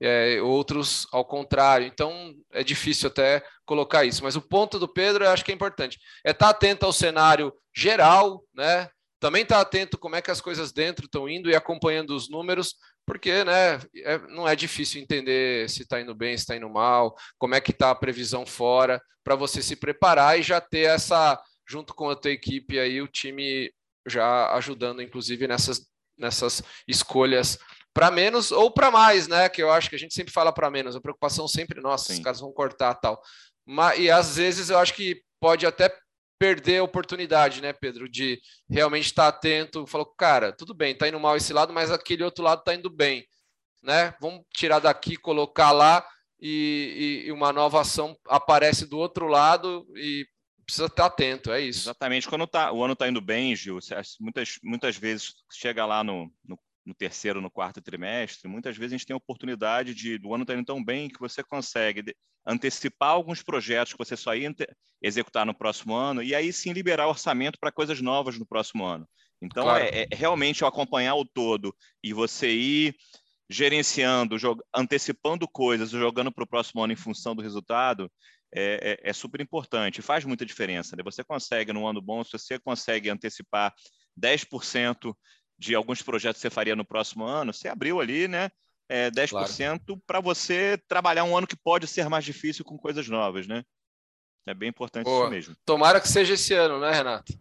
É, 0.01 0.41
outros 0.41 1.07
ao 1.13 1.23
contrário. 1.23 1.87
Então 1.87 2.33
é 2.51 2.61
difícil 2.61 3.07
até 3.07 3.41
colocar 3.65 4.03
isso. 4.03 4.23
Mas 4.23 4.35
o 4.35 4.41
ponto 4.41 4.77
do 4.77 4.87
Pedro 4.87 5.23
eu 5.23 5.29
acho 5.29 5.45
que 5.45 5.51
é 5.51 5.55
importante. 5.55 5.97
É 6.25 6.31
estar 6.31 6.49
atento 6.49 6.85
ao 6.85 6.91
cenário 6.91 7.53
geral, 7.73 8.43
né? 8.53 8.89
Também 9.23 9.43
está 9.43 9.61
atento 9.61 9.97
como 9.97 10.17
é 10.17 10.21
que 10.21 10.29
as 10.29 10.41
coisas 10.41 10.73
dentro 10.73 11.05
estão 11.05 11.29
indo 11.29 11.49
e 11.49 11.55
acompanhando 11.55 12.13
os 12.13 12.29
números, 12.29 12.75
porque 13.05 13.45
né, 13.45 13.79
é, 14.03 14.17
não 14.27 14.45
é 14.45 14.53
difícil 14.53 15.01
entender 15.01 15.69
se 15.69 15.83
está 15.83 16.01
indo 16.01 16.13
bem, 16.13 16.35
se 16.35 16.43
está 16.43 16.57
indo 16.57 16.69
mal, 16.69 17.15
como 17.37 17.55
é 17.55 17.61
que 17.61 17.71
está 17.71 17.89
a 17.89 17.95
previsão 17.95 18.45
fora, 18.45 19.01
para 19.23 19.33
você 19.33 19.61
se 19.61 19.77
preparar 19.77 20.37
e 20.37 20.43
já 20.43 20.59
ter 20.59 20.89
essa, 20.89 21.41
junto 21.65 21.95
com 21.95 22.09
a 22.09 22.17
tua 22.17 22.31
equipe 22.31 22.77
aí, 22.77 23.01
o 23.01 23.07
time 23.07 23.71
já 24.05 24.53
ajudando, 24.55 25.01
inclusive, 25.01 25.47
nessas, 25.47 25.87
nessas 26.17 26.61
escolhas 26.85 27.57
para 27.93 28.11
menos 28.11 28.51
ou 28.51 28.73
para 28.73 28.91
mais, 28.91 29.29
né? 29.29 29.47
Que 29.47 29.63
eu 29.63 29.71
acho 29.71 29.89
que 29.89 29.95
a 29.95 29.99
gente 29.99 30.13
sempre 30.13 30.33
fala 30.33 30.51
para 30.51 30.69
menos, 30.69 30.97
a 30.97 31.01
preocupação 31.01 31.47
sempre, 31.47 31.79
nossa, 31.79 32.11
Sim. 32.11 32.15
os 32.15 32.19
caras 32.19 32.41
vão 32.41 32.51
cortar 32.51 32.93
tal. 32.95 33.21
Mas, 33.65 33.99
e 33.99 34.11
às 34.11 34.35
vezes 34.35 34.69
eu 34.69 34.77
acho 34.77 34.93
que 34.93 35.21
pode 35.39 35.65
até 35.65 35.89
perder 36.43 36.79
a 36.79 36.83
oportunidade, 36.83 37.61
né, 37.61 37.71
Pedro, 37.71 38.09
de 38.09 38.37
realmente 38.69 39.05
estar 39.05 39.29
atento. 39.29 39.87
Falou, 39.87 40.05
cara, 40.05 40.51
tudo 40.51 40.73
bem, 40.73 40.93
tá 40.93 41.07
indo 41.07 41.17
mal 41.17 41.37
esse 41.37 41.53
lado, 41.53 41.71
mas 41.71 41.89
aquele 41.89 42.21
outro 42.21 42.43
lado 42.43 42.61
tá 42.65 42.75
indo 42.75 42.89
bem, 42.89 43.25
né? 43.81 44.13
Vamos 44.19 44.41
tirar 44.53 44.79
daqui, 44.79 45.15
colocar 45.15 45.71
lá 45.71 46.05
e, 46.41 47.23
e, 47.27 47.31
uma 47.31 47.53
nova 47.53 47.79
ação 47.79 48.17
aparece 48.27 48.85
do 48.85 48.97
outro 48.97 49.27
lado 49.27 49.87
e 49.95 50.27
precisa 50.65 50.87
estar 50.87 51.05
atento, 51.05 51.49
é 51.49 51.61
isso. 51.61 51.83
Exatamente. 51.83 52.27
Quando 52.27 52.45
tá, 52.45 52.73
o 52.73 52.83
ano 52.83 52.91
está 52.91 53.07
indo 53.07 53.21
bem, 53.21 53.55
Gil, 53.55 53.79
muitas, 54.19 54.59
muitas 54.61 54.97
vezes 54.97 55.35
chega 55.49 55.85
lá 55.85 56.03
no, 56.03 56.29
no, 56.43 56.59
no, 56.85 56.93
terceiro, 56.93 57.41
no 57.41 57.51
quarto 57.51 57.81
trimestre, 57.81 58.47
muitas 58.47 58.77
vezes 58.77 58.93
a 58.93 58.97
gente 58.97 59.05
tem 59.05 59.13
a 59.13 59.17
oportunidade 59.17 59.93
de, 59.93 60.17
do 60.17 60.33
ano 60.33 60.43
estar 60.43 60.53
tá 60.53 60.59
indo 60.59 60.65
tão 60.65 60.83
bem 60.83 61.09
que 61.09 61.19
você 61.19 61.43
consegue 61.43 62.15
antecipar 62.45 63.11
alguns 63.11 63.41
projetos 63.41 63.93
que 63.93 63.97
você 63.97 64.17
só 64.17 64.35
ia 64.35 64.53
executar 65.01 65.45
no 65.45 65.53
próximo 65.53 65.95
ano 65.95 66.21
e 66.21 66.35
aí 66.35 66.51
sim 66.51 66.73
liberar 66.73 67.07
orçamento 67.07 67.57
para 67.59 67.71
coisas 67.71 68.01
novas 68.01 68.37
no 68.37 68.45
próximo 68.45 68.85
ano. 68.85 69.07
Então, 69.41 69.63
claro. 69.63 69.83
é, 69.83 70.07
é 70.09 70.15
realmente 70.15 70.63
acompanhar 70.63 71.15
o 71.15 71.25
todo 71.25 71.75
e 72.03 72.13
você 72.13 72.49
ir 72.51 72.95
gerenciando, 73.49 74.35
antecipando 74.73 75.47
coisas, 75.47 75.89
jogando 75.89 76.31
para 76.31 76.43
o 76.43 76.47
próximo 76.47 76.81
ano 76.81 76.93
em 76.93 76.97
função 76.97 77.35
do 77.35 77.41
resultado, 77.41 78.11
é, 78.55 78.99
é, 79.03 79.09
é, 79.09 79.13
super 79.13 79.41
importante, 79.41 80.01
faz 80.01 80.23
muita 80.25 80.45
diferença. 80.45 80.95
Né? 80.95 81.03
Você 81.03 81.23
consegue, 81.23 81.73
num 81.73 81.87
ano 81.87 82.01
bom, 82.01 82.23
se 82.23 82.31
você 82.31 82.59
consegue 82.59 83.09
antecipar 83.09 83.73
10% 84.19 85.13
de 85.57 85.75
alguns 85.75 86.01
projetos 86.01 86.41
que 86.41 86.47
você 86.47 86.49
faria 86.49 86.75
no 86.75 86.85
próximo 86.85 87.25
ano, 87.25 87.53
você 87.53 87.67
abriu 87.67 87.99
ali, 87.99 88.27
né? 88.27 88.51
É, 88.89 89.09
10% 89.09 89.29
claro. 89.29 90.01
para 90.05 90.19
você 90.19 90.77
trabalhar 90.87 91.23
um 91.23 91.37
ano 91.37 91.47
que 91.47 91.55
pode 91.55 91.87
ser 91.87 92.09
mais 92.09 92.25
difícil 92.25 92.65
com 92.65 92.77
coisas 92.77 93.07
novas, 93.07 93.47
né? 93.47 93.63
É 94.45 94.53
bem 94.53 94.69
importante 94.69 95.05
Boa. 95.05 95.23
isso 95.23 95.31
mesmo. 95.31 95.55
Tomara 95.65 96.01
que 96.01 96.07
seja 96.07 96.33
esse 96.33 96.53
ano, 96.53 96.79
né, 96.79 96.91
Renato? 96.91 97.33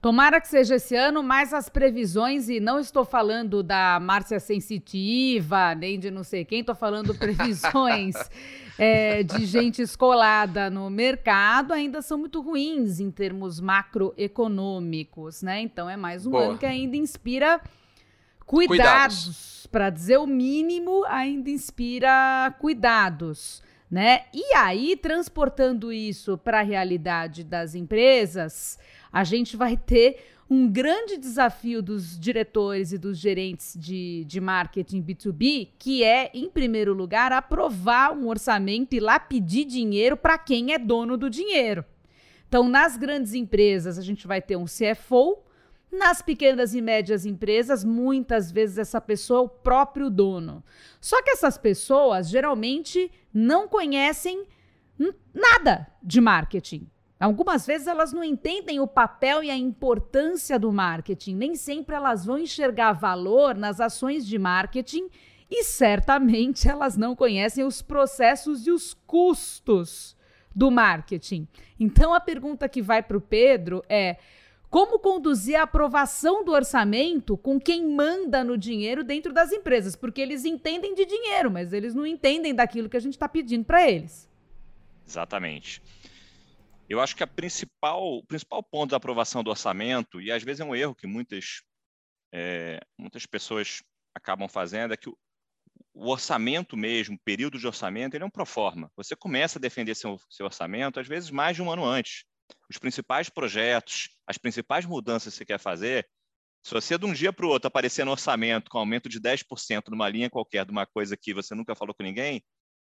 Tomara 0.00 0.40
que 0.40 0.46
seja 0.46 0.76
esse 0.76 0.94
ano, 0.94 1.22
mas 1.22 1.52
as 1.52 1.68
previsões, 1.68 2.48
e 2.48 2.60
não 2.60 2.78
estou 2.78 3.04
falando 3.04 3.62
da 3.62 3.98
Márcia 3.98 4.38
Sensitiva, 4.38 5.74
nem 5.74 5.98
de 5.98 6.12
não 6.12 6.22
sei 6.22 6.44
quem, 6.44 6.60
estou 6.60 6.76
falando 6.76 7.12
previsões 7.18 8.14
é, 8.78 9.22
de 9.22 9.46
gente 9.46 9.80
escolada 9.80 10.68
no 10.68 10.88
mercado, 10.90 11.72
ainda 11.72 12.02
são 12.02 12.18
muito 12.18 12.40
ruins 12.40 13.00
em 13.00 13.10
termos 13.10 13.60
macroeconômicos, 13.60 15.42
né? 15.42 15.60
Então 15.60 15.88
é 15.88 15.96
mais 15.96 16.26
um 16.26 16.30
Boa. 16.30 16.44
ano 16.44 16.58
que 16.58 16.66
ainda 16.66 16.96
inspira 16.96 17.60
cuidados, 18.44 19.24
cuidados. 19.24 19.68
para 19.70 19.90
dizer 19.90 20.18
o 20.18 20.26
mínimo, 20.26 21.04
ainda 21.06 21.50
inspira 21.50 22.54
cuidados. 22.58 23.62
Né? 23.88 24.24
E 24.34 24.54
aí, 24.56 24.96
transportando 24.96 25.92
isso 25.92 26.36
para 26.36 26.58
a 26.58 26.62
realidade 26.62 27.44
das 27.44 27.76
empresas, 27.76 28.80
a 29.12 29.22
gente 29.22 29.56
vai 29.56 29.76
ter 29.76 30.35
um 30.48 30.70
grande 30.70 31.16
desafio 31.16 31.82
dos 31.82 32.18
diretores 32.18 32.92
e 32.92 32.98
dos 32.98 33.18
gerentes 33.18 33.76
de, 33.76 34.24
de 34.26 34.40
marketing 34.40 35.02
B2B, 35.02 35.70
que 35.76 36.04
é, 36.04 36.30
em 36.32 36.48
primeiro 36.48 36.94
lugar, 36.94 37.32
aprovar 37.32 38.12
um 38.12 38.28
orçamento 38.28 38.94
e 38.94 39.00
lá 39.00 39.18
pedir 39.18 39.64
dinheiro 39.64 40.16
para 40.16 40.38
quem 40.38 40.72
é 40.72 40.78
dono 40.78 41.16
do 41.16 41.28
dinheiro. 41.28 41.84
Então, 42.48 42.68
nas 42.68 42.96
grandes 42.96 43.34
empresas, 43.34 43.98
a 43.98 44.02
gente 44.02 44.26
vai 44.26 44.40
ter 44.40 44.56
um 44.56 44.66
CFO. 44.66 45.38
Nas 45.90 46.20
pequenas 46.20 46.74
e 46.74 46.80
médias 46.80 47.24
empresas, 47.24 47.84
muitas 47.84 48.50
vezes 48.50 48.78
essa 48.78 49.00
pessoa 49.00 49.40
é 49.40 49.44
o 49.44 49.48
próprio 49.48 50.10
dono. 50.10 50.62
Só 51.00 51.22
que 51.22 51.30
essas 51.30 51.56
pessoas 51.56 52.28
geralmente 52.28 53.10
não 53.32 53.68
conhecem 53.68 54.46
nada 55.32 55.86
de 56.02 56.20
marketing. 56.20 56.88
Algumas 57.18 57.66
vezes 57.66 57.86
elas 57.86 58.12
não 58.12 58.22
entendem 58.22 58.78
o 58.78 58.86
papel 58.86 59.42
e 59.42 59.50
a 59.50 59.56
importância 59.56 60.58
do 60.58 60.70
marketing, 60.70 61.34
nem 61.34 61.54
sempre 61.54 61.94
elas 61.94 62.26
vão 62.26 62.38
enxergar 62.38 62.92
valor 62.92 63.54
nas 63.54 63.80
ações 63.80 64.26
de 64.26 64.38
marketing 64.38 65.08
e 65.50 65.64
certamente 65.64 66.68
elas 66.68 66.96
não 66.96 67.16
conhecem 67.16 67.64
os 67.64 67.80
processos 67.80 68.66
e 68.66 68.70
os 68.70 68.92
custos 69.06 70.14
do 70.54 70.70
marketing. 70.70 71.48
Então 71.80 72.12
a 72.12 72.20
pergunta 72.20 72.68
que 72.68 72.82
vai 72.82 73.02
para 73.02 73.16
o 73.16 73.20
Pedro 73.20 73.82
é: 73.88 74.18
como 74.68 74.98
conduzir 74.98 75.58
a 75.58 75.62
aprovação 75.62 76.44
do 76.44 76.52
orçamento 76.52 77.36
com 77.36 77.58
quem 77.58 77.86
manda 77.86 78.44
no 78.44 78.58
dinheiro 78.58 79.02
dentro 79.02 79.32
das 79.32 79.52
empresas? 79.52 79.96
Porque 79.96 80.20
eles 80.20 80.44
entendem 80.44 80.94
de 80.94 81.06
dinheiro, 81.06 81.50
mas 81.50 81.72
eles 81.72 81.94
não 81.94 82.06
entendem 82.06 82.54
daquilo 82.54 82.90
que 82.90 82.96
a 82.96 83.00
gente 83.00 83.14
está 83.14 83.28
pedindo 83.28 83.64
para 83.64 83.90
eles. 83.90 84.28
Exatamente. 85.06 85.80
Eu 86.88 87.00
acho 87.00 87.16
que 87.16 87.22
a 87.22 87.26
principal, 87.26 88.02
o 88.02 88.24
principal 88.24 88.62
ponto 88.62 88.90
da 88.90 88.96
aprovação 88.96 89.42
do 89.42 89.50
orçamento, 89.50 90.20
e 90.20 90.30
às 90.30 90.42
vezes 90.42 90.60
é 90.60 90.64
um 90.64 90.74
erro 90.74 90.94
que 90.94 91.06
muitas, 91.06 91.62
é, 92.32 92.80
muitas 92.98 93.26
pessoas 93.26 93.82
acabam 94.14 94.48
fazendo, 94.48 94.94
é 94.94 94.96
que 94.96 95.08
o, 95.08 95.18
o 95.92 96.10
orçamento 96.10 96.76
mesmo, 96.76 97.16
o 97.16 97.20
período 97.24 97.58
de 97.58 97.66
orçamento, 97.66 98.14
ele 98.14 98.22
é 98.22 98.26
um 98.26 98.30
proforma. 98.30 98.90
Você 98.96 99.16
começa 99.16 99.58
a 99.58 99.60
defender 99.60 99.94
seu, 99.94 100.18
seu 100.30 100.46
orçamento, 100.46 101.00
às 101.00 101.08
vezes, 101.08 101.30
mais 101.30 101.56
de 101.56 101.62
um 101.62 101.70
ano 101.70 101.84
antes. 101.84 102.24
Os 102.70 102.78
principais 102.78 103.28
projetos, 103.28 104.10
as 104.26 104.38
principais 104.38 104.86
mudanças 104.86 105.32
que 105.32 105.38
você 105.38 105.44
quer 105.44 105.58
fazer, 105.58 106.08
se 106.62 106.72
você 106.72 106.98
de 106.98 107.06
um 107.06 107.12
dia 107.12 107.32
para 107.32 107.46
o 107.46 107.48
outro 107.48 107.68
aparecer 107.68 108.04
no 108.04 108.10
orçamento 108.10 108.70
com 108.70 108.78
aumento 108.78 109.08
de 109.08 109.20
10% 109.20 109.88
numa 109.88 110.08
linha 110.08 110.28
qualquer 110.28 110.64
de 110.64 110.72
uma 110.72 110.86
coisa 110.86 111.16
que 111.16 111.32
você 111.32 111.54
nunca 111.54 111.74
falou 111.74 111.94
com 111.94 112.02
ninguém, 112.02 112.44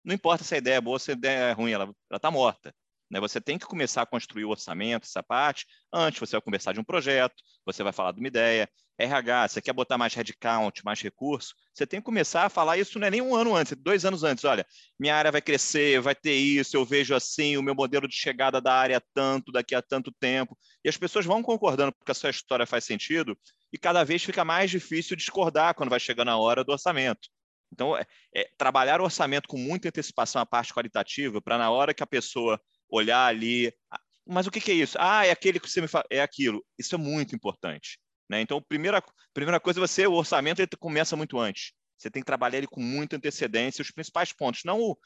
não 0.05 0.15
importa 0.15 0.45
se 0.45 0.55
a 0.55 0.59
ideia 0.59 0.77
é 0.77 0.81
boa 0.81 0.95
ou 0.95 0.99
se 0.99 1.11
a 1.11 1.15
ideia 1.15 1.39
é 1.39 1.53
ruim, 1.53 1.73
ela 1.73 1.93
está 2.13 2.31
morta. 2.31 2.75
Né? 3.11 3.21
Você 3.21 3.41
tem 3.41 3.59
que 3.59 3.67
começar 3.67 4.03
a 4.03 4.07
construir 4.07 4.45
o 4.45 4.51
orçamento, 4.51 5.05
essa 5.05 5.23
parte, 5.23 5.67
antes 5.93 6.21
você 6.21 6.33
vai 6.33 6.41
conversar 6.41 6.73
de 6.73 6.81
um 6.81 6.85
projeto, 6.85 7.35
você 7.65 7.83
vai 7.83 7.93
falar 7.93 8.13
de 8.13 8.21
uma 8.21 8.29
ideia. 8.29 8.69
RH, 8.97 9.49
você 9.49 9.61
quer 9.61 9.73
botar 9.73 9.99
mais 9.99 10.15
headcount, 10.15 10.85
mais 10.85 11.01
recurso, 11.01 11.53
você 11.73 11.85
tem 11.85 11.99
que 12.01 12.05
começar 12.05 12.45
a 12.45 12.49
falar 12.49 12.79
isso 12.79 12.97
não 12.97 13.09
é 13.09 13.11
nem 13.11 13.21
um 13.21 13.35
ano 13.35 13.57
antes, 13.57 13.75
dois 13.77 14.05
anos 14.05 14.23
antes. 14.23 14.45
Olha, 14.45 14.65
minha 14.99 15.17
área 15.17 15.33
vai 15.33 15.43
crescer, 15.43 16.01
vai 16.01 16.15
ter 16.15 16.35
isso, 16.35 16.77
eu 16.77 16.85
vejo 16.85 17.13
assim, 17.13 17.57
o 17.57 17.63
meu 17.63 17.75
modelo 17.75 18.07
de 18.07 18.15
chegada 18.15 18.61
da 18.61 18.73
área 18.73 18.97
é 18.97 19.01
tanto, 19.13 19.51
daqui 19.51 19.75
a 19.75 19.83
tanto 19.83 20.13
tempo. 20.13 20.57
E 20.85 20.89
as 20.89 20.97
pessoas 20.97 21.27
vão 21.27 21.43
concordando 21.43 21.93
porque 21.93 22.13
a 22.13 22.15
sua 22.15 22.31
história 22.31 22.67
faz 22.67 22.85
sentido 22.85 23.37
e 23.73 23.79
cada 23.79 24.05
vez 24.05 24.23
fica 24.23 24.45
mais 24.45 24.71
difícil 24.71 25.17
discordar 25.17 25.75
quando 25.75 25.91
vai 25.91 25.99
chegando 25.99 26.29
a 26.29 26.37
hora 26.37 26.63
do 26.63 26.71
orçamento. 26.71 27.29
Então, 27.73 27.97
é, 27.97 28.07
é, 28.33 28.49
trabalhar 28.57 29.01
o 29.01 29.05
orçamento 29.05 29.49
com 29.49 29.59
muita 29.59 29.89
antecipação, 29.89 30.41
a 30.41 30.47
parte 30.47 30.73
qualitativa, 30.73 31.43
para 31.43 31.59
na 31.59 31.71
hora 31.71 31.93
que 31.93 32.05
a 32.05 32.07
pessoa 32.07 32.61
olhar 32.95 33.27
ali. 33.27 33.73
Ah, 33.91 34.01
mas 34.27 34.47
o 34.47 34.51
que, 34.51 34.61
que 34.61 34.71
é 34.71 34.75
isso? 34.75 34.97
Ah, 35.01 35.27
é 35.27 35.31
aquele 35.31 35.61
que 35.61 35.69
você 35.69 35.81
me 35.81 35.89
fala. 35.89 36.05
É 36.11 36.21
aquilo. 36.23 36.65
Isso 36.79 36.95
é 36.95 36.99
muito 36.99 37.35
importante. 37.35 37.99
Né? 38.29 38.41
Então, 38.41 38.63
primeira, 38.63 39.03
primeira 39.33 39.61
coisa, 39.61 39.81
você, 39.81 40.07
o 40.07 40.15
orçamento 40.15 40.61
ele 40.61 40.69
começa 40.79 41.17
muito 41.17 41.39
antes. 41.39 41.73
Você 41.99 42.11
tem 42.11 42.23
que 42.23 42.27
trabalhar 42.27 42.59
ele 42.59 42.67
com 42.67 42.83
muita 42.83 43.17
antecedência, 43.17 43.83
os 43.83 43.91
principais 43.91 44.33
pontos. 44.33 44.63
Não 44.65 44.81
o, 44.81 44.99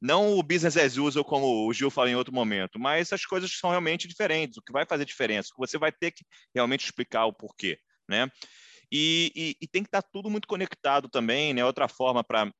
não 0.00 0.38
o 0.38 0.42
business 0.42 0.76
as 0.76 0.96
usual, 0.96 1.24
como 1.24 1.66
o 1.66 1.72
Gil 1.72 1.90
falou 1.90 2.10
em 2.10 2.16
outro 2.16 2.34
momento, 2.34 2.78
mas 2.78 3.12
as 3.12 3.24
coisas 3.24 3.50
são 3.52 3.70
realmente 3.70 4.06
diferentes. 4.06 4.56
O 4.58 4.62
que 4.62 4.72
vai 4.72 4.84
fazer 4.86 5.04
diferença? 5.04 5.50
Você 5.56 5.78
vai 5.78 5.92
ter 5.92 6.10
que 6.10 6.24
realmente 6.54 6.84
explicar 6.84 7.26
o 7.26 7.32
porquê. 7.32 7.78
Né? 8.08 8.28
E, 8.92 9.32
e, 9.34 9.56
e 9.60 9.68
tem 9.68 9.82
que 9.82 9.88
estar 9.88 10.02
tudo 10.02 10.28
muito 10.30 10.48
conectado 10.48 11.08
também. 11.08 11.54
Né? 11.54 11.64
Outra 11.64 11.88
forma 11.88 12.24
para 12.24 12.52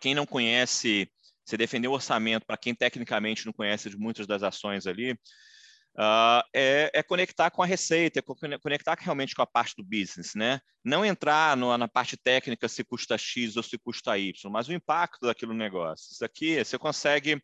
quem 0.00 0.14
não 0.14 0.26
conhece 0.26 1.10
você 1.44 1.56
defender 1.56 1.88
o 1.88 1.92
orçamento 1.92 2.46
para 2.46 2.56
quem 2.56 2.74
tecnicamente 2.74 3.46
não 3.46 3.52
conhece 3.52 3.90
de 3.90 3.96
muitas 3.96 4.26
das 4.26 4.42
ações 4.42 4.86
ali, 4.86 5.12
uh, 5.12 6.42
é, 6.54 6.90
é, 6.92 7.02
conectar 7.02 7.50
com 7.50 7.62
a 7.62 7.66
receita, 7.66 8.18
é 8.18 8.58
conectar 8.58 8.96
realmente 8.98 9.34
com 9.34 9.42
a 9.42 9.46
parte 9.46 9.74
do 9.76 9.84
business, 9.84 10.34
né? 10.34 10.60
Não 10.84 11.04
entrar 11.04 11.56
no, 11.56 11.76
na 11.76 11.88
parte 11.88 12.16
técnica 12.16 12.68
se 12.68 12.84
custa 12.84 13.16
X 13.18 13.56
ou 13.56 13.62
se 13.62 13.78
custa 13.78 14.18
Y, 14.18 14.50
mas 14.50 14.68
o 14.68 14.72
impacto 14.72 15.26
daquilo 15.26 15.52
no 15.52 15.58
negócio. 15.58 16.12
Isso 16.12 16.24
aqui 16.24 16.62
você 16.62 16.78
consegue 16.78 17.42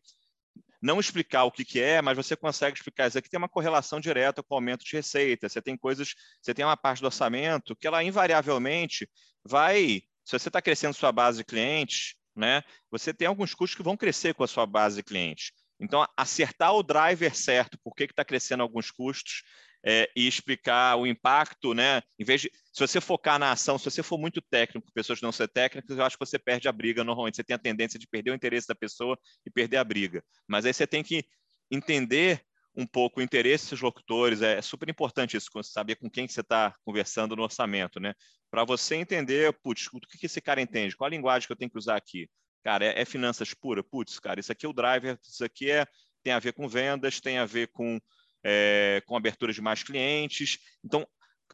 não 0.81 0.99
explicar 0.99 1.43
o 1.43 1.51
que, 1.51 1.63
que 1.63 1.79
é, 1.79 2.01
mas 2.01 2.17
você 2.17 2.35
consegue 2.35 2.77
explicar. 2.77 3.07
Isso 3.07 3.17
aqui 3.17 3.29
tem 3.29 3.37
uma 3.37 3.49
correlação 3.49 3.99
direta 3.99 4.41
com 4.41 4.55
o 4.55 4.57
aumento 4.57 4.83
de 4.83 4.95
receita. 4.95 5.47
Você 5.47 5.61
tem 5.61 5.77
coisas, 5.77 6.15
você 6.41 6.53
tem 6.53 6.65
uma 6.65 6.75
parte 6.75 7.01
do 7.01 7.05
orçamento 7.05 7.75
que 7.75 7.85
ela 7.85 8.03
invariavelmente 8.03 9.07
vai. 9.45 10.01
Se 10.25 10.37
você 10.37 10.49
está 10.49 10.61
crescendo 10.61 10.95
sua 10.95 11.11
base 11.11 11.39
de 11.39 11.43
clientes, 11.43 12.15
né? 12.35 12.63
Você 12.89 13.13
tem 13.13 13.27
alguns 13.27 13.53
custos 13.53 13.75
que 13.75 13.83
vão 13.83 13.97
crescer 13.97 14.33
com 14.33 14.43
a 14.43 14.47
sua 14.47 14.65
base 14.65 14.97
de 14.97 15.03
clientes. 15.03 15.51
Então, 15.79 16.05
acertar 16.15 16.73
o 16.73 16.83
driver 16.83 17.35
certo, 17.35 17.77
por 17.83 17.95
que 17.95 18.03
está 18.03 18.23
crescendo 18.23 18.61
alguns 18.61 18.91
custos, 18.91 19.43
é, 19.83 20.09
e 20.15 20.27
explicar 20.27 20.95
o 20.97 21.07
impacto, 21.07 21.73
né? 21.73 22.01
Em 22.19 22.23
vez 22.23 22.41
de, 22.41 22.51
se 22.71 22.79
você 22.79 23.01
focar 23.01 23.39
na 23.39 23.51
ação, 23.51 23.77
se 23.77 23.85
você 23.85 24.03
for 24.03 24.17
muito 24.17 24.41
técnico, 24.41 24.91
pessoas 24.93 25.21
não 25.21 25.31
ser 25.31 25.47
técnicas, 25.47 25.97
eu 25.97 26.05
acho 26.05 26.17
que 26.17 26.25
você 26.25 26.37
perde 26.37 26.67
a 26.67 26.71
briga 26.71 27.03
normalmente. 27.03 27.37
Você 27.37 27.43
tem 27.43 27.55
a 27.55 27.59
tendência 27.59 27.99
de 27.99 28.07
perder 28.07 28.31
o 28.31 28.35
interesse 28.35 28.67
da 28.67 28.75
pessoa 28.75 29.17
e 29.45 29.49
perder 29.49 29.77
a 29.77 29.83
briga. 29.83 30.23
Mas 30.47 30.65
aí 30.65 30.73
você 30.73 30.85
tem 30.85 31.03
que 31.03 31.25
entender 31.69 32.43
um 32.75 32.85
pouco 32.85 33.19
o 33.19 33.23
interesse 33.23 33.71
dos 33.71 33.81
locutores. 33.81 34.41
É, 34.41 34.61
super 34.61 34.87
importante 34.89 35.35
isso, 35.35 35.49
saber 35.63 35.95
com 35.95 36.09
quem 36.09 36.27
você 36.27 36.41
está 36.41 36.75
conversando 36.85 37.35
no 37.35 37.43
orçamento, 37.43 37.99
né? 37.99 38.13
Para 38.51 38.65
você 38.65 38.95
entender, 38.95 39.53
putz, 39.63 39.87
o 39.87 39.99
que 39.99 40.25
esse 40.25 40.41
cara 40.41 40.61
entende? 40.61 40.95
Qual 40.95 41.07
a 41.07 41.09
linguagem 41.09 41.47
que 41.47 41.53
eu 41.53 41.57
tenho 41.57 41.71
que 41.71 41.77
usar 41.77 41.95
aqui? 41.95 42.29
Cara, 42.63 42.85
é, 42.85 43.01
é 43.01 43.05
finanças 43.05 43.53
pura? 43.53 43.81
Putz, 43.81 44.19
cara, 44.19 44.39
isso 44.41 44.51
aqui 44.51 44.65
é 44.65 44.69
o 44.69 44.73
driver, 44.73 45.17
isso 45.23 45.43
aqui 45.43 45.71
é, 45.71 45.87
tem 46.21 46.33
a 46.33 46.39
ver 46.39 46.53
com 46.53 46.67
vendas, 46.67 47.21
tem 47.21 47.37
a 47.37 47.45
ver 47.45 47.69
com 47.69 47.99
é, 48.43 49.01
com 49.05 49.15
abertura 49.15 49.53
de 49.53 49.61
mais 49.61 49.83
clientes. 49.83 50.57
Então, 50.83 51.07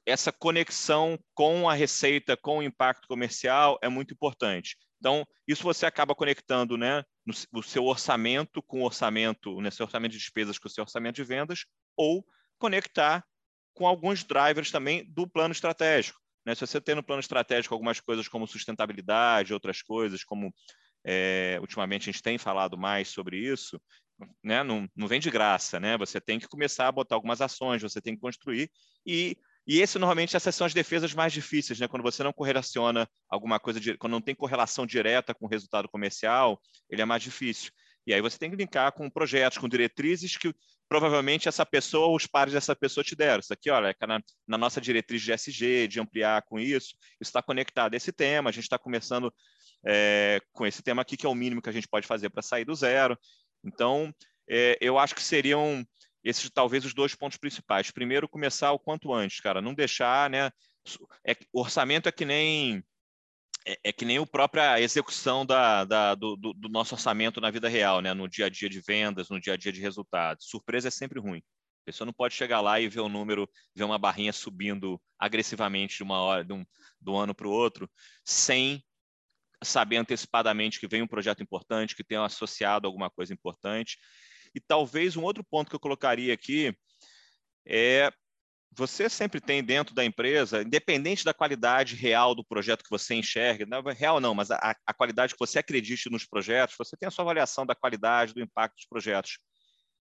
essa 0.06 0.32
conexão 0.32 1.20
com 1.34 1.70
a 1.70 1.74
receita, 1.74 2.38
com 2.38 2.60
o 2.60 2.64
impacto 2.64 3.08
comercial 3.08 3.78
é 3.82 3.89
muito 3.89 4.14
importante. 4.14 4.78
Então, 5.00 5.26
isso 5.48 5.64
você 5.64 5.86
acaba 5.86 6.16
conectando 6.16 6.78
né, 6.78 7.04
no, 7.26 7.34
o 7.60 7.62
seu 7.62 7.86
orçamento 7.86 8.64
com 8.64 8.82
o 8.82 8.86
orçamento, 8.86 9.62
né, 9.62 9.70
seu 9.70 9.86
orçamento 9.86 10.14
de 10.14 10.18
despesas 10.18 10.58
com 10.58 10.68
o 10.68 10.72
seu 10.72 10.84
orçamento 10.84 11.18
de 11.18 11.24
vendas, 11.24 11.66
ou 11.95 12.26
conectar 12.58 13.24
com 13.74 13.86
alguns 13.86 14.24
drivers 14.24 14.72
também 14.72 15.06
do 15.12 15.28
plano 15.28 15.52
estratégico. 15.52 16.20
Né? 16.48 16.56
Se 16.56 16.66
você 16.66 16.80
tem 16.80 16.95
no 16.95 17.04
plano 17.04 17.20
estratégico 17.20 17.76
algumas 17.76 18.00
coisas 18.00 18.30
como 18.30 18.48
sustentabilidade, 18.48 19.54
outras 19.54 19.82
coisas 19.82 20.24
como 20.24 20.50
é, 21.06 21.58
ultimamente 21.60 22.10
a 22.10 22.14
gente 22.14 22.24
tem 22.24 22.38
falado 22.38 22.78
mais 22.78 23.10
sobre 23.10 23.38
isso, 23.38 23.78
né? 24.41 24.64
não, 24.64 24.88
não 24.95 25.08
vem 25.08 25.20
de 25.20 25.30
graça, 25.30 25.78
né? 25.78 25.98
Você 25.98 26.22
tem 26.22 26.39
que 26.39 26.48
começar 26.48 26.88
a 26.88 26.91
botar 26.91 27.16
algumas 27.16 27.41
ações, 27.41 27.82
você 27.82 28.00
tem 28.00 28.16
que 28.16 28.22
construir 28.22 28.72
e 29.06 29.36
e 29.70 29.82
esse 29.82 30.00
normalmente 30.00 30.34
essas 30.34 30.56
são 30.56 30.66
as 30.66 30.74
defesas 30.74 31.14
mais 31.14 31.34
difíceis, 31.34 31.78
né? 31.78 31.89
Quando 31.89 32.02
você 32.02 32.24
não 32.24 32.32
correlaciona 32.32 33.06
alguma 33.30 33.60
coisa, 33.60 33.82
quando 33.98 34.14
não 34.14 34.22
tem 34.22 34.34
correlação 34.34 34.86
direta 34.86 35.36
com 35.36 35.45
o 35.45 35.50
resultado 35.50 35.89
comercial, 35.89 36.62
ele 36.89 37.02
é 37.02 37.06
mais 37.06 37.22
difícil. 37.22 37.74
E 38.08 38.14
aí 38.14 38.22
você 38.22 38.39
tem 38.39 38.49
que 38.49 38.55
linkar 38.55 38.93
com 38.93 39.10
projetos, 39.10 39.58
com 39.58 39.68
diretrizes 39.68 40.38
que 40.38 40.55
provavelmente 40.88 41.49
essa 41.49 41.66
pessoa 41.66 42.16
os 42.16 42.26
pares 42.26 42.53
dessa 42.53 42.74
pessoa 42.74 43.03
te 43.03 43.14
deram. 43.18 43.41
Isso 43.41 43.51
aqui, 43.51 43.70
olha, 43.70 43.93
é 43.99 44.08
na, 44.08 44.22
na 44.47 44.58
nossa 44.58 44.80
diretriz 44.80 45.22
de 45.22 45.34
SG, 45.34 45.89
de 45.89 45.99
ampliar 45.99 46.41
com 46.43 46.58
isso, 46.58 46.95
isso 47.20 47.30
está 47.30 47.43
conectado 47.43 47.93
a 47.93 47.97
esse 47.97 48.14
tema. 48.14 48.49
A 48.49 48.53
gente 48.53 48.64
está 48.64 48.80
começando 48.80 49.32
é, 49.86 50.39
com 50.53 50.66
esse 50.66 50.82
tema 50.82 51.01
aqui, 51.01 51.18
que 51.18 51.26
é 51.26 51.30
o 51.30 51.36
mínimo 51.36 51.62
que 51.62 51.70
a 51.70 51.74
gente 51.74 51.88
pode 51.88 52.08
fazer 52.08 52.30
para 52.30 52.41
sair 52.41 52.64
do 52.64 52.74
zero. 52.74 53.20
Então, 53.62 54.14
é, 54.49 54.78
eu 54.80 54.97
acho 54.97 55.14
que 55.14 55.22
seriam 55.22 55.86
esses 56.24 56.49
talvez 56.49 56.86
os 56.86 56.93
dois 56.93 57.14
pontos 57.14 57.38
principais. 57.38 57.91
Primeiro, 57.91 58.30
começar 58.30 58.72
o 58.72 58.80
quanto 58.80 59.14
antes, 59.14 59.41
cara, 59.41 59.62
não 59.62 59.74
deixar, 59.74 60.30
né? 60.30 60.49
É, 61.26 61.36
o 61.51 61.60
orçamento 61.60 62.08
é 62.08 62.12
que 62.14 62.24
nem 62.24 62.82
é, 63.68 63.78
é 63.84 63.91
que 63.91 64.05
nem 64.05 64.18
a 64.18 64.26
própria 64.26 64.80
execução 64.80 65.45
da, 65.45 65.84
da 65.84 66.15
do, 66.15 66.38
do, 66.38 66.70
nosso 66.70 66.95
orçamento 66.95 67.41
na 67.41 67.51
vida 67.51 67.68
real, 67.68 67.99
né? 68.01 68.13
No 68.13 68.28
dia 68.28 68.45
a 68.45 68.49
dia 68.49 68.70
de 68.70 68.80
vendas, 68.80 69.30
no 69.30 69.39
dia 69.39 69.53
a 69.53 69.57
dia 69.57 69.72
de 69.72 69.82
resultados. 69.82 70.47
Surpresa 70.47 70.88
é 70.88 70.91
sempre 70.91 71.20
ruim. 71.20 71.39
A 71.39 71.86
pessoa 71.86 72.05
não 72.05 72.13
pode 72.13 72.34
chegar 72.34 72.61
lá 72.61 72.80
e 72.80 72.88
ver 72.88 73.01
o 73.01 73.09
número, 73.09 73.49
ver 73.76 73.84
uma 73.84 73.97
barrinha 73.97 74.32
subindo 74.32 75.01
agressivamente 75.20 75.97
de 75.97 76.03
uma 76.03 76.20
hora, 76.20 76.45
de 76.45 76.53
um, 76.53 76.65
do 76.99 77.15
ano 77.15 77.36
para 77.36 77.47
o 77.47 77.51
outro, 77.51 77.89
sem 78.24 78.82
saber 79.63 79.97
antecipadamente 79.97 80.80
que 80.80 80.88
vem 80.88 81.01
um 81.01 81.07
projeto 81.07 81.43
importante, 81.43 81.95
que 81.95 82.03
tem 82.03 82.18
associado 82.18 82.88
alguma 82.88 83.09
coisa 83.09 83.34
importante. 83.34 83.97
E 84.55 84.61
talvez 84.61 85.18
um 85.18 85.24
outro 85.24 85.43
ponto 85.43 85.70
que 85.70 85.76
eu 85.76 85.80
colocaria 85.80 86.34
aqui 86.34 86.74
é 87.65 88.11
você 88.72 89.09
sempre 89.09 89.41
tem 89.41 89.63
dentro 89.63 89.95
da 89.95 90.05
empresa, 90.05 90.61
independente 90.61 91.26
da 91.26 91.34
qualidade 91.34 91.95
real 91.95 92.36
do 92.36 92.43
projeto 92.43 92.84
que 92.84 92.89
você 92.89 93.15
enxerga, 93.15 93.65
não 93.65 93.82
real 93.82 94.20
não, 94.20 94.36
mas 94.36 94.51
a, 94.51 94.76
a, 94.86 94.93
qualidade 94.93 95.34
que 95.34 95.39
você 95.39 95.59
acredite 95.59 96.09
nos 96.09 96.26
projetos, 96.26 96.76
você 96.78 96.95
tem 96.95 97.07
a 97.07 97.11
sua 97.11 97.24
avaliação 97.24 97.65
da 97.65 97.74
qualidade, 97.74 98.34
do 98.34 98.41
impacto 98.41 98.76
dos 98.76 98.86
projetos. 98.86 99.39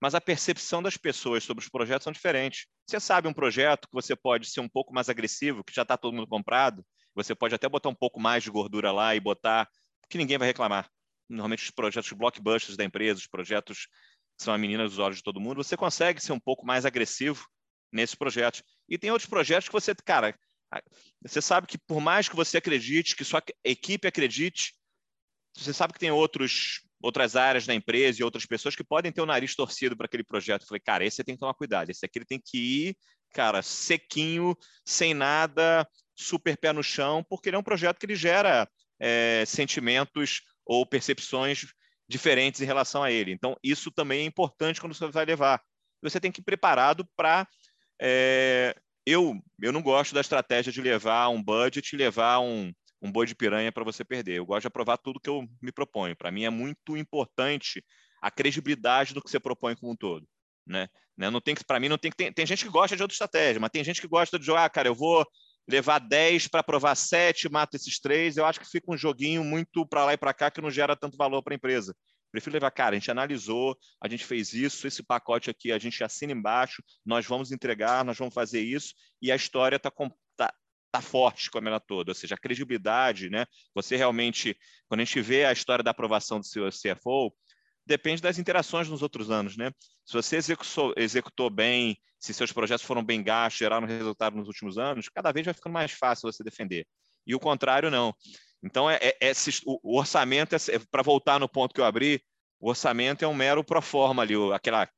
Mas 0.01 0.15
a 0.15 0.21
percepção 0.21 0.83
das 0.83 0.97
pessoas 0.97 1.45
sobre 1.45 1.63
os 1.63 1.69
projetos 1.69 2.05
são 2.05 2.13
diferentes. 2.13 2.67
Você 2.87 2.99
sabe 3.01 3.29
um 3.29 3.35
projeto 3.35 3.87
que 3.87 3.93
você 3.93 4.17
pode 4.17 4.49
ser 4.49 4.61
um 4.61 4.69
pouco 4.69 4.95
mais 4.95 5.09
agressivo, 5.09 5.65
que 5.65 5.75
já 5.75 5.83
está 5.83 5.97
todo 5.97 6.15
mundo 6.15 6.29
comprado, 6.29 6.85
você 7.15 7.35
pode 7.35 7.55
até 7.55 7.69
botar 7.69 7.89
um 7.89 7.95
pouco 7.95 8.21
mais 8.21 8.43
de 8.43 8.51
gordura 8.51 8.93
lá 8.93 9.15
e 9.15 9.21
botar, 9.21 9.69
que 10.09 10.17
ninguém 10.17 10.39
vai 10.39 10.49
reclamar. 10.49 10.89
Normalmente 11.29 11.65
os 11.65 11.71
projetos 11.71 12.13
blockbusters 12.13 12.77
da 12.77 12.85
empresa, 12.85 13.19
os 13.19 13.27
projetos 13.27 13.89
que 14.39 14.45
são 14.45 14.55
a 14.55 14.59
menina 14.59 14.85
dos 14.85 14.99
olhos 14.99 15.19
de 15.19 15.23
todo 15.23 15.41
mundo, 15.41 15.63
você 15.63 15.77
consegue 15.77 16.23
ser 16.23 16.33
um 16.33 16.41
pouco 16.41 16.65
mais 16.65 16.87
agressivo 16.87 17.47
nesses 17.93 18.15
projetos. 18.15 18.63
E 18.89 18.99
tem 18.99 19.11
outros 19.11 19.29
projetos 19.29 19.69
que 19.69 19.73
você, 19.73 19.95
cara, 19.95 20.35
você 21.23 21.41
sabe 21.43 21.67
que 21.67 21.79
por 21.79 22.01
mais 22.01 22.29
que 22.29 22.37
você 22.37 22.59
acredite, 22.59 23.17
que 23.17 23.25
sua 23.25 23.43
equipe 23.65 24.07
acredite, 24.07 24.75
você 25.57 25.73
sabe 25.73 25.93
que 25.93 25.99
tem 25.99 26.11
outros, 26.11 26.83
outras 27.03 27.35
áreas 27.35 27.67
da 27.67 27.75
empresa 27.75 28.21
e 28.21 28.25
outras 28.25 28.47
pessoas 28.47 28.77
que 28.77 28.85
podem 28.85 29.11
ter 29.11 29.21
o 29.21 29.27
nariz 29.27 29.55
torcido 29.55 29.97
para 29.97 30.07
aquele 30.07 30.23
projeto. 30.23 30.63
Eu 30.63 30.69
falei, 30.69 30.81
cara, 30.81 31.05
esse 31.05 31.17
você 31.17 31.25
tem 31.25 31.35
que 31.35 31.41
tomar 31.41 31.55
cuidado, 31.55 31.91
esse 31.91 32.05
aqui 32.05 32.19
ele 32.19 32.27
tem 32.27 32.41
que 32.43 32.59
ir, 32.59 32.97
cara, 33.33 33.63
sequinho, 33.63 34.57
sem 34.85 35.13
nada, 35.13 35.87
super 36.15 36.57
pé 36.57 36.73
no 36.73 36.83
chão, 36.83 37.25
porque 37.29 37.49
ele 37.49 37.57
é 37.57 37.59
um 37.59 37.65
projeto 37.65 37.99
que 37.99 38.07
ele 38.07 38.15
gera 38.15 38.69
é, 39.01 39.45
sentimentos 39.47 40.43
ou 40.65 40.87
percepções 40.87 41.67
diferentes 42.09 42.61
em 42.61 42.67
relação 42.67 43.03
a 43.03 43.11
ele. 43.11 43.33
Então, 43.33 43.57
isso 43.63 43.91
também 43.91 44.21
é 44.21 44.25
importante 44.25 44.81
quando 44.81 44.95
você 44.95 45.09
vai 45.09 45.25
levar. 45.25 45.61
Você 46.03 46.21
tem 46.21 46.31
que 46.31 46.41
ir 46.41 46.45
preparado 46.45 47.07
para 47.17 47.47
é, 48.01 48.75
eu, 49.07 49.39
eu 49.61 49.73
não 49.73 49.83
gosto 49.83 50.15
da 50.15 50.21
estratégia 50.21 50.73
de 50.73 50.81
levar 50.81 51.29
um 51.29 51.43
budget 51.43 51.93
e 51.93 51.99
levar 51.99 52.41
um, 52.41 52.73
um 53.03 53.11
boi 53.11 53.27
de 53.27 53.35
piranha 53.35 53.73
para 53.73 53.85
você 53.85 54.05
perder. 54.05 54.39
Eu 54.39 54.47
gosto 54.47 54.63
de 54.63 54.69
aprovar 54.69 54.99
tudo 54.99 55.21
que 55.21 55.29
eu 55.29 55.47
me 55.61 55.73
proponho. 55.73 56.17
Para 56.17 56.31
mim 56.31 56.45
é 56.45 56.51
muito 56.51 56.97
importante 56.97 57.85
a 58.21 58.31
credibilidade 58.31 59.15
do 59.15 59.23
que 59.23 59.31
você 59.31 59.41
propõe 59.41 59.75
como 59.75 59.93
um 59.93 59.97
todo. 59.97 60.27
Né? 60.67 60.89
né? 61.17 61.31
Não 61.31 61.41
tem 61.41 61.55
que, 61.55 61.65
para 61.65 61.81
mim, 61.81 61.89
não 61.89 61.99
tem 61.99 62.11
que. 62.11 62.17
Tem, 62.17 62.33
tem 62.33 62.47
gente 62.47 62.65
que 62.65 62.71
gosta 62.71 62.97
de 62.97 63.03
outra 63.03 63.15
estratégia, 63.15 63.61
mas 63.61 63.71
tem 63.71 63.83
gente 63.83 64.01
que 64.01 64.09
gosta 64.09 64.39
de 64.39 64.45
jogar, 64.45 64.65
ah, 64.65 64.71
cara, 64.71 64.89
eu 64.89 64.95
vou 64.95 65.27
levar 65.69 65.99
10 65.99 66.49
para 66.49 66.61
aprovar 66.61 66.95
7, 66.95 67.49
mato 67.49 67.77
esses 67.77 67.99
três. 67.99 68.37
Eu 68.37 68.45
acho 68.45 68.61
que 68.61 68.69
fica 68.69 68.93
um 68.93 68.97
joguinho 68.97 69.45
muito 69.45 69.87
para 69.87 70.05
lá 70.05 70.13
e 70.15 70.17
para 70.17 70.35
cá 70.35 70.51
que 70.51 70.61
não 70.61 70.71
gera 70.71 70.97
tanto 70.97 71.17
valor 71.17 71.43
para 71.43 71.55
a 71.55 71.57
empresa. 71.57 71.95
Prefiro 72.31 72.55
levar, 72.55 72.71
cara, 72.71 72.95
a 72.95 72.99
gente 72.99 73.11
analisou, 73.11 73.77
a 74.01 74.09
gente 74.09 74.25
fez 74.25 74.53
isso, 74.53 74.87
esse 74.87 75.03
pacote 75.03 75.51
aqui 75.51 75.73
a 75.73 75.79
gente 75.79 76.03
assina 76.05 76.33
embaixo, 76.33 76.83
nós 77.05 77.27
vamos 77.27 77.51
entregar, 77.51 78.05
nós 78.05 78.17
vamos 78.19 78.35
fazer 78.35 78.61
isso, 78.61 78.95
e 79.21 79.33
a 79.33 79.37
história 79.37 79.77
está 79.77 79.91
tá, 80.37 80.55
tá 80.93 81.01
forte 81.01 81.51
com 81.51 81.59
a 81.59 81.63
ela 81.63 81.81
toda, 81.81 82.11
ou 82.11 82.15
seja, 82.15 82.35
a 82.35 82.39
credibilidade, 82.39 83.31
né? 83.31 83.47
Você 83.75 83.97
realmente, 83.97 84.57
quando 84.89 85.01
a 85.01 85.05
gente 85.05 85.21
vê 85.21 85.45
a 85.45 85.53
história 85.53 85.83
da 85.83 85.91
aprovação 85.91 86.39
do 86.39 86.47
seu 86.47 86.69
CFO, 86.69 87.35
depende 87.85 88.23
das 88.23 88.39
interações 88.39 88.89
nos 88.89 89.03
outros 89.03 89.31
anos, 89.31 89.57
né? 89.57 89.73
Se 90.05 90.13
você 90.13 90.37
executou, 90.37 90.95
executou 90.97 91.51
bem, 91.51 91.99
se 92.21 92.33
seus 92.33 92.53
projetos 92.53 92.85
foram 92.85 93.03
bem 93.03 93.23
gastos, 93.23 93.59
geraram 93.59 93.87
resultado 93.87 94.37
nos 94.37 94.47
últimos 94.47 94.79
anos, 94.79 95.09
cada 95.09 95.33
vez 95.33 95.45
vai 95.45 95.55
ficando 95.55 95.73
mais 95.73 95.91
fácil 95.93 96.31
você 96.31 96.45
defender. 96.45 96.87
E 97.27 97.35
o 97.35 97.41
contrário, 97.41 97.91
não. 97.91 98.15
Então, 98.63 98.91
é, 98.91 98.99
é, 99.01 99.17
é 99.21 99.33
o, 99.65 99.99
orçamento, 99.99 100.55
é, 100.55 100.59
para 100.91 101.03
voltar 101.03 101.41
no 101.41 101.49
ponto 101.49 101.75
que 101.75 101.81
eu 101.81 101.85
abri, 101.85 102.23
o 102.61 102.69
orçamento 102.69 103.25
é 103.25 103.29
um 103.29 103.35
mero 103.35 103.65
pro 103.65 103.81
forma 103.81 104.23
ali, 104.23 104.35
aquela, 104.53 104.89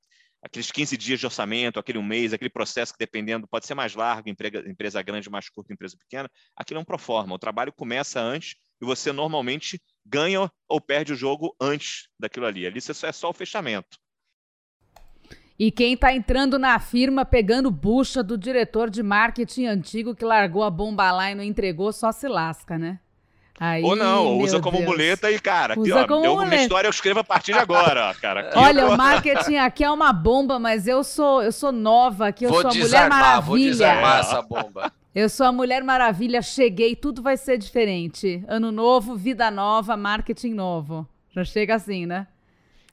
aqueles 0.42 0.70
15 0.70 0.96
dias 0.96 1.20
de 1.20 1.26
orçamento, 1.26 1.78
aquele 1.78 1.98
um 1.98 2.02
mês, 2.02 2.32
aquele 2.32 2.50
processo 2.50 2.92
que 2.92 2.98
dependendo, 2.98 3.46
pode 3.46 3.66
ser 3.66 3.74
mais 3.74 3.94
largo, 3.94 4.28
empresa, 4.28 4.68
empresa 4.68 5.02
grande, 5.02 5.30
mais 5.30 5.48
curta, 5.48 5.72
empresa 5.72 5.96
pequena, 5.96 6.28
aquilo 6.56 6.78
é 6.78 6.82
um 6.82 6.84
pro 6.84 6.98
forma. 6.98 7.34
O 7.34 7.38
trabalho 7.38 7.72
começa 7.72 8.20
antes 8.20 8.56
e 8.80 8.84
você 8.84 9.12
normalmente 9.12 9.80
ganha 10.04 10.50
ou 10.68 10.80
perde 10.80 11.12
o 11.12 11.16
jogo 11.16 11.54
antes 11.60 12.08
daquilo 12.18 12.46
ali. 12.46 12.66
Ali 12.66 12.78
isso 12.78 13.06
é 13.06 13.12
só 13.12 13.30
o 13.30 13.34
fechamento. 13.34 13.96
E 15.56 15.70
quem 15.70 15.92
está 15.92 16.12
entrando 16.12 16.58
na 16.58 16.80
firma 16.80 17.24
pegando 17.24 17.70
bucha 17.70 18.20
do 18.20 18.36
diretor 18.36 18.90
de 18.90 19.00
marketing 19.00 19.66
antigo 19.66 20.16
que 20.16 20.24
largou 20.24 20.64
a 20.64 20.70
bomba 20.70 21.12
lá 21.12 21.30
e 21.30 21.36
não 21.36 21.44
entregou, 21.44 21.92
só 21.92 22.10
se 22.10 22.26
lasca, 22.26 22.76
né? 22.76 22.98
Aí, 23.60 23.82
ou 23.82 23.94
não, 23.94 24.38
usa 24.38 24.60
como 24.60 24.78
Deus. 24.78 24.88
muleta 24.90 25.30
e, 25.30 25.38
cara, 25.38 25.74
aqui, 25.74 25.92
ó, 25.92 26.04
deu 26.04 26.34
uma 26.34 26.54
história, 26.56 26.88
eu 26.88 26.90
escrevo 26.90 27.20
a 27.20 27.24
partir 27.24 27.52
de 27.52 27.58
agora, 27.58 28.10
ó, 28.10 28.14
cara. 28.14 28.40
Aqui, 28.48 28.58
Olha, 28.58 28.88
o 28.88 28.96
marketing 28.96 29.56
aqui 29.56 29.84
é 29.84 29.90
uma 29.90 30.12
bomba, 30.12 30.58
mas 30.58 30.88
eu 30.88 31.04
sou, 31.04 31.42
eu 31.42 31.52
sou 31.52 31.70
nova 31.70 32.28
aqui, 32.28 32.44
eu 32.44 32.50
vou 32.50 32.62
sou 32.62 32.70
a 32.70 32.72
desarmar, 32.72 33.08
Mulher 33.08 33.20
Maravilha. 33.22 33.46
Vou 33.46 33.58
desarmar 33.58 34.20
essa 34.20 34.42
bomba. 34.42 34.92
Eu 35.14 35.28
sou 35.28 35.46
a 35.46 35.52
Mulher 35.52 35.84
Maravilha, 35.84 36.40
cheguei, 36.40 36.96
tudo 36.96 37.22
vai 37.22 37.36
ser 37.36 37.58
diferente. 37.58 38.42
Ano 38.48 38.72
novo, 38.72 39.14
vida 39.14 39.50
nova, 39.50 39.96
marketing 39.96 40.54
novo. 40.54 41.06
Já 41.30 41.44
chega 41.44 41.74
assim, 41.74 42.06
né? 42.06 42.26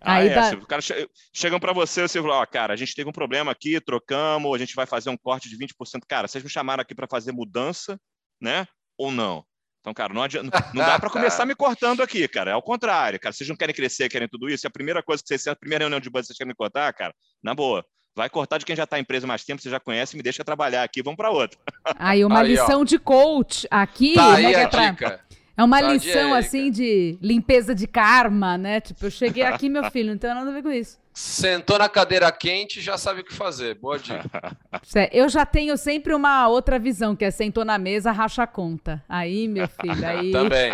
Ah, 0.02 0.16
Aí 0.16 0.30
é, 0.30 0.36
dá... 0.36 0.58
o 0.58 0.66
cara 0.66 0.82
che 0.82 1.10
chegam 1.34 1.60
para 1.60 1.74
você, 1.74 2.02
você 2.02 2.22
fala, 2.22 2.42
ó, 2.42 2.46
cara, 2.46 2.74
a 2.74 2.78
gente 2.78 2.96
teve 2.96 3.10
um 3.10 3.14
problema 3.14 3.52
aqui, 3.52 3.82
trocamos, 3.82 4.54
a 4.54 4.58
gente 4.58 4.76
vai 4.76 4.86
fazer 4.86 5.10
um 5.10 5.18
corte 5.18 5.50
de 5.50 5.58
20%. 5.58 6.02
Cara, 6.08 6.28
vocês 6.28 6.44
me 6.44 6.50
chamaram 6.50 6.82
aqui 6.82 6.96
para 6.96 7.08
fazer 7.08 7.32
mudança, 7.32 8.00
né? 8.40 8.66
Ou 8.98 9.12
não? 9.12 9.46
Então, 9.90 9.94
cara, 9.94 10.14
não, 10.14 10.22
adianta, 10.22 10.66
não 10.72 10.86
dá 10.86 11.00
para 11.00 11.10
começar 11.10 11.46
me 11.48 11.56
cortando 11.56 12.04
aqui, 12.04 12.28
cara. 12.28 12.52
É 12.52 12.54
ao 12.54 12.62
contrário, 12.62 13.20
cara. 13.20 13.34
Vocês 13.34 13.50
não 13.50 13.56
querem 13.56 13.74
crescer, 13.74 14.08
querem 14.08 14.28
tudo 14.28 14.48
isso. 14.48 14.66
E 14.66 14.68
a 14.68 14.72
primeira 14.72 15.02
coisa 15.02 15.24
que 15.24 15.28
vocês, 15.28 15.48
a 15.48 15.56
primeira 15.56 15.84
reunião 15.84 16.00
de 16.00 16.10
budget 16.10 16.28
vocês 16.28 16.38
querem 16.38 16.50
me 16.50 16.56
cortar, 16.56 16.94
cara, 16.94 17.14
na 17.44 17.56
boa. 17.56 17.84
Vai 18.16 18.30
cortar 18.30 18.60
de 18.60 18.66
quem 18.66 18.76
já 18.76 18.84
está 18.84 19.00
em 19.00 19.02
empresa 19.02 19.26
mais 19.26 19.44
tempo, 19.44 19.62
você 19.62 19.70
já 19.70 19.80
conhece, 19.80 20.16
me 20.16 20.22
deixa 20.22 20.44
trabalhar 20.44 20.84
aqui, 20.84 21.02
vamos 21.02 21.18
para 21.18 21.32
outra. 21.32 21.58
Aí, 21.98 22.24
uma 22.24 22.42
aí, 22.42 22.50
lição 22.50 22.82
ó. 22.82 22.84
de 22.84 23.00
coach 23.00 23.68
aqui. 23.72 24.14
Tá 24.14 24.38
né, 24.38 24.46
aí 24.46 24.54
é, 24.54 24.68
pra... 24.68 25.20
é 25.58 25.64
uma 25.64 25.80
tá 25.80 25.94
lição, 25.94 26.34
assim, 26.34 26.70
de 26.70 27.18
limpeza 27.22 27.74
de 27.74 27.88
karma, 27.88 28.58
né? 28.58 28.82
Tipo, 28.82 29.06
eu 29.06 29.12
cheguei 29.12 29.44
aqui, 29.44 29.70
meu 29.70 29.90
filho, 29.90 30.12
não 30.12 30.18
tem 30.18 30.34
nada 30.34 30.50
a 30.50 30.54
ver 30.54 30.62
com 30.62 30.72
isso. 30.72 31.00
Sentou 31.22 31.78
na 31.78 31.90
cadeira 31.90 32.32
quente 32.32 32.80
já 32.80 32.98
sabe 32.98 33.20
o 33.20 33.24
que 33.26 33.34
fazer. 33.34 33.76
Boa 33.76 34.00
dica. 34.00 34.58
Eu 35.12 35.28
já 35.28 35.46
tenho 35.46 35.76
sempre 35.76 36.14
uma 36.14 36.48
outra 36.48 36.80
visão, 36.80 37.14
que 37.14 37.26
é 37.26 37.30
sentou 37.30 37.66
na 37.66 37.78
mesa, 37.78 38.10
racha 38.10 38.44
a 38.44 38.48
conta. 38.48 39.04
Aí, 39.08 39.46
meu 39.46 39.68
filho, 39.68 40.08
aí. 40.08 40.32
Também. 40.32 40.74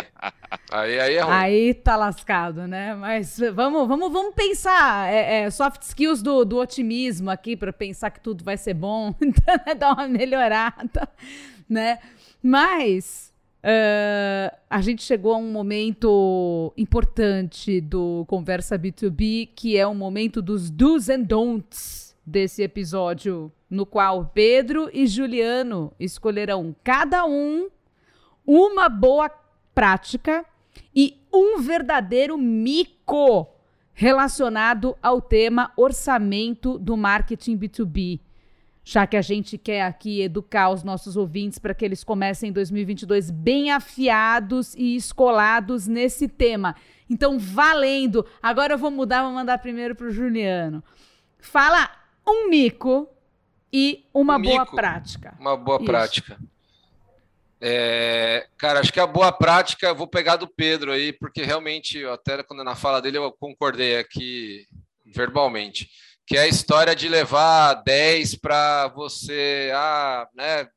Aí, 0.70 1.00
aí 1.00 1.14
é 1.16 1.20
ruim. 1.20 1.34
Aí 1.34 1.74
tá 1.74 1.96
lascado, 1.96 2.68
né? 2.68 2.94
Mas 2.94 3.36
vamos, 3.52 3.88
vamos, 3.88 4.12
vamos 4.12 4.34
pensar. 4.36 5.12
É, 5.12 5.42
é, 5.42 5.50
soft 5.50 5.82
skills 5.82 6.22
do, 6.22 6.44
do 6.44 6.58
otimismo 6.58 7.28
aqui, 7.28 7.56
para 7.56 7.72
pensar 7.72 8.10
que 8.10 8.20
tudo 8.20 8.44
vai 8.44 8.56
ser 8.56 8.74
bom. 8.74 9.12
Então, 9.20 9.56
né, 9.66 9.74
dar 9.74 9.94
uma 9.94 10.06
melhorada, 10.06 11.08
né? 11.68 11.98
Mas. 12.40 13.25
Uh, 13.66 14.56
a 14.70 14.80
gente 14.80 15.02
chegou 15.02 15.34
a 15.34 15.38
um 15.38 15.50
momento 15.50 16.72
importante 16.76 17.80
do 17.80 18.24
Conversa 18.28 18.78
B2B, 18.78 19.48
que 19.56 19.76
é 19.76 19.84
o 19.84 19.92
momento 19.92 20.40
dos 20.40 20.70
do's 20.70 21.08
and 21.08 21.22
don'ts 21.22 22.16
desse 22.24 22.62
episódio, 22.62 23.50
no 23.68 23.84
qual 23.84 24.30
Pedro 24.32 24.88
e 24.92 25.04
Juliano 25.08 25.92
escolherão 25.98 26.76
cada 26.84 27.24
um 27.24 27.68
uma 28.46 28.88
boa 28.88 29.28
prática 29.74 30.46
e 30.94 31.20
um 31.34 31.60
verdadeiro 31.60 32.38
mico 32.38 33.48
relacionado 33.92 34.96
ao 35.02 35.20
tema 35.20 35.72
orçamento 35.76 36.78
do 36.78 36.96
marketing 36.96 37.58
B2B 37.58 38.20
já 38.88 39.04
que 39.04 39.16
a 39.16 39.20
gente 39.20 39.58
quer 39.58 39.82
aqui 39.82 40.22
educar 40.22 40.70
os 40.70 40.84
nossos 40.84 41.16
ouvintes 41.16 41.58
para 41.58 41.74
que 41.74 41.84
eles 41.84 42.04
comecem 42.04 42.52
2022 42.52 43.32
bem 43.32 43.72
afiados 43.72 44.76
e 44.76 44.94
escolados 44.94 45.88
nesse 45.88 46.28
tema. 46.28 46.76
Então, 47.10 47.36
valendo! 47.36 48.24
Agora 48.40 48.74
eu 48.74 48.78
vou 48.78 48.92
mudar, 48.92 49.24
vou 49.24 49.32
mandar 49.32 49.58
primeiro 49.58 49.96
para 49.96 50.06
o 50.06 50.12
Juliano. 50.12 50.84
Fala 51.40 51.90
um 52.24 52.48
mico 52.48 53.08
e 53.72 54.04
uma 54.14 54.36
um 54.36 54.42
boa 54.42 54.60
mico, 54.60 54.76
prática. 54.76 55.36
Uma 55.40 55.56
boa 55.56 55.78
Isso. 55.78 55.86
prática. 55.86 56.38
É, 57.60 58.46
cara, 58.56 58.78
acho 58.78 58.92
que 58.92 59.00
a 59.00 59.06
boa 59.06 59.32
prática 59.32 59.88
eu 59.88 59.96
vou 59.96 60.06
pegar 60.06 60.36
do 60.36 60.46
Pedro 60.46 60.92
aí, 60.92 61.12
porque 61.12 61.42
realmente, 61.42 62.04
até 62.04 62.40
quando 62.44 62.62
na 62.62 62.76
fala 62.76 63.02
dele 63.02 63.18
eu 63.18 63.32
concordei 63.32 63.98
aqui 63.98 64.64
verbalmente 65.04 65.88
que 66.26 66.36
é 66.36 66.42
a 66.42 66.48
história 66.48 66.94
de 66.94 67.08
levar 67.08 67.74
10 67.84 68.36
para 68.36 68.88
você, 68.88 69.70
ah, 69.74 70.28
né, 70.34 70.68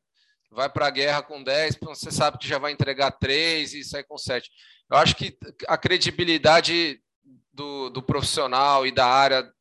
vai 0.52 0.70
para 0.70 0.88
a 0.88 0.92
guerra 0.92 1.22
com 1.22 1.44
10, 1.44 1.78
você 1.82 2.12
sabe 2.12 2.38
que 2.38 2.48
já 2.48 2.58
vai 2.58 2.72
entregar 2.72 3.12
3 3.12 3.74
e 3.74 3.84
sai 3.84 4.04
com 4.04 4.18
7. 4.18 4.50
Eu 4.92 4.98
acho 4.98 5.16
que 5.16 5.38
a 5.68 5.78
credibilidade 5.78 7.02
do, 7.54 7.90
do 7.90 8.02
profissional 8.02 8.86
e 8.86 8.92
da 8.92 9.06
área 9.06 9.52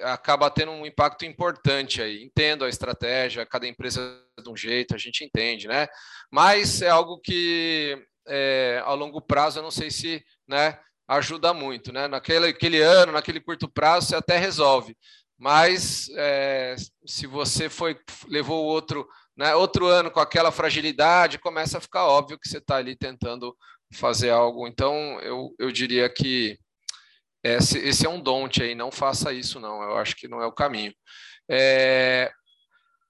acaba 0.00 0.50
tendo 0.50 0.72
um 0.72 0.86
impacto 0.86 1.24
importante 1.24 2.02
aí. 2.02 2.22
Entendo 2.22 2.64
a 2.64 2.68
estratégia, 2.68 3.46
cada 3.46 3.66
empresa 3.66 4.00
de 4.42 4.48
um 4.48 4.56
jeito, 4.56 4.94
a 4.94 4.98
gente 4.98 5.24
entende, 5.24 5.68
né? 5.68 5.86
Mas 6.30 6.82
é 6.82 6.88
algo 6.88 7.20
que 7.20 8.02
é, 8.26 8.82
ao 8.84 8.96
longo 8.96 9.20
prazo 9.20 9.58
eu 9.58 9.62
não 9.62 9.70
sei 9.70 9.90
se 9.90 10.24
né, 10.48 10.78
ajuda 11.08 11.52
muito, 11.52 11.92
né? 11.92 12.08
Naquele 12.08 12.48
aquele 12.48 12.80
ano, 12.80 13.12
naquele 13.12 13.40
curto 13.40 13.68
prazo, 13.68 14.08
você 14.08 14.16
até 14.16 14.38
resolve. 14.38 14.96
Mas 15.38 16.08
é, 16.16 16.76
se 17.06 17.26
você 17.26 17.68
foi 17.68 17.98
levou 18.28 18.64
outro, 18.64 19.06
né, 19.36 19.54
outro 19.54 19.86
ano 19.86 20.10
com 20.10 20.20
aquela 20.20 20.52
fragilidade, 20.52 21.38
começa 21.38 21.78
a 21.78 21.80
ficar 21.80 22.06
óbvio 22.06 22.38
que 22.38 22.48
você 22.48 22.58
está 22.58 22.76
ali 22.76 22.96
tentando 22.96 23.56
fazer 23.92 24.30
algo. 24.30 24.66
Então, 24.66 24.94
eu, 25.20 25.54
eu 25.58 25.72
diria 25.72 26.08
que 26.08 26.58
esse, 27.42 27.78
esse 27.78 28.06
é 28.06 28.08
um 28.08 28.20
donte 28.20 28.62
aí, 28.62 28.74
não 28.74 28.90
faça 28.90 29.32
isso, 29.32 29.60
não. 29.60 29.82
Eu 29.82 29.98
acho 29.98 30.16
que 30.16 30.28
não 30.28 30.40
é 30.40 30.46
o 30.46 30.52
caminho. 30.52 30.94
É, 31.48 32.32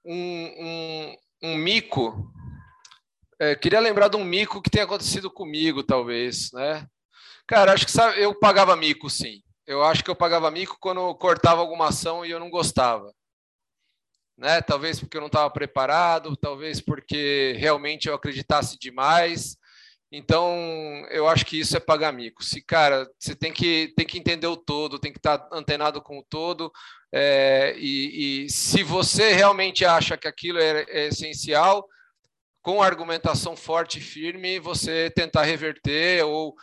um, 0.03 0.15
um, 0.59 1.15
um 1.43 1.55
mico. 1.55 2.31
É, 3.39 3.55
queria 3.55 3.79
lembrar 3.79 4.09
de 4.09 4.17
um 4.17 4.25
mico 4.25 4.61
que 4.61 4.69
tem 4.69 4.81
acontecido 4.81 5.31
comigo, 5.31 5.83
talvez, 5.83 6.51
né? 6.53 6.85
Cara, 7.47 7.73
acho 7.73 7.85
que 7.85 7.91
sabe, 7.91 8.19
eu 8.21 8.33
pagava 8.37 8.75
mico, 8.75 9.09
sim. 9.09 9.41
Eu 9.67 9.83
acho 9.83 10.03
que 10.03 10.09
eu 10.09 10.15
pagava 10.15 10.49
mico 10.51 10.77
quando 10.79 11.13
cortava 11.15 11.61
alguma 11.61 11.89
ação 11.89 12.25
e 12.25 12.31
eu 12.31 12.39
não 12.39 12.49
gostava. 12.49 13.13
Né? 14.37 14.61
Talvez 14.61 14.99
porque 14.99 15.17
eu 15.17 15.21
não 15.21 15.27
estava 15.27 15.49
preparado, 15.49 16.35
talvez 16.35 16.81
porque 16.81 17.55
realmente 17.57 18.07
eu 18.07 18.15
acreditasse 18.15 18.77
demais. 18.79 19.57
Então, 20.11 20.55
eu 21.09 21.27
acho 21.27 21.45
que 21.45 21.59
isso 21.59 21.75
é 21.75 21.79
pagar 21.79 22.13
mico. 22.13 22.43
Se, 22.43 22.61
cara, 22.61 23.09
você 23.19 23.35
tem 23.35 23.51
que, 23.51 23.93
tem 23.97 24.05
que 24.05 24.17
entender 24.17 24.47
o 24.47 24.57
todo, 24.57 24.99
tem 24.99 25.11
que 25.11 25.19
estar 25.19 25.47
antenado 25.51 26.01
com 26.01 26.19
o 26.19 26.25
todo. 26.29 26.71
É, 27.11 27.75
e, 27.77 28.45
e, 28.45 28.49
se 28.49 28.83
você 28.83 29.33
realmente 29.33 29.83
acha 29.85 30.17
que 30.17 30.27
aquilo 30.27 30.59
é, 30.59 30.85
é 30.89 31.07
essencial, 31.07 31.87
com 32.61 32.81
argumentação 32.81 33.55
forte 33.55 33.99
e 33.99 34.01
firme, 34.01 34.59
você 34.59 35.09
tentar 35.11 35.43
reverter 35.43 36.23
ou 36.25 36.55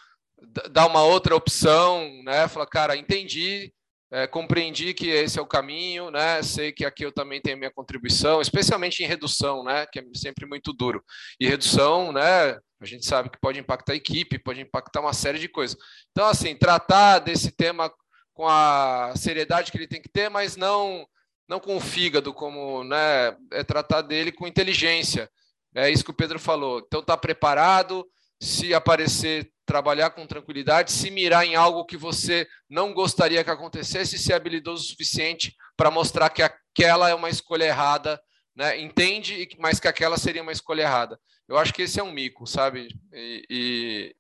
dar 0.71 0.87
uma 0.87 1.03
outra 1.03 1.35
opção, 1.37 2.23
né? 2.25 2.49
Falar, 2.49 2.67
cara, 2.67 2.97
entendi, 2.97 3.73
é, 4.13 4.27
compreendi 4.27 4.93
que 4.93 5.09
esse 5.09 5.39
é 5.39 5.43
o 5.43 5.47
caminho, 5.47 6.11
né? 6.11 6.43
Sei 6.43 6.71
que 6.71 6.85
aqui 6.85 7.03
eu 7.03 7.11
também 7.11 7.41
tenho 7.41 7.57
minha 7.57 7.71
contribuição, 7.71 8.43
especialmente 8.43 9.03
em 9.03 9.07
redução, 9.07 9.65
né? 9.65 9.87
Que 9.91 10.01
é 10.01 10.05
sempre 10.15 10.45
muito 10.45 10.71
duro. 10.73 11.03
E 11.41 11.49
redução, 11.49 12.13
né? 12.13 12.59
A 12.79 12.85
gente 12.85 13.07
sabe 13.07 13.31
que 13.31 13.41
pode 13.41 13.59
impactar 13.59 13.95
a 13.95 13.97
equipe, 13.97 14.39
pode 14.39 14.61
impactar 14.61 15.01
uma 15.01 15.15
série 15.15 15.39
de 15.39 15.49
coisas. 15.49 15.79
Então, 16.11 16.27
assim, 16.27 16.55
tratar 16.55 17.21
desse 17.21 17.53
tema 17.53 17.91
com 18.35 18.47
a 18.47 19.15
seriedade 19.17 19.73
que 19.73 19.79
ele 19.79 19.89
tem 19.89 20.03
que 20.03 20.11
ter, 20.11 20.29
mas 20.29 20.57
não 20.57 21.07
não 21.49 21.59
com 21.61 21.77
o 21.77 21.81
fígado, 21.81 22.35
como, 22.35 22.85
né? 22.85 23.37
É 23.51 23.65
tratar 23.65 24.03
dele 24.03 24.31
com 24.31 24.47
inteligência. 24.47 25.31
É 25.75 25.91
isso 25.91 26.05
que 26.05 26.11
o 26.11 26.15
Pedro 26.15 26.39
falou. 26.39 26.83
Então, 26.87 27.03
tá 27.03 27.17
preparado. 27.17 28.07
Se 28.41 28.75
aparecer 28.75 29.51
trabalhar 29.73 30.11
com 30.11 30.27
tranquilidade, 30.27 30.93
se 30.93 31.11
mirar 31.11 31.47
em 31.47 31.55
algo 31.55 31.87
que 31.87 31.97
você 31.97 32.47
não 32.69 32.93
gostaria 32.93 33.43
que 33.43 33.49
acontecesse, 33.49 34.19
ser 34.19 34.35
habilidoso 34.35 34.83
o 34.83 34.87
suficiente 34.87 35.57
para 35.75 35.91
mostrar 35.91 36.29
que 36.29 36.43
aquela 36.43 37.09
é 37.09 37.15
uma 37.15 37.31
escolha 37.31 37.65
errada, 37.65 38.23
né? 38.55 38.79
entende, 38.79 39.49
mas 39.59 39.81
que 39.81 39.89
aquela 39.89 40.19
seria 40.19 40.43
uma 40.43 40.53
escolha 40.53 40.83
errada. 40.83 41.19
Eu 41.49 41.57
acho 41.57 41.73
que 41.73 41.81
esse 41.81 41.99
é 41.99 42.03
um 42.03 42.13
mico, 42.13 42.47
sabe? 42.47 42.89
E, 43.15 43.47
e, 43.49 44.17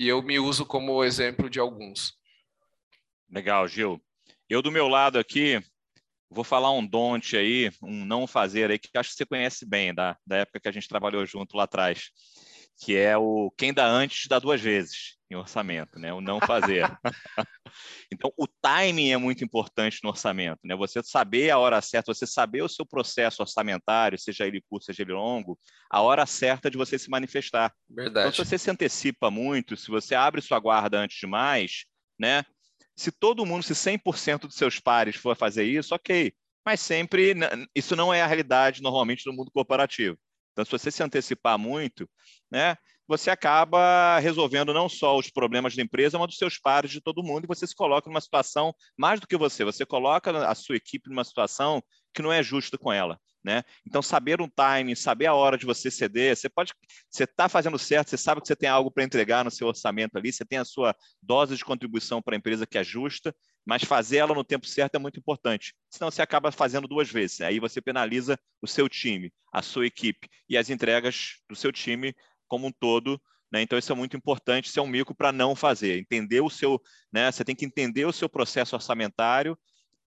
e 0.00 0.08
eu 0.08 0.20
me 0.20 0.40
uso 0.40 0.66
como 0.66 1.04
exemplo 1.04 1.48
de 1.48 1.60
alguns. 1.60 2.14
Legal, 3.30 3.68
Gil. 3.68 4.02
Eu, 4.50 4.60
do 4.60 4.72
meu 4.72 4.88
lado 4.88 5.16
aqui, 5.16 5.62
vou 6.28 6.42
falar 6.42 6.72
um 6.72 6.84
donte 6.84 7.36
aí, 7.36 7.70
um 7.80 8.04
não 8.04 8.26
fazer 8.26 8.68
aí, 8.68 8.80
que 8.80 8.90
acho 8.94 9.10
que 9.10 9.16
você 9.16 9.26
conhece 9.26 9.64
bem, 9.64 9.94
da, 9.94 10.18
da 10.26 10.38
época 10.38 10.58
que 10.58 10.68
a 10.68 10.72
gente 10.72 10.88
trabalhou 10.88 11.24
junto 11.24 11.56
lá 11.56 11.62
atrás 11.62 12.10
que 12.78 12.96
é 12.96 13.16
o 13.16 13.50
quem 13.56 13.74
dá 13.74 13.86
antes 13.86 14.28
dá 14.28 14.38
duas 14.38 14.60
vezes 14.60 15.18
em 15.30 15.34
orçamento, 15.34 15.98
né? 15.98 16.12
O 16.12 16.20
não 16.20 16.40
fazer. 16.40 16.88
então, 18.10 18.32
o 18.36 18.46
timing 18.46 19.10
é 19.10 19.16
muito 19.18 19.44
importante 19.44 19.98
no 20.02 20.10
orçamento, 20.10 20.60
né? 20.64 20.74
Você 20.76 21.02
saber 21.02 21.50
a 21.50 21.58
hora 21.58 21.82
certa, 21.82 22.14
você 22.14 22.26
saber 22.26 22.62
o 22.62 22.68
seu 22.68 22.86
processo 22.86 23.42
orçamentário, 23.42 24.18
seja 24.18 24.46
ele 24.46 24.62
curto, 24.70 24.86
seja 24.86 25.02
ele 25.02 25.12
longo, 25.12 25.58
a 25.90 26.00
hora 26.00 26.24
certa 26.24 26.70
de 26.70 26.78
você 26.78 26.98
se 26.98 27.10
manifestar. 27.10 27.74
Verdade. 27.90 28.28
Então, 28.28 28.32
se 28.44 28.48
você 28.48 28.56
se 28.56 28.70
antecipa 28.70 29.30
muito, 29.30 29.76
se 29.76 29.88
você 29.88 30.14
abre 30.14 30.40
sua 30.40 30.58
guarda 30.58 30.98
antes 30.98 31.18
demais, 31.18 31.84
né? 32.18 32.44
Se 32.96 33.12
todo 33.12 33.44
mundo, 33.44 33.62
se 33.62 33.74
100% 33.74 34.46
dos 34.46 34.56
seus 34.56 34.80
pares 34.80 35.16
for 35.16 35.36
fazer 35.36 35.64
isso, 35.64 35.94
ok. 35.94 36.32
Mas 36.64 36.80
sempre, 36.80 37.34
isso 37.74 37.94
não 37.94 38.12
é 38.12 38.22
a 38.22 38.26
realidade 38.26 38.82
normalmente 38.82 39.26
no 39.26 39.32
mundo 39.32 39.50
corporativo. 39.50 40.18
Então, 40.58 40.64
se 40.64 40.72
você 40.72 40.90
se 40.90 41.04
antecipar 41.04 41.56
muito, 41.56 42.10
né, 42.50 42.76
você 43.06 43.30
acaba 43.30 44.18
resolvendo 44.18 44.74
não 44.74 44.88
só 44.88 45.16
os 45.16 45.30
problemas 45.30 45.76
da 45.76 45.82
empresa, 45.82 46.18
mas 46.18 46.26
dos 46.26 46.36
seus 46.36 46.58
pares, 46.58 46.90
de 46.90 47.00
todo 47.00 47.22
mundo, 47.22 47.44
e 47.44 47.46
você 47.46 47.64
se 47.64 47.76
coloca 47.76 48.10
numa 48.10 48.20
situação, 48.20 48.74
mais 48.96 49.20
do 49.20 49.26
que 49.28 49.36
você, 49.36 49.64
você 49.64 49.86
coloca 49.86 50.48
a 50.48 50.54
sua 50.56 50.74
equipe 50.74 51.08
numa 51.08 51.22
situação 51.22 51.80
que 52.12 52.20
não 52.20 52.32
é 52.32 52.42
justa 52.42 52.76
com 52.76 52.92
ela. 52.92 53.20
Né? 53.44 53.62
Então, 53.86 54.02
saber 54.02 54.40
um 54.40 54.48
timing, 54.48 54.96
saber 54.96 55.26
a 55.26 55.32
hora 55.32 55.56
de 55.56 55.64
você 55.64 55.92
ceder, 55.92 56.36
você 56.36 56.48
pode, 56.48 56.74
você 57.08 57.22
está 57.22 57.48
fazendo 57.48 57.78
certo, 57.78 58.10
você 58.10 58.18
sabe 58.18 58.40
que 58.40 58.48
você 58.48 58.56
tem 58.56 58.68
algo 58.68 58.90
para 58.90 59.04
entregar 59.04 59.44
no 59.44 59.50
seu 59.50 59.68
orçamento 59.68 60.18
ali, 60.18 60.32
você 60.32 60.44
tem 60.44 60.58
a 60.58 60.64
sua 60.64 60.92
dose 61.22 61.56
de 61.56 61.64
contribuição 61.64 62.20
para 62.20 62.34
a 62.34 62.36
empresa 62.36 62.66
que 62.66 62.76
é 62.76 62.82
justa, 62.82 63.32
mas 63.68 63.84
fazer 63.84 64.16
ela 64.16 64.34
no 64.34 64.42
tempo 64.42 64.66
certo 64.66 64.94
é 64.94 64.98
muito 64.98 65.20
importante. 65.20 65.74
Senão 65.90 66.10
você 66.10 66.22
acaba 66.22 66.50
fazendo 66.50 66.88
duas 66.88 67.10
vezes. 67.12 67.42
Aí 67.42 67.60
você 67.60 67.82
penaliza 67.82 68.40
o 68.62 68.66
seu 68.66 68.88
time, 68.88 69.30
a 69.52 69.60
sua 69.60 69.86
equipe 69.86 70.26
e 70.48 70.56
as 70.56 70.70
entregas 70.70 71.34
do 71.46 71.54
seu 71.54 71.70
time 71.70 72.16
como 72.48 72.66
um 72.66 72.72
todo. 72.72 73.20
Né? 73.52 73.60
Então, 73.60 73.78
isso 73.78 73.92
é 73.92 73.94
muito 73.94 74.16
importante, 74.16 74.68
isso 74.70 74.80
é 74.80 74.82
um 74.82 74.86
mico 74.86 75.14
para 75.14 75.32
não 75.32 75.54
fazer. 75.54 75.98
Entender 75.98 76.40
o 76.40 76.48
seu, 76.48 76.80
né? 77.12 77.30
Você 77.30 77.44
tem 77.44 77.54
que 77.54 77.66
entender 77.66 78.06
o 78.06 78.12
seu 78.12 78.26
processo 78.26 78.74
orçamentário, 78.74 79.58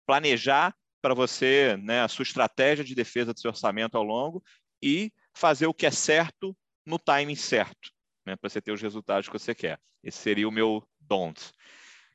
planejar 0.07 0.75
para 1.03 1.13
você 1.13 1.77
né, 1.77 2.01
a 2.01 2.09
sua 2.09 2.23
estratégia 2.23 2.83
de 2.83 2.95
defesa 2.95 3.35
do 3.35 3.41
seu 3.41 3.51
orçamento 3.51 3.99
ao 3.99 4.03
longo 4.03 4.43
e 4.83 5.13
fazer 5.37 5.67
o 5.67 5.75
que 5.75 5.85
é 5.85 5.91
certo 5.91 6.57
no 6.87 6.99
timing 6.99 7.37
certo, 7.37 7.91
né, 8.25 8.35
para 8.35 8.49
você 8.49 8.63
ter 8.63 8.73
os 8.73 8.81
resultados 8.81 9.29
que 9.29 9.39
você 9.39 9.55
quer. 9.55 9.79
Esse 10.03 10.19
seria 10.19 10.49
o 10.49 10.53
meu 10.53 10.83
don't. 11.01 11.53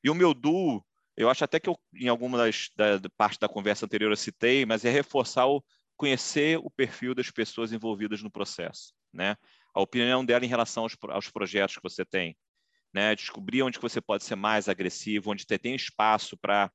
E 0.03 0.09
o 0.09 0.15
meu 0.15 0.33
do 0.33 0.83
eu 1.17 1.29
acho 1.29 1.43
até 1.43 1.59
que 1.59 1.67
eu, 1.67 1.77
em 1.95 2.07
alguma 2.07 2.37
das, 2.37 2.69
da, 2.75 2.97
da 2.97 3.09
parte 3.09 3.39
da 3.39 3.49
conversa 3.49 3.85
anterior 3.85 4.11
eu 4.11 4.15
citei, 4.15 4.65
mas 4.65 4.85
é 4.85 4.89
reforçar 4.89 5.47
o 5.47 5.63
conhecer 5.97 6.59
o 6.59 6.69
perfil 6.69 7.15
das 7.15 7.31
pessoas 7.31 7.73
envolvidas 7.73 8.21
no 8.21 8.29
processo, 8.29 8.93
né? 9.11 9.35
A 9.73 9.81
opinião 9.81 10.23
dela 10.23 10.45
em 10.45 10.47
relação 10.47 10.83
aos, 10.83 10.95
aos 11.09 11.29
projetos 11.29 11.75
que 11.75 11.81
você 11.81 12.05
tem, 12.05 12.37
né? 12.93 13.15
Descobrir 13.15 13.63
onde 13.63 13.79
você 13.79 13.99
pode 13.99 14.23
ser 14.23 14.35
mais 14.35 14.69
agressivo, 14.69 15.31
onde 15.31 15.45
tem 15.45 15.75
espaço 15.75 16.37
para 16.37 16.71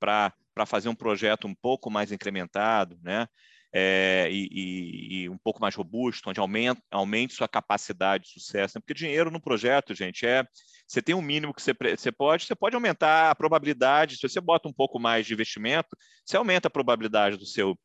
para 0.00 0.66
fazer 0.66 0.88
um 0.88 0.94
projeto 0.94 1.46
um 1.46 1.54
pouco 1.54 1.88
mais 1.88 2.10
incrementado, 2.10 2.98
né? 3.02 3.28
É, 3.74 4.28
e, 4.30 5.22
e, 5.22 5.28
um 5.30 5.38
pouco 5.38 5.60
mais 5.60 5.74
robusto, 5.74 6.28
onde 6.28 6.38
aumente, 6.38 6.82
aumente 6.90 7.34
sua 7.34 7.48
capacidade 7.48 8.24
de 8.24 8.30
sucesso. 8.30 8.76
Né? 8.76 8.80
Porque 8.80 8.92
dinheiro 8.92 9.30
no 9.30 9.40
projeto, 9.40 9.94
gente, 9.94 10.26
é 10.26 10.44
você 10.86 11.00
tem 11.00 11.14
um 11.14 11.22
mínimo 11.22 11.54
que 11.54 11.62
você, 11.62 11.72
você 11.72 12.12
pode, 12.12 12.44
você 12.44 12.54
pode 12.54 12.74
aumentar 12.74 13.30
a 13.30 13.34
probabilidade. 13.34 14.16
Se 14.16 14.28
você 14.28 14.40
bota 14.40 14.68
um 14.68 14.72
pouco 14.72 14.98
mais 14.98 15.26
de 15.26 15.32
investimento, 15.32 15.88
você 16.24 16.36
aumenta 16.36 16.68
a 16.68 16.70
probabilidade 16.70 17.38
do 17.38 17.46
seu 17.46 17.78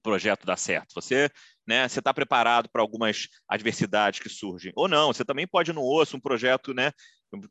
projeto 0.00 0.46
dar 0.46 0.56
certo. 0.56 0.94
Você 0.94 1.28
né, 1.66 1.88
você 1.88 1.98
está 1.98 2.14
preparado 2.14 2.68
para 2.70 2.80
algumas 2.80 3.28
adversidades 3.48 4.20
que 4.20 4.28
surgem. 4.28 4.72
Ou 4.76 4.86
não, 4.86 5.12
você 5.12 5.24
também 5.24 5.46
pode 5.46 5.72
no 5.72 5.82
osso 5.82 6.16
um 6.16 6.20
projeto, 6.20 6.72
né, 6.72 6.92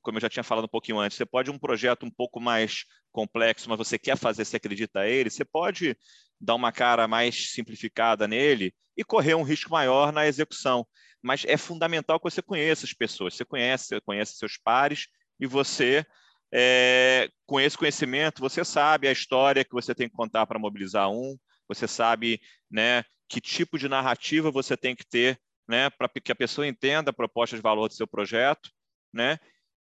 como 0.02 0.18
eu 0.18 0.22
já 0.22 0.30
tinha 0.30 0.44
falado 0.44 0.66
um 0.66 0.70
pouquinho 0.70 1.00
antes, 1.00 1.18
você 1.18 1.26
pode 1.26 1.52
um 1.52 1.60
projeto 1.60 2.06
um 2.06 2.12
pouco 2.12 2.40
mais 2.40 2.86
complexo, 3.12 3.70
mas 3.70 3.78
você 3.78 4.00
quer 4.00 4.18
fazer, 4.18 4.46
você 4.46 4.56
acredita 4.56 5.06
ele, 5.06 5.30
você 5.30 5.44
pode 5.44 5.98
dar 6.40 6.56
uma 6.56 6.72
cara 6.72 7.08
mais 7.08 7.52
simplificada 7.52 8.28
nele 8.28 8.74
e 8.98 9.04
correr 9.04 9.36
um 9.36 9.44
risco 9.44 9.72
maior 9.72 10.12
na 10.12 10.28
execução. 10.28 10.86
Mas 11.22 11.44
é 11.46 11.58
fundamental 11.58 12.20
que 12.20 12.30
você 12.30 12.42
conheça 12.42 12.86
as 12.86 12.94
pessoas, 12.94 13.34
você 13.34 13.46
conhece, 13.46 14.00
conhece 14.02 14.36
seus 14.36 14.58
pares 14.58 15.08
e 15.40 15.48
você 15.48 16.06
é, 16.54 17.30
com 17.46 17.60
esse 17.60 17.78
conhecimento, 17.78 18.42
você 18.42 18.64
sabe 18.64 19.08
a 19.08 19.12
história 19.12 19.66
que 19.66 19.74
você 19.74 19.94
tem 19.94 20.08
que 20.08 20.16
contar 20.16 20.46
para 20.46 20.60
mobilizar 20.60 21.10
um, 21.10 21.38
você 21.68 21.88
sabe 21.88 22.40
né, 22.70 23.04
que 23.28 23.42
tipo 23.42 23.78
de 23.78 23.90
narrativa 23.90 24.52
você 24.52 24.78
tem 24.78 24.96
que 24.96 25.06
ter 25.06 25.40
né, 25.68 25.90
para 25.90 26.08
que 26.08 26.32
a 26.32 26.36
pessoa 26.36 26.68
entenda 26.68 27.10
a 27.10 27.14
proposta 27.14 27.56
de 27.56 27.62
valor 27.62 27.88
do 27.88 27.94
seu 27.94 28.08
projeto, 28.08 28.70
né? 29.12 29.40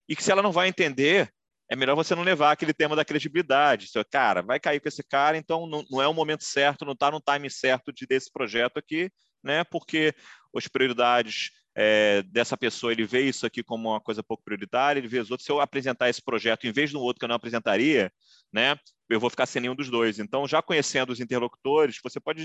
E 0.07 0.15
que 0.15 0.23
se 0.23 0.31
ela 0.31 0.41
não 0.41 0.51
vai 0.51 0.67
entender, 0.67 1.31
é 1.73 1.75
melhor 1.75 1.95
você 1.95 2.13
não 2.13 2.21
levar 2.21 2.51
aquele 2.51 2.71
tema 2.71 2.95
da 2.95 3.03
credibilidade. 3.03 3.87
Você, 3.87 4.03
cara, 4.03 4.43
vai 4.43 4.59
cair 4.59 4.79
com 4.79 4.87
esse 4.87 5.03
cara, 5.03 5.35
então 5.35 5.65
não, 5.65 5.83
não 5.89 6.01
é 6.01 6.07
o 6.07 6.13
momento 6.13 6.43
certo, 6.43 6.85
não 6.85 6.93
está 6.93 7.09
no 7.09 7.19
time 7.19 7.49
certo 7.49 7.91
de 7.91 8.05
desse 8.05 8.31
projeto 8.31 8.77
aqui, 8.77 9.11
né? 9.43 9.63
Porque 9.63 10.13
as 10.55 10.67
prioridades 10.67 11.49
é, 11.75 12.21
dessa 12.27 12.55
pessoa, 12.55 12.91
ele 12.91 13.03
vê 13.05 13.21
isso 13.21 13.47
aqui 13.47 13.63
como 13.63 13.89
uma 13.89 13.99
coisa 13.99 14.21
pouco 14.21 14.43
prioritária, 14.43 14.99
ele 14.99 15.07
vê 15.07 15.17
os 15.17 15.31
outros. 15.31 15.47
Se 15.47 15.51
eu 15.51 15.59
apresentar 15.59 16.09
esse 16.09 16.21
projeto 16.21 16.67
em 16.67 16.71
vez 16.71 16.91
do 16.91 17.01
outro 17.01 17.19
que 17.19 17.25
eu 17.25 17.29
não 17.29 17.35
apresentaria, 17.35 18.13
né, 18.53 18.77
eu 19.09 19.19
vou 19.19 19.31
ficar 19.31 19.47
sem 19.47 19.59
nenhum 19.59 19.75
dos 19.75 19.89
dois. 19.89 20.19
Então, 20.19 20.47
já 20.47 20.61
conhecendo 20.61 21.11
os 21.11 21.19
interlocutores, 21.19 21.99
você 22.03 22.19
pode 22.19 22.43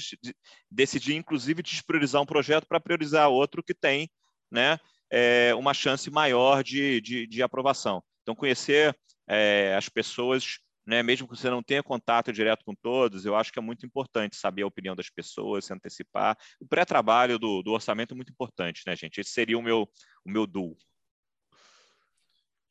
decidir, 0.70 1.16
inclusive, 1.16 1.62
despriorizar 1.62 2.22
um 2.22 2.26
projeto 2.26 2.66
para 2.66 2.80
priorizar 2.80 3.28
outro 3.28 3.62
que 3.62 3.74
tem 3.74 4.08
né, 4.50 4.78
é, 5.10 5.54
uma 5.54 5.74
chance 5.74 6.10
maior 6.10 6.64
de, 6.64 6.98
de, 7.02 7.26
de 7.26 7.42
aprovação. 7.42 8.02
Então, 8.22 8.34
conhecer 8.34 8.96
é, 9.28 9.74
as 9.76 9.88
pessoas 9.88 10.58
né? 10.88 11.02
Mesmo 11.02 11.28
que 11.28 11.36
você 11.36 11.50
não 11.50 11.62
tenha 11.62 11.82
contato 11.82 12.32
direto 12.32 12.64
com 12.64 12.74
todos, 12.74 13.26
eu 13.26 13.36
acho 13.36 13.52
que 13.52 13.58
é 13.58 13.62
muito 13.62 13.84
importante 13.84 14.36
saber 14.36 14.62
a 14.62 14.66
opinião 14.66 14.96
das 14.96 15.10
pessoas, 15.10 15.66
se 15.66 15.72
antecipar. 15.74 16.34
O 16.58 16.66
pré-trabalho 16.66 17.38
do, 17.38 17.62
do, 17.62 17.72
orçamento 17.72 18.14
é 18.14 18.16
muito 18.16 18.32
importante, 18.32 18.84
né, 18.86 18.96
gente? 18.96 19.20
Esse 19.20 19.30
seria 19.30 19.58
o 19.58 19.62
meu, 19.62 19.86
o 20.24 20.30
meu 20.30 20.46
duo. 20.46 20.78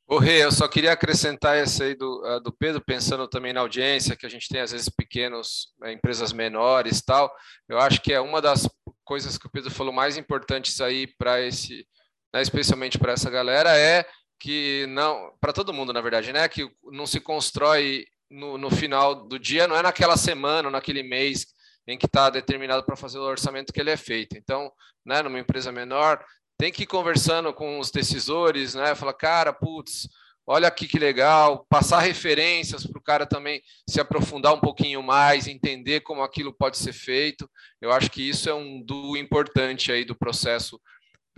Ô, 0.07 0.17
Rê, 0.17 0.43
eu 0.43 0.51
só 0.51 0.67
queria 0.67 0.93
acrescentar 0.93 1.57
essa 1.57 1.83
aí 1.83 1.93
do, 1.93 2.39
do 2.39 2.51
Pedro, 2.51 2.81
pensando 2.83 3.27
também 3.27 3.53
na 3.53 3.59
audiência, 3.59 4.15
que 4.15 4.25
a 4.25 4.29
gente 4.29 4.49
tem 4.49 4.61
às 4.61 4.71
vezes 4.71 4.89
pequenos, 4.89 5.75
uh, 5.83 5.89
empresas 5.89 6.33
menores 6.33 7.03
tal. 7.03 7.31
Eu 7.69 7.77
acho 7.77 8.01
que 8.01 8.13
é 8.13 8.19
uma 8.19 8.41
das 8.41 8.67
coisas 9.03 9.37
que 9.37 9.45
o 9.45 9.51
Pedro 9.51 9.69
falou 9.69 9.93
mais 9.93 10.17
importantes 10.17 10.81
aí 10.81 11.05
para 11.19 11.39
esse, 11.41 11.85
né, 12.33 12.41
especialmente 12.41 12.97
para 12.97 13.11
essa 13.11 13.29
galera, 13.29 13.77
é 13.77 14.07
que 14.39 14.85
não, 14.89 15.33
para 15.39 15.53
todo 15.53 15.73
mundo, 15.73 15.91
na 15.91 16.01
verdade, 16.01 16.31
né? 16.31 16.47
Que 16.47 16.69
não 16.91 17.05
se 17.05 17.19
constrói 17.19 18.05
no, 18.29 18.57
no 18.57 18.69
final 18.69 19.27
do 19.27 19.39
dia, 19.39 19.67
não 19.67 19.75
é 19.75 19.81
naquela 19.81 20.17
semana, 20.17 20.69
naquele 20.69 21.03
mês 21.03 21.47
em 21.87 21.97
que 21.97 22.05
está 22.05 22.29
determinado 22.29 22.83
para 22.83 22.97
fazer 22.97 23.17
o 23.17 23.23
orçamento 23.23 23.71
que 23.71 23.79
ele 23.79 23.89
é 23.89 23.97
feito. 23.97 24.37
Então, 24.37 24.71
né, 25.05 25.21
numa 25.21 25.39
empresa 25.39 25.71
menor, 25.71 26.23
tem 26.57 26.71
que 26.71 26.83
ir 26.83 26.87
conversando 26.87 27.53
com 27.53 27.79
os 27.79 27.91
decisores, 27.91 28.75
né? 28.75 28.93
Falar, 28.93 29.13
cara, 29.13 29.53
putz, 29.53 30.09
olha 30.45 30.67
aqui 30.67 30.87
que 30.87 30.99
legal, 30.99 31.65
passar 31.69 31.99
referências 31.99 32.85
para 32.85 32.99
o 32.99 33.03
cara 33.03 33.25
também 33.25 33.61
se 33.87 34.01
aprofundar 34.01 34.53
um 34.53 34.59
pouquinho 34.59 35.01
mais, 35.01 35.47
entender 35.47 36.01
como 36.01 36.23
aquilo 36.23 36.53
pode 36.53 36.77
ser 36.77 36.93
feito. 36.93 37.49
Eu 37.79 37.91
acho 37.91 38.09
que 38.09 38.27
isso 38.27 38.49
é 38.49 38.53
um 38.53 38.83
do 38.83 39.15
importante 39.15 39.91
aí 39.91 40.03
do 40.03 40.15
processo 40.15 40.81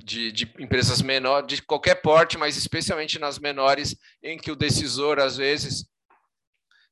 de, 0.04 0.32
de, 0.32 0.54
empresas 0.60 1.02
menores, 1.02 1.48
de 1.48 1.62
qualquer 1.62 1.96
porte, 1.96 2.38
mas 2.38 2.58
especialmente 2.58 3.20
nas 3.20 3.40
menores, 3.40 3.96
em 4.24 4.38
que 4.38 4.52
o 4.52 4.56
decisor, 4.56 5.20
às 5.20 5.38
vezes, 5.38 5.86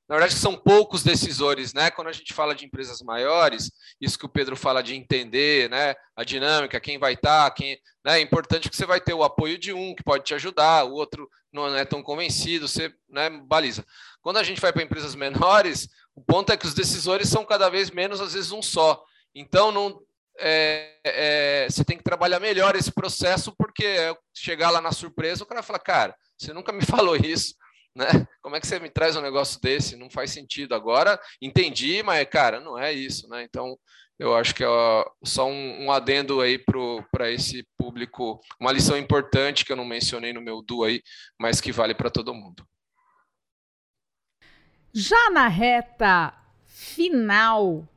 na 0.08 0.16
verdade, 0.16 0.36
são 0.36 0.55
poucos 0.55 1.03
decisores, 1.03 1.74
né? 1.74 1.91
Quando 1.91 2.08
a 2.08 2.14
gente 2.14 2.34
fala 2.34 2.55
de 2.55 2.66
empresas 2.66 3.01
maiores, 3.01 3.70
isso 3.99 4.18
que 4.18 4.26
o 4.26 4.30
Pedro 4.30 4.55
fala 4.55 4.82
de 4.82 4.95
entender, 4.95 5.70
né? 5.70 5.95
A 6.16 6.24
dinâmica, 6.24 6.80
quem 6.80 6.97
vai 6.97 7.14
estar, 7.14 7.51
quem, 7.51 7.78
né? 8.05 8.18
É 8.18 8.22
importante 8.22 8.70
que 8.70 8.76
você 8.76 8.86
vai 8.86 9.01
ter 9.01 9.14
o 9.14 9.24
apoio 9.24 9.58
de 9.58 9.74
um 9.74 9.93
que 9.93 10.03
pode 10.03 10.24
te 10.24 10.34
ajudar, 10.34 10.86
o 10.86 10.93
outro 10.93 11.30
não 11.51 11.76
é 11.76 11.84
tão 11.84 12.01
convencido, 12.01 12.70
você, 12.70 12.93
né? 13.10 13.30
Baliza. 13.30 13.86
Quando 14.22 14.38
a 14.38 14.43
gente 14.43 14.62
vai 14.62 14.72
para 14.72 14.84
empresas 14.84 15.14
menores, 15.16 15.89
o 16.16 16.22
ponto 16.22 16.53
é 16.53 16.58
que 16.58 16.66
os 16.66 16.74
decisores 16.74 17.28
são 17.28 17.43
cada 17.43 17.70
vez 17.70 17.91
menos, 17.91 18.22
às 18.22 18.34
vezes 18.34 18.51
um 18.51 18.62
só. 18.62 19.03
Então, 19.36 19.74
não, 19.74 20.01
é, 20.40 21.00
é, 21.04 21.68
você 21.70 21.84
tem 21.84 21.98
que 21.98 22.04
trabalhar 22.04 22.40
melhor 22.40 22.76
esse 22.76 22.92
processo, 22.92 23.54
porque 23.58 23.86
chegar 24.36 24.70
lá 24.70 24.82
na 24.82 24.92
surpresa, 24.92 25.44
o 25.44 25.48
cara 25.48 25.64
fala, 25.64 25.80
cara, 25.80 26.16
você 26.38 26.54
nunca 26.54 26.72
me 26.72 26.82
falou 26.86 27.16
isso, 27.16 27.56
né? 27.96 28.28
Como 28.42 28.56
é 28.56 28.60
que 28.60 28.68
você 28.68 28.80
me 28.80 28.90
traz 28.90 29.16
um 29.16 29.22
negócio 29.22 29.60
desse? 29.62 29.96
Não 29.96 30.10
faz 30.10 30.32
sentido. 30.32 30.76
Agora 30.76 31.20
entendi, 31.42 32.04
mas, 32.04 32.28
cara, 32.30 32.60
não 32.60 32.78
é 32.78 32.94
isso, 32.94 33.28
né? 33.28 33.44
Então, 33.44 33.78
eu 34.20 34.36
acho 34.36 34.56
que 34.56 34.64
é 34.64 34.68
só 35.24 35.48
um, 35.48 35.86
um 35.86 35.92
adendo 35.92 36.42
aí 36.42 36.58
para 36.58 37.32
esse 37.32 37.68
público, 37.78 38.40
uma 38.60 38.72
lição 38.72 38.98
importante 38.98 39.64
que 39.64 39.72
eu 39.72 39.76
não 39.76 39.86
mencionei 39.86 40.34
no 40.34 40.42
meu 40.42 40.62
do 40.62 40.84
aí, 40.84 41.02
mas 41.40 41.62
que 41.62 41.72
vale 41.72 41.94
para 41.94 42.10
todo 42.10 42.34
mundo. 42.34 42.68
Já 44.94 45.30
na 45.30 45.48
reta 45.48 46.34
final 46.66 47.88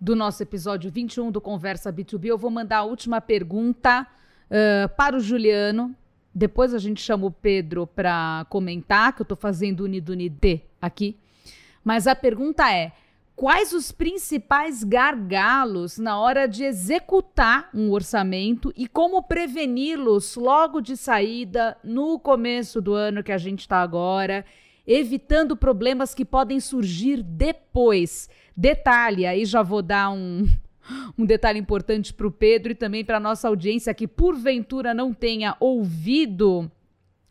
do 0.00 0.14
nosso 0.14 0.42
episódio 0.42 0.90
21 0.90 1.30
do 1.30 1.40
Conversa 1.40 1.92
B2B. 1.92 2.26
Eu 2.26 2.38
vou 2.38 2.50
mandar 2.50 2.78
a 2.78 2.84
última 2.84 3.20
pergunta 3.20 4.06
uh, 4.46 4.88
para 4.96 5.16
o 5.16 5.20
Juliano. 5.20 5.94
Depois 6.34 6.72
a 6.72 6.78
gente 6.78 7.00
chama 7.00 7.26
o 7.26 7.30
Pedro 7.30 7.86
para 7.86 8.46
comentar, 8.48 9.12
que 9.12 9.22
eu 9.22 9.24
estou 9.24 9.36
fazendo 9.36 9.80
Unidunidê 9.80 10.60
aqui. 10.80 11.16
Mas 11.82 12.06
a 12.06 12.14
pergunta 12.14 12.72
é: 12.72 12.92
quais 13.34 13.72
os 13.72 13.90
principais 13.90 14.84
gargalos 14.84 15.98
na 15.98 16.20
hora 16.20 16.46
de 16.46 16.62
executar 16.62 17.68
um 17.74 17.90
orçamento 17.90 18.72
e 18.76 18.86
como 18.86 19.22
preveni-los 19.22 20.36
logo 20.36 20.80
de 20.80 20.96
saída, 20.96 21.76
no 21.82 22.18
começo 22.20 22.80
do 22.80 22.94
ano 22.94 23.22
que 23.22 23.32
a 23.32 23.38
gente 23.38 23.60
está 23.60 23.78
agora, 23.78 24.44
evitando 24.86 25.56
problemas 25.56 26.14
que 26.14 26.24
podem 26.24 26.60
surgir 26.60 27.22
depois? 27.22 28.28
Detalhe, 28.60 29.24
aí 29.24 29.44
já 29.44 29.62
vou 29.62 29.80
dar 29.80 30.10
um, 30.10 30.44
um 31.16 31.24
detalhe 31.24 31.60
importante 31.60 32.12
para 32.12 32.26
o 32.26 32.32
Pedro 32.32 32.72
e 32.72 32.74
também 32.74 33.04
para 33.04 33.18
a 33.18 33.20
nossa 33.20 33.46
audiência 33.46 33.94
que 33.94 34.08
porventura 34.08 34.92
não 34.92 35.14
tenha 35.14 35.56
ouvido 35.60 36.68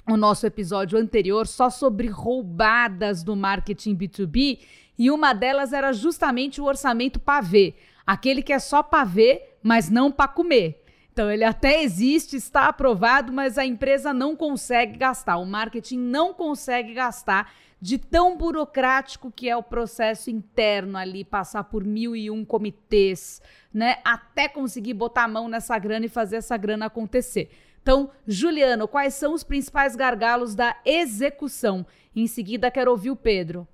o 0.09 0.15
nosso 0.15 0.47
episódio 0.47 0.97
anterior 0.97 1.45
só 1.45 1.69
sobre 1.69 2.07
roubadas 2.07 3.23
do 3.23 3.35
marketing 3.35 3.93
B2B 3.97 4.59
e 4.97 5.11
uma 5.11 5.33
delas 5.33 5.73
era 5.73 5.91
justamente 5.91 6.61
o 6.61 6.63
orçamento 6.63 7.19
pavê, 7.19 7.75
aquele 8.05 8.41
que 8.41 8.53
é 8.53 8.59
só 8.59 8.81
pavê, 8.81 9.49
mas 9.61 9.89
não 9.89 10.09
para 10.09 10.29
comer. 10.29 10.81
Então 11.11 11.29
ele 11.29 11.43
até 11.43 11.83
existe, 11.83 12.37
está 12.37 12.67
aprovado, 12.67 13.33
mas 13.33 13.57
a 13.57 13.65
empresa 13.65 14.13
não 14.13 14.33
consegue 14.33 14.97
gastar, 14.97 15.35
o 15.35 15.45
marketing 15.45 15.99
não 15.99 16.33
consegue 16.33 16.93
gastar 16.93 17.51
de 17.81 17.97
tão 17.97 18.35
burocrático 18.37 19.31
que 19.31 19.49
é 19.49 19.55
o 19.55 19.63
processo 19.63 20.29
interno 20.29 20.97
ali, 20.97 21.23
passar 21.23 21.63
por 21.65 21.83
mil 21.83 22.15
e 22.15 22.29
um 22.31 22.43
comitês, 22.43 23.41
né? 23.73 23.99
Até 24.03 24.47
conseguir 24.47 24.93
botar 24.93 25.23
a 25.23 25.27
mão 25.27 25.47
nessa 25.47 25.77
grana 25.77 26.05
e 26.05 26.09
fazer 26.09 26.37
essa 26.37 26.57
grana 26.57 26.87
acontecer. 26.87 27.51
Então, 27.81 28.11
Juliano, 28.27 28.87
quais 28.87 29.13
são 29.13 29.33
os 29.33 29.43
principais 29.43 29.95
gargalos 29.95 30.55
da 30.55 30.75
execução? 30.83 31.85
Em 32.15 32.27
seguida, 32.27 32.69
quero 32.69 32.91
ouvir 32.91 33.11
o 33.11 33.15
Pedro. 33.15 33.67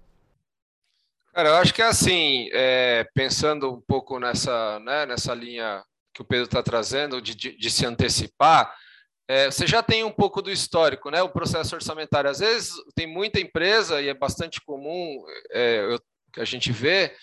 Cara, 1.34 1.50
eu 1.50 1.56
acho 1.56 1.74
que 1.74 1.82
é 1.82 1.86
assim, 1.86 2.48
é, 2.54 3.08
pensando 3.16 3.74
um 3.74 3.82
pouco 3.82 4.20
nessa, 4.20 4.80
né, 4.82 5.08
nessa 5.08 5.34
linha 5.34 5.84
que 6.14 6.22
o 6.22 6.26
Pedro 6.26 6.46
está 6.46 6.62
trazendo, 6.62 7.20
de, 7.20 7.34
de, 7.34 7.58
de, 7.58 7.72
se 7.72 7.88
antecipar, 7.88 8.72
é, 9.28 9.50
você 9.50 9.66
já 9.66 9.82
tem 9.82 10.04
um 10.04 10.12
pouco 10.12 10.42
do 10.42 10.52
histórico, 10.52 11.10
né? 11.10 11.22
O 11.22 11.30
processo 11.30 11.76
orçamentário. 11.76 12.30
Às 12.30 12.40
vezes 12.40 12.74
tem 12.94 13.08
muita 13.08 13.40
empresa, 13.40 14.02
e 14.02 14.10
é 14.10 14.14
bastante 14.14 14.60
comum 14.62 15.24
é, 15.52 15.80
eu, 15.94 16.00
que 16.34 16.42
a 16.42 16.46
gente 16.46 16.72
vê, 16.72 17.16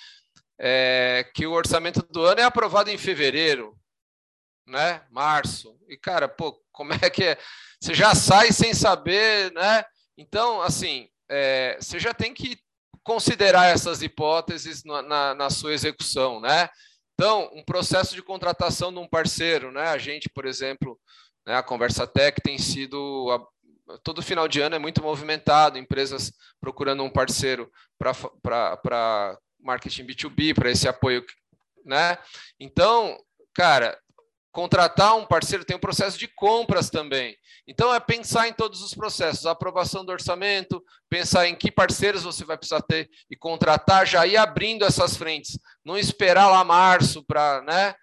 é, 0.58 1.28
que 1.34 1.46
o 1.46 1.52
orçamento 1.52 2.02
do 2.10 2.24
ano 2.24 2.40
é 2.40 2.44
aprovado 2.44 2.90
em 2.90 2.98
fevereiro, 2.98 3.76
né? 4.66 5.02
Março. 5.10 5.76
E, 5.88 5.96
cara, 5.96 6.28
pô, 6.28 6.62
como 6.72 6.92
é 6.94 7.10
que 7.10 7.24
é? 7.24 7.38
Você 7.80 7.94
já 7.94 8.14
sai 8.14 8.52
sem 8.52 8.72
saber, 8.72 9.52
né? 9.52 9.84
Então, 10.16 10.62
assim, 10.62 11.08
é, 11.28 11.76
você 11.80 11.98
já 11.98 12.14
tem 12.14 12.32
que 12.32 12.58
considerar 13.02 13.66
essas 13.66 14.02
hipóteses 14.02 14.84
na, 14.84 15.02
na, 15.02 15.34
na, 15.34 15.50
sua 15.50 15.72
execução, 15.72 16.40
né? 16.40 16.68
Então, 17.14 17.50
um 17.54 17.64
processo 17.64 18.14
de 18.14 18.22
contratação 18.22 18.92
de 18.92 18.98
um 18.98 19.08
parceiro, 19.08 19.72
né? 19.72 19.88
A 19.88 19.98
gente, 19.98 20.28
por 20.28 20.46
exemplo, 20.46 20.98
né, 21.50 21.56
a 21.56 21.62
Conversa 21.64 22.06
Tech 22.06 22.40
tem 22.40 22.56
sido 22.58 23.28
a, 23.32 23.98
todo 24.04 24.22
final 24.22 24.46
de 24.46 24.60
ano 24.60 24.76
é 24.76 24.78
muito 24.78 25.02
movimentado, 25.02 25.76
empresas 25.76 26.32
procurando 26.60 27.02
um 27.02 27.10
parceiro 27.10 27.68
para 27.98 29.36
marketing 29.58 30.06
B2B, 30.06 30.54
para 30.54 30.70
esse 30.70 30.86
apoio, 30.86 31.24
né? 31.84 32.16
Então, 32.58 33.18
cara, 33.52 33.98
contratar 34.52 35.16
um 35.16 35.26
parceiro 35.26 35.64
tem 35.64 35.76
um 35.76 35.80
processo 35.80 36.16
de 36.16 36.28
compras 36.28 36.88
também. 36.88 37.36
Então, 37.66 37.92
é 37.92 37.98
pensar 37.98 38.46
em 38.46 38.52
todos 38.52 38.80
os 38.80 38.94
processos, 38.94 39.44
aprovação 39.44 40.04
do 40.04 40.12
orçamento, 40.12 40.80
pensar 41.08 41.48
em 41.48 41.56
que 41.56 41.70
parceiros 41.70 42.22
você 42.22 42.44
vai 42.44 42.56
precisar 42.56 42.82
ter 42.82 43.10
e 43.28 43.36
contratar, 43.36 44.06
já 44.06 44.24
ir 44.24 44.36
abrindo 44.36 44.84
essas 44.84 45.16
frentes, 45.16 45.58
não 45.84 45.98
esperar 45.98 46.48
lá 46.48 46.62
março 46.62 47.24
para, 47.24 47.60
né? 47.62 47.94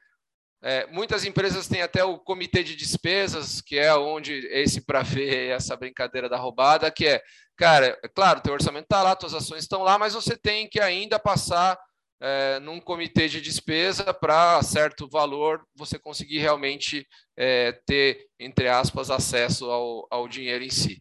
É, 0.63 0.87
muitas 0.87 1.23
empresas 1.23 1.67
têm 1.67 1.81
até 1.81 2.03
o 2.03 2.17
comitê 2.17 2.63
de 2.63 2.75
despesas, 2.75 3.61
que 3.61 3.77
é 3.77 3.93
onde 3.95 4.33
esse 4.47 4.81
para 4.81 5.03
ver 5.03 5.51
essa 5.51 5.75
brincadeira 5.75 6.27
da 6.27 6.37
roubada, 6.37 6.89
que 6.89 7.05
é, 7.05 7.21
cara, 7.55 7.97
é 8.03 8.07
claro, 8.07 8.41
teu 8.41 8.53
orçamento 8.53 8.85
está 8.85 9.03
lá, 9.03 9.15
tuas 9.15 9.33
ações 9.33 9.63
estão 9.63 9.83
lá, 9.83 9.99
mas 9.99 10.13
você 10.13 10.35
tem 10.35 10.67
que 10.67 10.79
ainda 10.79 11.19
passar 11.19 11.77
é, 12.19 12.59
num 12.59 12.79
comitê 12.79 13.27
de 13.27 13.39
despesa 13.39 14.11
para 14.13 14.61
certo 14.63 15.07
valor 15.07 15.63
você 15.75 15.99
conseguir 15.99 16.39
realmente 16.39 17.07
é, 17.37 17.73
ter, 17.85 18.25
entre 18.39 18.67
aspas, 18.67 19.11
acesso 19.11 19.69
ao, 19.69 20.07
ao 20.09 20.27
dinheiro 20.27 20.63
em 20.63 20.71
si. 20.71 20.99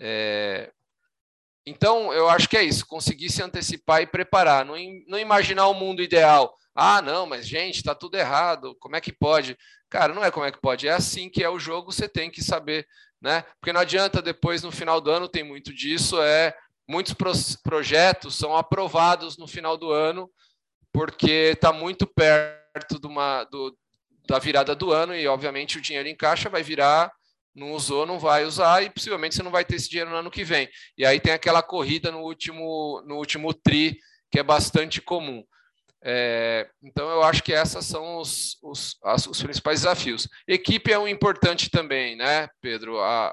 É, 0.00 0.70
então, 1.66 2.12
eu 2.12 2.28
acho 2.28 2.48
que 2.48 2.56
é 2.56 2.62
isso, 2.62 2.86
conseguir 2.86 3.30
se 3.30 3.42
antecipar 3.42 4.02
e 4.02 4.06
preparar, 4.06 4.64
não, 4.64 4.74
não 5.08 5.18
imaginar 5.18 5.66
o 5.66 5.74
mundo 5.74 6.02
ideal. 6.02 6.54
Ah, 6.74 7.00
não, 7.00 7.26
mas 7.26 7.46
gente, 7.46 7.76
está 7.76 7.94
tudo 7.94 8.16
errado, 8.16 8.74
como 8.80 8.96
é 8.96 9.00
que 9.00 9.12
pode? 9.12 9.56
Cara, 9.88 10.12
não 10.12 10.24
é 10.24 10.30
como 10.30 10.44
é 10.44 10.50
que 10.50 10.60
pode, 10.60 10.88
é 10.88 10.92
assim 10.92 11.30
que 11.30 11.44
é 11.44 11.48
o 11.48 11.58
jogo, 11.58 11.92
você 11.92 12.08
tem 12.08 12.30
que 12.30 12.42
saber, 12.42 12.86
né? 13.20 13.44
Porque 13.60 13.72
não 13.72 13.80
adianta 13.80 14.20
depois, 14.20 14.62
no 14.62 14.72
final 14.72 15.00
do 15.00 15.10
ano, 15.10 15.28
tem 15.28 15.44
muito 15.44 15.72
disso, 15.72 16.20
é 16.20 16.54
muitos 16.86 17.14
projetos 17.62 18.34
são 18.34 18.54
aprovados 18.54 19.38
no 19.38 19.46
final 19.46 19.76
do 19.76 19.90
ano 19.90 20.30
porque 20.92 21.50
está 21.54 21.72
muito 21.72 22.06
perto 22.06 23.00
de 23.00 23.06
uma, 23.06 23.42
do, 23.44 23.76
da 24.28 24.38
virada 24.38 24.76
do 24.76 24.92
ano 24.92 25.14
e, 25.14 25.26
obviamente, 25.26 25.76
o 25.76 25.80
dinheiro 25.80 26.08
em 26.08 26.14
caixa 26.14 26.48
vai 26.48 26.62
virar, 26.62 27.10
não 27.52 27.72
usou, 27.72 28.06
não 28.06 28.16
vai 28.16 28.44
usar 28.44 28.80
e 28.82 28.90
possivelmente 28.90 29.34
você 29.34 29.42
não 29.42 29.50
vai 29.50 29.64
ter 29.64 29.74
esse 29.74 29.88
dinheiro 29.88 30.10
no 30.10 30.16
ano 30.16 30.30
que 30.30 30.44
vem. 30.44 30.68
E 30.96 31.04
aí 31.04 31.18
tem 31.18 31.32
aquela 31.32 31.62
corrida 31.62 32.12
no 32.12 32.20
último, 32.20 33.02
no 33.06 33.16
último 33.16 33.52
TRI, 33.52 33.98
que 34.30 34.38
é 34.38 34.42
bastante 34.42 35.00
comum. 35.00 35.42
É, 36.06 36.68
então, 36.82 37.08
eu 37.08 37.22
acho 37.22 37.42
que 37.42 37.52
esses 37.52 37.86
são 37.86 38.18
os, 38.18 38.58
os, 38.62 38.98
as, 39.02 39.26
os 39.26 39.42
principais 39.42 39.80
desafios. 39.80 40.28
Equipe 40.46 40.92
é 40.92 40.98
um 40.98 41.08
importante 41.08 41.70
também, 41.70 42.14
né, 42.14 42.48
Pedro? 42.60 43.00
A, 43.00 43.32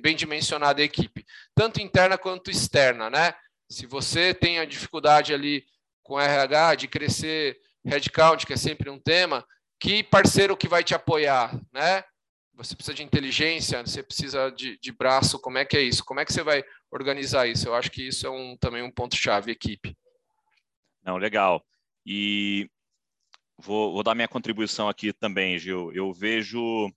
bem 0.00 0.16
dimensionada 0.16 0.80
a 0.80 0.84
equipe, 0.84 1.24
tanto 1.54 1.80
interna 1.80 2.18
quanto 2.18 2.50
externa, 2.50 3.08
né? 3.08 3.34
Se 3.70 3.86
você 3.86 4.34
tem 4.34 4.58
a 4.58 4.64
dificuldade 4.64 5.32
ali 5.32 5.64
com 6.02 6.18
RH, 6.18 6.74
de 6.74 6.88
crescer 6.88 7.58
headcount, 7.84 8.44
que 8.46 8.54
é 8.54 8.56
sempre 8.56 8.90
um 8.90 8.98
tema, 8.98 9.46
que 9.78 10.02
parceiro 10.02 10.56
que 10.56 10.66
vai 10.66 10.82
te 10.82 10.94
apoiar, 10.94 11.54
né? 11.72 12.02
Você 12.54 12.74
precisa 12.74 12.94
de 12.94 13.04
inteligência, 13.04 13.80
você 13.82 14.02
precisa 14.02 14.50
de, 14.50 14.76
de 14.80 14.90
braço, 14.90 15.38
como 15.38 15.58
é 15.58 15.64
que 15.64 15.76
é 15.76 15.82
isso? 15.82 16.04
Como 16.04 16.18
é 16.18 16.24
que 16.24 16.32
você 16.32 16.42
vai 16.42 16.64
organizar 16.90 17.46
isso? 17.46 17.68
Eu 17.68 17.74
acho 17.74 17.90
que 17.90 18.08
isso 18.08 18.26
é 18.26 18.30
um, 18.30 18.56
também 18.56 18.82
um 18.82 18.90
ponto-chave, 18.90 19.52
equipe. 19.52 19.96
Não, 21.04 21.16
legal. 21.18 21.64
E 22.10 22.70
vou, 23.58 23.92
vou 23.92 24.02
dar 24.02 24.14
minha 24.14 24.26
contribuição 24.26 24.88
aqui 24.88 25.12
também, 25.12 25.58
Gil. 25.58 25.92
Eu 25.92 26.10
vejo, 26.10 26.90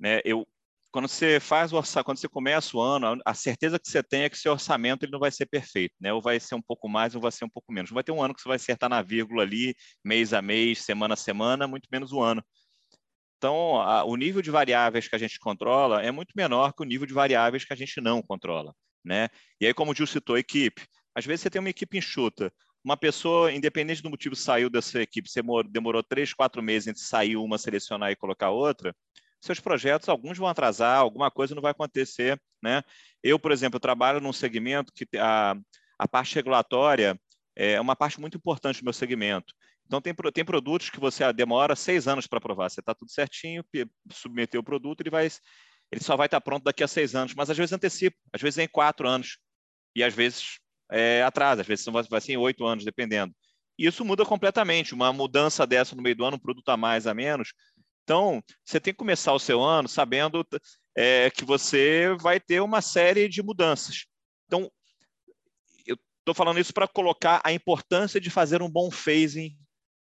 né, 0.00 0.20
eu, 0.24 0.44
quando 0.90 1.06
você 1.06 1.38
faz 1.38 1.72
o 1.72 1.76
orçamento, 1.76 2.06
quando 2.06 2.18
você 2.18 2.28
começa 2.28 2.76
o 2.76 2.80
ano, 2.80 3.20
a 3.24 3.34
certeza 3.34 3.78
que 3.78 3.88
você 3.88 4.02
tem 4.02 4.22
é 4.24 4.28
que 4.28 4.36
seu 4.36 4.50
orçamento 4.50 5.04
ele 5.04 5.12
não 5.12 5.20
vai 5.20 5.30
ser 5.30 5.46
perfeito, 5.46 5.94
né? 6.00 6.12
Ou 6.12 6.20
vai 6.20 6.40
ser 6.40 6.56
um 6.56 6.62
pouco 6.62 6.88
mais, 6.88 7.14
ou 7.14 7.20
vai 7.20 7.30
ser 7.30 7.44
um 7.44 7.48
pouco 7.48 7.72
menos. 7.72 7.90
Não 7.90 7.94
vai 7.94 8.02
ter 8.02 8.10
um 8.10 8.20
ano 8.20 8.34
que 8.34 8.42
você 8.42 8.48
vai 8.48 8.56
acertar 8.56 8.90
na 8.90 9.00
vírgula 9.00 9.44
ali, 9.44 9.76
mês 10.04 10.32
a 10.32 10.42
mês, 10.42 10.82
semana 10.82 11.14
a 11.14 11.16
semana, 11.16 11.68
muito 11.68 11.88
menos 11.92 12.10
o 12.12 12.20
ano. 12.20 12.42
Então, 13.38 13.80
a, 13.80 14.02
o 14.04 14.16
nível 14.16 14.42
de 14.42 14.50
variáveis 14.50 15.06
que 15.06 15.14
a 15.14 15.18
gente 15.18 15.38
controla 15.38 16.02
é 16.02 16.10
muito 16.10 16.32
menor 16.34 16.72
que 16.72 16.82
o 16.82 16.86
nível 16.86 17.06
de 17.06 17.14
variáveis 17.14 17.64
que 17.64 17.72
a 17.72 17.76
gente 17.76 18.00
não 18.00 18.20
controla, 18.22 18.74
né? 19.04 19.28
E 19.60 19.66
aí, 19.66 19.74
como 19.74 19.92
o 19.92 19.94
Gil 19.94 20.06
citou, 20.06 20.36
equipe. 20.36 20.84
Às 21.14 21.24
vezes 21.24 21.42
você 21.42 21.50
tem 21.50 21.60
uma 21.60 21.70
equipe 21.70 21.96
enxuta. 21.96 22.52
Uma 22.86 22.96
pessoa, 22.96 23.52
independente 23.52 24.00
do 24.00 24.08
motivo, 24.08 24.36
saiu 24.36 24.70
dessa 24.70 25.02
equipe, 25.02 25.28
você 25.28 25.42
demorou 25.68 26.04
três, 26.04 26.32
quatro 26.32 26.62
meses 26.62 26.86
entre 26.86 27.02
sair 27.02 27.36
uma, 27.36 27.58
selecionar 27.58 28.12
e 28.12 28.16
colocar 28.16 28.50
outra, 28.50 28.94
seus 29.40 29.58
projetos, 29.58 30.08
alguns 30.08 30.38
vão 30.38 30.46
atrasar, 30.46 31.00
alguma 31.00 31.28
coisa 31.28 31.52
não 31.52 31.60
vai 31.60 31.72
acontecer. 31.72 32.40
Né? 32.62 32.84
Eu, 33.24 33.40
por 33.40 33.50
exemplo, 33.50 33.80
trabalho 33.80 34.20
num 34.20 34.32
segmento 34.32 34.92
que 34.92 35.04
a, 35.18 35.56
a 35.98 36.06
parte 36.06 36.36
regulatória 36.36 37.20
é 37.56 37.80
uma 37.80 37.96
parte 37.96 38.20
muito 38.20 38.36
importante 38.36 38.80
do 38.80 38.84
meu 38.84 38.92
segmento. 38.92 39.52
Então, 39.84 40.00
tem, 40.00 40.14
tem 40.32 40.44
produtos 40.44 40.88
que 40.88 41.00
você 41.00 41.32
demora 41.32 41.74
seis 41.74 42.06
anos 42.06 42.28
para 42.28 42.38
aprovar. 42.38 42.70
Você 42.70 42.78
está 42.78 42.94
tudo 42.94 43.10
certinho, 43.10 43.64
submeter 44.12 44.60
o 44.60 44.62
produto, 44.62 45.00
ele, 45.00 45.10
vai, 45.10 45.28
ele 45.90 46.04
só 46.04 46.16
vai 46.16 46.28
estar 46.28 46.38
tá 46.38 46.44
pronto 46.44 46.62
daqui 46.62 46.84
a 46.84 46.88
seis 46.88 47.16
anos. 47.16 47.34
Mas, 47.34 47.50
às 47.50 47.56
vezes, 47.56 47.72
antecipa. 47.72 48.16
Às 48.32 48.40
vezes, 48.40 48.58
é 48.58 48.62
em 48.62 48.68
quatro 48.68 49.08
anos. 49.08 49.38
E, 49.92 50.04
às 50.04 50.14
vezes, 50.14 50.60
é, 50.90 51.22
atrasa. 51.22 51.62
Às 51.62 51.66
vezes, 51.66 51.84
ser 51.84 52.32
em 52.32 52.36
oito 52.36 52.64
anos, 52.64 52.84
dependendo. 52.84 53.34
E 53.78 53.86
isso 53.86 54.04
muda 54.04 54.24
completamente. 54.24 54.94
Uma 54.94 55.12
mudança 55.12 55.66
dessa 55.66 55.94
no 55.94 56.02
meio 56.02 56.16
do 56.16 56.24
ano, 56.24 56.36
um 56.36 56.40
produto 56.40 56.68
a 56.68 56.76
mais, 56.76 57.06
a 57.06 57.14
menos, 57.14 57.52
então, 58.06 58.40
você 58.64 58.78
tem 58.78 58.94
que 58.94 58.98
começar 58.98 59.32
o 59.32 59.38
seu 59.38 59.60
ano 59.60 59.88
sabendo 59.88 60.46
é, 60.96 61.28
que 61.28 61.44
você 61.44 62.14
vai 62.20 62.38
ter 62.38 62.60
uma 62.60 62.80
série 62.80 63.28
de 63.28 63.42
mudanças. 63.42 64.06
Então, 64.46 64.70
eu 65.84 65.98
estou 66.20 66.32
falando 66.32 66.60
isso 66.60 66.72
para 66.72 66.86
colocar 66.86 67.40
a 67.42 67.52
importância 67.52 68.20
de 68.20 68.30
fazer 68.30 68.62
um 68.62 68.70
bom 68.70 68.92
phasing 68.92 69.58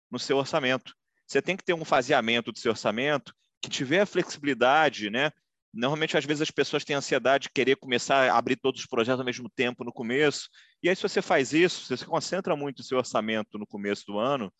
no 0.09 0.17
seu 0.17 0.37
orçamento. 0.37 0.95
Você 1.27 1.41
tem 1.41 1.57
que 1.57 1.65
ter 1.65 1.73
um 1.73 1.83
faseamento 1.83 2.49
do 2.49 2.59
seu 2.59 2.71
orçamento 2.71 3.35
que 3.61 3.69
tiver 3.69 3.99
a 3.99 4.05
flexibilidade, 4.05 5.09
né? 5.09 5.29
Normalmente, 5.73 6.17
às 6.17 6.25
vezes, 6.25 6.41
as 6.41 6.51
pessoas 6.51 6.83
têm 6.83 6.95
ansiedade 6.95 7.43
de 7.43 7.49
querer 7.49 7.77
começar 7.77 8.29
a 8.29 8.37
abrir 8.37 8.57
todos 8.57 8.81
os 8.81 8.87
projetos 8.87 9.19
ao 9.19 9.25
mesmo 9.25 9.49
tempo 9.49 9.83
no 9.83 9.93
começo. 9.93 10.49
E 10.83 10.89
aí, 10.89 10.95
se 10.95 11.01
você 11.01 11.21
faz 11.21 11.53
isso, 11.53 11.85
se 11.85 11.97
você 11.97 12.05
concentra 12.05 12.55
muito 12.55 12.79
o 12.79 12.83
seu 12.83 12.97
orçamento 12.97 13.57
no 13.57 13.65
começo 13.65 14.05
do 14.05 14.19
ano, 14.19 14.53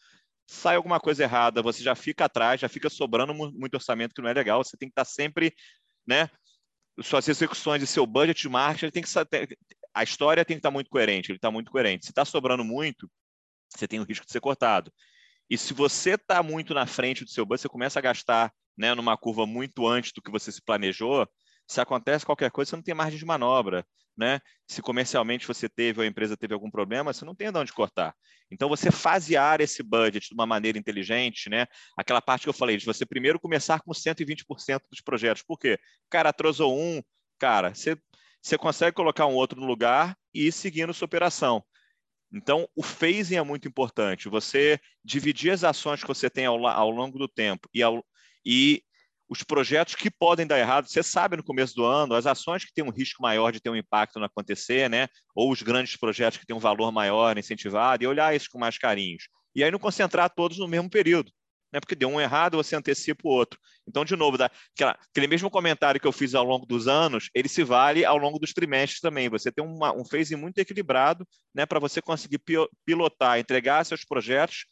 sai 0.48 0.76
alguma 0.76 1.00
coisa 1.00 1.24
errada, 1.24 1.62
você 1.62 1.84
já 1.84 1.96
fica 1.96 2.26
atrás, 2.26 2.62
já 2.62 2.70
fica 2.70 2.90
sobrando 2.90 3.34
muito 3.34 3.76
orçamento 3.76 4.14
que 4.14 4.22
não 4.22 4.30
é 4.30 4.34
legal. 4.34 4.64
Você 4.64 4.78
tem 4.78 4.90
que 4.90 4.94
estar 4.94 5.06
sempre, 5.06 5.54
né? 6.06 6.30
Suas 7.02 7.28
execuções 7.28 7.82
e 7.82 7.88
seu 7.88 8.06
budget 8.06 8.42
de 8.42 8.50
marketing 8.50 8.92
tem 8.92 9.04
que 9.04 9.10
a 9.94 10.04
história 10.04 10.46
tem 10.46 10.56
que 10.56 10.60
estar 10.60 10.72
muito 10.72 10.90
coerente. 10.90 11.32
Ele 11.32 11.38
está 11.38 11.52
muito 11.52 11.72
coerente. 11.72 12.06
Se 12.06 12.12
está 12.12 12.24
sobrando 12.26 12.64
muito, 12.64 13.10
você 13.70 13.88
tem 13.88 14.00
o 14.00 14.04
risco 14.04 14.26
de 14.26 14.32
ser 14.32 14.40
cortado. 14.40 14.92
E 15.50 15.58
se 15.58 15.74
você 15.74 16.12
está 16.12 16.42
muito 16.42 16.74
na 16.74 16.86
frente 16.86 17.24
do 17.24 17.30
seu 17.30 17.46
budget, 17.46 17.64
você 17.64 17.70
começa 17.70 18.00
a 18.00 18.02
gastar, 18.02 18.54
né, 18.78 18.94
numa 18.96 19.18
curva 19.18 19.46
muito 19.46 19.88
antes 19.88 20.12
do 20.14 20.22
que 20.22 20.32
você 20.32 20.52
se 20.52 20.62
planejou. 20.62 21.28
Se 21.68 21.80
acontece 21.80 22.26
qualquer 22.26 22.52
coisa, 22.52 22.70
você 22.70 22.76
não 22.76 22.84
tem 22.84 22.94
margem 22.94 23.20
de 23.20 23.26
manobra 23.26 23.86
né? 24.18 24.40
Se 24.68 24.82
comercialmente 24.82 25.48
você 25.48 25.68
teve 25.68 26.00
ou 26.00 26.04
a 26.04 26.08
empresa 26.08 26.38
teve 26.38 26.54
algum 26.54 26.70
problema, 26.70 27.14
você 27.14 27.26
não 27.26 27.36
tem 27.36 27.52
de 27.52 27.58
onde 27.58 27.74
cortar. 27.74 28.16
Então, 28.50 28.68
você 28.70 28.92
fasear 28.92 29.62
esse 29.62 29.82
budget 29.82 30.28
de 30.28 30.34
uma 30.34 30.46
maneira 30.46 30.78
inteligente, 30.78 31.50
né? 31.50 31.66
Aquela 31.98 32.22
parte 32.22 32.44
que 32.44 32.50
eu 32.50 32.54
falei, 32.54 32.78
de 32.78 32.86
você 32.86 33.06
primeiro 33.06 33.40
começar 33.40 33.82
com 33.82 33.92
120% 33.92 34.82
dos 34.90 35.02
projetos. 35.02 35.44
Por 35.44 35.58
quê? 35.58 35.80
Cara, 36.10 36.30
atrasou 36.30 36.78
um, 36.78 37.02
cara, 37.40 37.74
você, 37.74 37.98
você 38.42 38.58
consegue 38.58 38.96
colocar 38.96 39.26
um 39.26 39.34
outro 39.34 39.60
no 39.60 39.66
lugar 39.66 40.16
e 40.34 40.48
ir 40.48 40.52
seguindo 40.52 40.94
sua 40.94 41.06
operação. 41.06 41.64
Então, 42.34 42.68
o 42.76 42.84
phasing 42.84 43.36
é 43.36 43.44
muito 43.44 43.68
importante. 43.68 44.30
Você 44.30 44.80
dividir 45.04 45.52
as 45.52 45.64
ações 45.64 46.02
que 46.02 46.08
você 46.08 46.30
tem 46.30 46.46
ao, 46.46 46.66
ao 46.66 46.90
longo 46.90 47.18
do 47.18 47.28
tempo 47.28 47.68
e, 47.74 47.84
ao, 47.84 48.06
e 48.46 48.84
os 49.30 49.44
projetos 49.44 49.96
que 49.96 50.12
podem 50.12 50.46
dar 50.46 50.60
errado, 50.60 50.90
você 50.90 51.02
sabe 51.02 51.38
no 51.38 51.44
começo 51.44 51.74
do 51.74 51.86
ano, 51.86 52.16
as 52.16 52.26
ações 52.26 52.66
que 52.66 52.74
têm 52.74 52.84
um 52.84 52.90
risco 52.90 53.22
maior 53.24 53.52
de 53.52 53.62
ter 53.62 53.70
um 53.70 53.76
impacto 53.78 54.20
no 54.20 54.26
acontecer, 54.26 54.90
né? 54.90 55.08
Ou 55.34 55.50
os 55.50 55.62
grandes 55.62 55.96
projetos 55.96 56.38
que 56.38 56.46
têm 56.46 56.54
um 56.54 56.60
valor 56.60 56.92
maior 56.92 57.38
incentivado, 57.38 58.04
e 58.04 58.08
olhar 58.08 58.36
isso 58.36 58.50
com 58.52 58.60
mais 58.60 58.78
carinhos. 58.78 59.30
E 59.56 59.64
aí 59.64 59.72
não 59.72 59.80
concentrar 59.80 60.30
todos 60.30 60.58
no 60.58 60.68
mesmo 60.68 60.90
período. 60.90 61.32
né? 61.72 61.80
Porque 61.80 61.96
deu 61.96 62.10
um 62.10 62.20
errado, 62.20 62.58
você 62.58 62.76
antecipa 62.76 63.22
o 63.26 63.32
outro. 63.32 63.58
Então, 63.88 64.04
de 64.04 64.16
novo, 64.16 64.38
aquela, 64.44 65.00
aquele 65.10 65.28
mesmo 65.28 65.50
comentário 65.50 66.02
que 66.02 66.08
eu 66.08 66.12
fiz 66.12 66.36
ao 66.36 66.44
longo 66.44 66.66
dos 66.66 66.88
anos, 66.88 67.30
ele 67.34 67.48
se 67.48 67.64
vale 67.64 68.04
ao 68.04 68.18
longo 68.18 68.38
dos 68.38 68.52
trimestres 68.52 69.00
também. 69.00 69.30
Você 69.30 69.50
tem 69.50 69.64
uma, 69.64 69.94
um 69.96 70.04
phase 70.04 70.36
muito 70.36 70.58
equilibrado, 70.60 71.26
né? 71.56 71.66
Para 71.66 71.80
você 71.80 72.02
conseguir 72.02 72.42
pilotar, 72.86 73.40
entregar 73.40 73.86
seus 73.86 74.04
projetos 74.04 74.66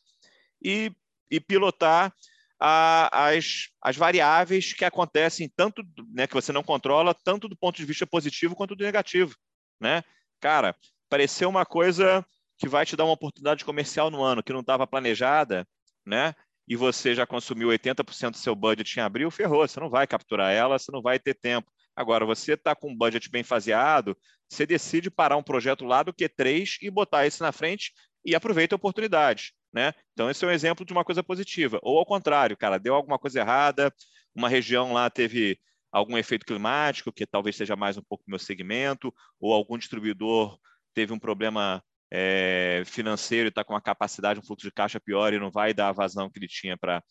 e, 0.62 0.92
e 1.32 1.40
pilotar 1.40 2.14
a, 2.60 3.30
as, 3.30 3.70
as 3.82 3.96
variáveis 3.96 4.74
que 4.74 4.84
acontecem, 4.84 5.52
tanto 5.56 5.82
né, 6.14 6.28
que 6.28 6.34
você 6.34 6.52
não 6.52 6.64
controla, 6.64 7.14
tanto 7.14 7.48
do 7.48 7.56
ponto 7.56 7.78
de 7.78 7.86
vista 7.86 8.06
positivo 8.06 8.56
quanto 8.56 8.76
do 8.76 8.84
negativo. 8.84 9.34
Né? 9.80 10.04
Cara, 10.40 10.76
pareceu 11.10 11.50
uma 11.50 11.66
coisa 11.66 12.26
que 12.58 12.68
vai 12.68 12.86
te 12.86 12.96
dar 12.96 13.06
uma 13.06 13.14
oportunidade 13.14 13.64
comercial 13.64 14.12
no 14.12 14.22
ano 14.22 14.44
que 14.44 14.52
não 14.52 14.60
estava 14.60 14.86
planejada, 14.86 15.66
né? 16.06 16.36
E 16.68 16.76
você 16.76 17.16
já 17.16 17.26
consumiu 17.26 17.70
80% 17.70 18.32
do 18.32 18.38
seu 18.38 18.54
budget 18.54 19.00
em 19.00 19.02
abril, 19.02 19.32
ferrou, 19.32 19.68
você 19.68 19.80
não 19.80 19.90
vai 19.90 20.06
capturar 20.06 20.54
ela, 20.54 20.78
você 20.78 20.92
não 20.92 21.02
vai 21.02 21.18
ter 21.18 21.34
tempo. 21.34 21.72
Agora, 21.96 22.26
você 22.26 22.54
está 22.54 22.76
com 22.76 22.92
um 22.92 22.96
budget 22.96 23.30
bem 23.30 23.44
faseado, 23.44 24.16
você 24.48 24.66
decide 24.66 25.10
parar 25.10 25.38
um 25.38 25.44
projeto 25.44 25.84
lá 25.84 26.04
do 26.04 26.14
Q3 26.14 26.78
e 26.82 26.92
botar 26.92 27.26
esse 27.26 27.42
na 27.42 27.52
frente 27.52 27.92
e 28.24 28.36
aproveita 28.36 28.76
a 28.76 28.78
oportunidade. 28.78 29.54
Né? 29.72 29.94
Então, 30.14 30.30
esse 30.30 30.44
é 30.44 30.48
um 30.48 30.52
exemplo 30.52 30.86
de 30.86 30.92
uma 30.92 31.04
coisa 31.04 31.24
positiva. 31.24 31.80
Ou 31.84 32.00
ao 32.00 32.06
contrário, 32.06 32.58
cara, 32.58 32.80
deu 32.80 32.96
alguma 32.96 33.20
coisa 33.20 33.40
errada, 33.40 33.94
uma 34.34 34.50
região 34.50 34.94
lá 34.94 35.10
teve 35.10 35.60
algum 35.92 36.18
efeito 36.18 36.46
climático, 36.46 37.12
que 37.12 37.26
talvez 37.26 37.56
seja 37.56 37.76
mais 37.76 37.98
um 37.98 38.04
pouco 38.04 38.24
meu 38.28 38.40
segmento, 38.40 39.14
ou 39.40 39.54
algum 39.54 39.78
distribuidor 39.78 40.58
teve 40.94 41.14
um 41.14 41.20
problema 41.20 41.84
é, 42.12 42.84
financeiro 42.86 43.48
e 43.48 43.50
está 43.50 43.64
com 43.64 43.74
uma 43.74 43.82
capacidade, 43.82 44.40
um 44.40 44.44
fluxo 44.44 44.66
de 44.66 44.72
caixa 44.72 45.00
pior 45.00 45.34
e 45.34 45.40
não 45.40 45.52
vai 45.52 45.74
dar 45.74 45.90
a 45.90 45.94
vazão 45.94 46.30
que 46.30 46.40
ele 46.40 46.48
tinha 46.48 46.78
para 46.78 47.04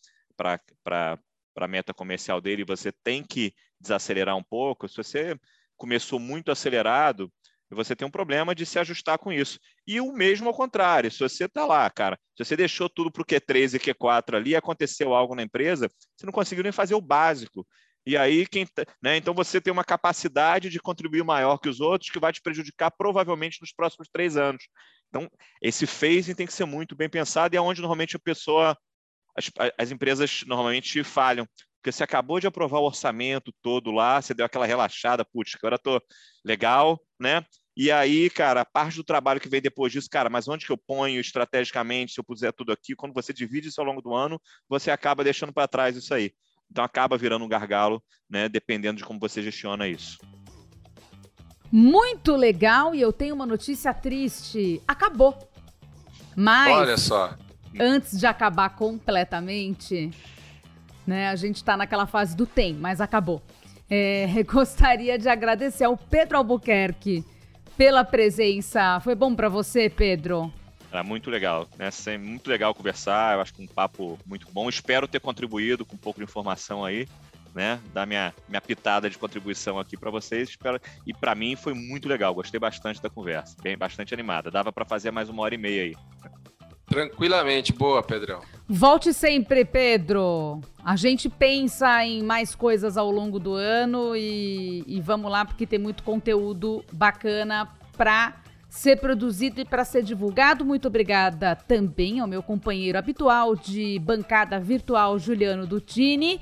a 1.56 1.68
meta 1.68 1.94
comercial 1.94 2.40
dele, 2.40 2.64
você 2.64 2.92
tem 3.04 3.22
que 3.22 3.52
desacelerar 3.80 4.36
um 4.36 4.42
pouco. 4.42 4.88
Se 4.88 4.96
você 4.96 5.38
começou 5.76 6.18
muito 6.18 6.50
acelerado, 6.50 7.32
você 7.74 7.94
tem 7.94 8.06
um 8.06 8.10
problema 8.10 8.54
de 8.54 8.64
se 8.64 8.78
ajustar 8.78 9.18
com 9.18 9.32
isso. 9.32 9.58
E 9.86 10.00
o 10.00 10.12
mesmo 10.12 10.48
ao 10.48 10.54
contrário, 10.54 11.10
se 11.10 11.18
você 11.18 11.44
está 11.44 11.66
lá, 11.66 11.88
cara, 11.90 12.18
se 12.36 12.44
você 12.44 12.56
deixou 12.56 12.88
tudo 12.88 13.10
para 13.10 13.22
o 13.22 13.26
Q3 13.26 13.74
e 13.74 13.78
Q4 13.78 14.36
ali, 14.36 14.56
aconteceu 14.56 15.14
algo 15.14 15.34
na 15.34 15.42
empresa, 15.42 15.90
você 16.16 16.24
não 16.24 16.32
conseguiu 16.32 16.62
nem 16.62 16.72
fazer 16.72 16.94
o 16.94 17.00
básico. 17.00 17.66
E 18.06 18.16
aí, 18.16 18.46
quem, 18.46 18.66
tá, 18.66 18.86
né, 19.02 19.18
então 19.18 19.34
você 19.34 19.60
tem 19.60 19.70
uma 19.70 19.84
capacidade 19.84 20.70
de 20.70 20.80
contribuir 20.80 21.22
maior 21.22 21.58
que 21.58 21.68
os 21.68 21.78
outros, 21.78 22.10
que 22.10 22.18
vai 22.18 22.32
te 22.32 22.40
prejudicar 22.40 22.90
provavelmente 22.90 23.60
nos 23.60 23.70
próximos 23.70 24.08
três 24.10 24.34
anos. 24.34 24.66
Então, 25.08 25.30
esse 25.60 25.86
phasing 25.86 26.34
tem 26.34 26.46
que 26.46 26.52
ser 26.52 26.64
muito 26.64 26.96
bem 26.96 27.08
pensado 27.08 27.54
e 27.54 27.58
é 27.58 27.60
onde 27.60 27.82
normalmente 27.82 28.16
a 28.16 28.18
pessoa, 28.20 28.76
as, 29.36 29.50
as 29.76 29.90
empresas 29.90 30.42
normalmente 30.46 31.04
falham. 31.04 31.46
Porque 31.88 31.92
você 31.96 32.04
acabou 32.04 32.38
de 32.38 32.46
aprovar 32.46 32.80
o 32.80 32.84
orçamento 32.84 33.50
todo 33.62 33.90
lá, 33.90 34.20
você 34.20 34.34
deu 34.34 34.44
aquela 34.44 34.66
relaxada, 34.66 35.24
putz, 35.24 35.54
agora 35.54 35.76
estou 35.76 36.02
legal, 36.44 37.00
né? 37.18 37.42
E 37.74 37.90
aí, 37.90 38.28
cara, 38.28 38.60
a 38.60 38.64
parte 38.64 38.96
do 38.96 39.04
trabalho 39.04 39.40
que 39.40 39.48
vem 39.48 39.62
depois 39.62 39.90
disso, 39.90 40.08
cara, 40.10 40.28
mas 40.28 40.46
onde 40.48 40.66
que 40.66 40.72
eu 40.72 40.76
ponho 40.76 41.18
estrategicamente, 41.18 42.12
se 42.12 42.20
eu 42.20 42.24
puser 42.24 42.52
tudo 42.52 42.72
aqui, 42.72 42.94
quando 42.94 43.14
você 43.14 43.32
divide 43.32 43.68
isso 43.68 43.80
ao 43.80 43.86
longo 43.86 44.02
do 44.02 44.14
ano, 44.14 44.38
você 44.68 44.90
acaba 44.90 45.24
deixando 45.24 45.50
para 45.50 45.66
trás 45.66 45.96
isso 45.96 46.12
aí. 46.12 46.32
Então 46.70 46.84
acaba 46.84 47.16
virando 47.16 47.46
um 47.46 47.48
gargalo, 47.48 48.02
né? 48.28 48.50
Dependendo 48.50 48.98
de 48.98 49.04
como 49.04 49.18
você 49.18 49.42
gestiona 49.42 49.88
isso. 49.88 50.18
Muito 51.72 52.36
legal 52.36 52.94
e 52.94 53.00
eu 53.00 53.14
tenho 53.14 53.34
uma 53.34 53.46
notícia 53.46 53.94
triste. 53.94 54.82
Acabou. 54.86 55.38
Mas 56.36 56.70
Olha 56.70 56.98
só. 56.98 57.34
Antes 57.80 58.18
de 58.18 58.26
acabar 58.26 58.76
completamente, 58.76 60.10
né? 61.08 61.30
A 61.30 61.36
gente 61.36 61.56
está 61.56 61.74
naquela 61.74 62.06
fase 62.06 62.36
do 62.36 62.46
tem, 62.46 62.74
mas 62.74 63.00
acabou. 63.00 63.42
É, 63.88 64.26
gostaria 64.44 65.18
de 65.18 65.26
agradecer 65.26 65.84
ao 65.84 65.96
Pedro 65.96 66.36
Albuquerque 66.36 67.24
pela 67.78 68.04
presença. 68.04 69.00
Foi 69.00 69.14
bom 69.14 69.34
para 69.34 69.48
você, 69.48 69.88
Pedro? 69.88 70.52
Era 70.92 71.02
muito 71.02 71.30
legal, 71.30 71.66
né? 71.78 71.88
Muito 72.18 72.48
legal 72.48 72.74
conversar. 72.74 73.36
Eu 73.36 73.40
acho 73.40 73.54
que 73.54 73.62
um 73.62 73.66
papo 73.66 74.18
muito 74.26 74.46
bom. 74.52 74.68
Espero 74.68 75.08
ter 75.08 75.20
contribuído 75.20 75.84
com 75.84 75.96
um 75.96 75.98
pouco 75.98 76.20
de 76.20 76.24
informação 76.24 76.84
aí, 76.84 77.08
né? 77.54 77.80
Dar 77.94 78.06
minha, 78.06 78.34
minha 78.46 78.60
pitada 78.60 79.08
de 79.08 79.16
contribuição 79.16 79.78
aqui 79.78 79.96
para 79.96 80.10
vocês. 80.10 80.50
Espero... 80.50 80.78
E 81.06 81.14
para 81.14 81.34
mim 81.34 81.56
foi 81.56 81.72
muito 81.72 82.06
legal. 82.06 82.34
Gostei 82.34 82.60
bastante 82.60 83.00
da 83.00 83.08
conversa. 83.08 83.56
Bem, 83.62 83.78
bastante 83.78 84.12
animada. 84.12 84.50
Dava 84.50 84.72
para 84.72 84.84
fazer 84.84 85.10
mais 85.10 85.28
uma 85.30 85.42
hora 85.42 85.54
e 85.54 85.58
meia 85.58 85.82
aí. 85.84 85.96
Tranquilamente, 86.88 87.72
boa, 87.72 88.02
Pedrão. 88.02 88.40
Volte 88.66 89.12
sempre, 89.12 89.64
Pedro. 89.64 90.60
A 90.84 90.96
gente 90.96 91.28
pensa 91.28 92.04
em 92.04 92.22
mais 92.22 92.54
coisas 92.54 92.96
ao 92.96 93.10
longo 93.10 93.38
do 93.38 93.54
ano 93.54 94.16
e, 94.16 94.84
e 94.86 95.00
vamos 95.00 95.30
lá, 95.30 95.44
porque 95.44 95.66
tem 95.66 95.78
muito 95.78 96.02
conteúdo 96.02 96.84
bacana 96.92 97.68
para 97.96 98.36
ser 98.68 98.96
produzido 98.96 99.60
e 99.60 99.64
para 99.64 99.84
ser 99.84 100.02
divulgado. 100.02 100.64
Muito 100.64 100.88
obrigada 100.88 101.56
também 101.56 102.20
ao 102.20 102.28
meu 102.28 102.42
companheiro 102.42 102.98
habitual 102.98 103.56
de 103.56 103.98
bancada 103.98 104.60
virtual, 104.60 105.18
Juliano 105.18 105.66
Dutini. 105.66 106.40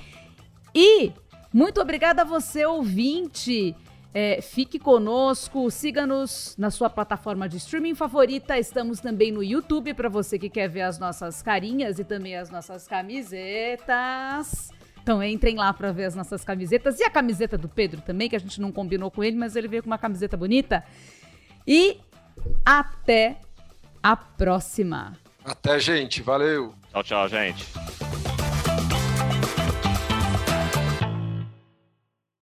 E 0.75 1.13
muito 1.53 1.81
obrigada 1.81 2.23
a 2.23 2.25
você, 2.25 2.67
ouvinte. 2.67 3.75
É, 4.19 4.41
fique 4.41 4.79
conosco, 4.79 5.71
siga-nos 5.71 6.55
na 6.57 6.71
sua 6.71 6.89
plataforma 6.89 7.47
de 7.47 7.59
streaming 7.59 7.95
favorita. 7.95 8.59
Estamos 8.59 8.99
também 8.99 9.31
no 9.31 9.45
YouTube 9.45 9.93
para 9.93 10.09
você 10.09 10.39
que 10.39 10.49
quer 10.49 10.71
ver 10.71 10.81
as 10.81 10.99
nossas 10.99 11.43
carinhas 11.43 11.99
e 11.99 12.05
também 12.05 12.35
as 12.35 12.49
nossas 12.49 12.89
camisetas. 12.89 14.71
Então 15.03 15.23
entrem 15.23 15.57
lá 15.57 15.71
para 15.71 15.93
ver 15.93 16.07
as 16.07 16.15
nossas 16.15 16.43
camisetas 16.43 16.99
e 16.99 17.05
a 17.05 17.11
camiseta 17.11 17.59
do 17.59 17.69
Pedro 17.69 18.01
também, 18.01 18.27
que 18.27 18.37
a 18.37 18.41
gente 18.41 18.59
não 18.59 18.73
combinou 18.73 19.11
com 19.11 19.23
ele, 19.23 19.37
mas 19.37 19.55
ele 19.55 19.69
veio 19.69 19.83
com 19.83 19.91
uma 19.91 19.99
camiseta 19.99 20.35
bonita. 20.35 20.83
E 21.67 22.01
até 22.65 23.37
a 24.03 24.17
próxima. 24.17 25.13
Até, 25.45 25.79
gente. 25.79 26.23
Valeu. 26.23 26.73
Tchau, 26.91 27.05
tchau, 27.05 27.29
gente. 27.29 27.67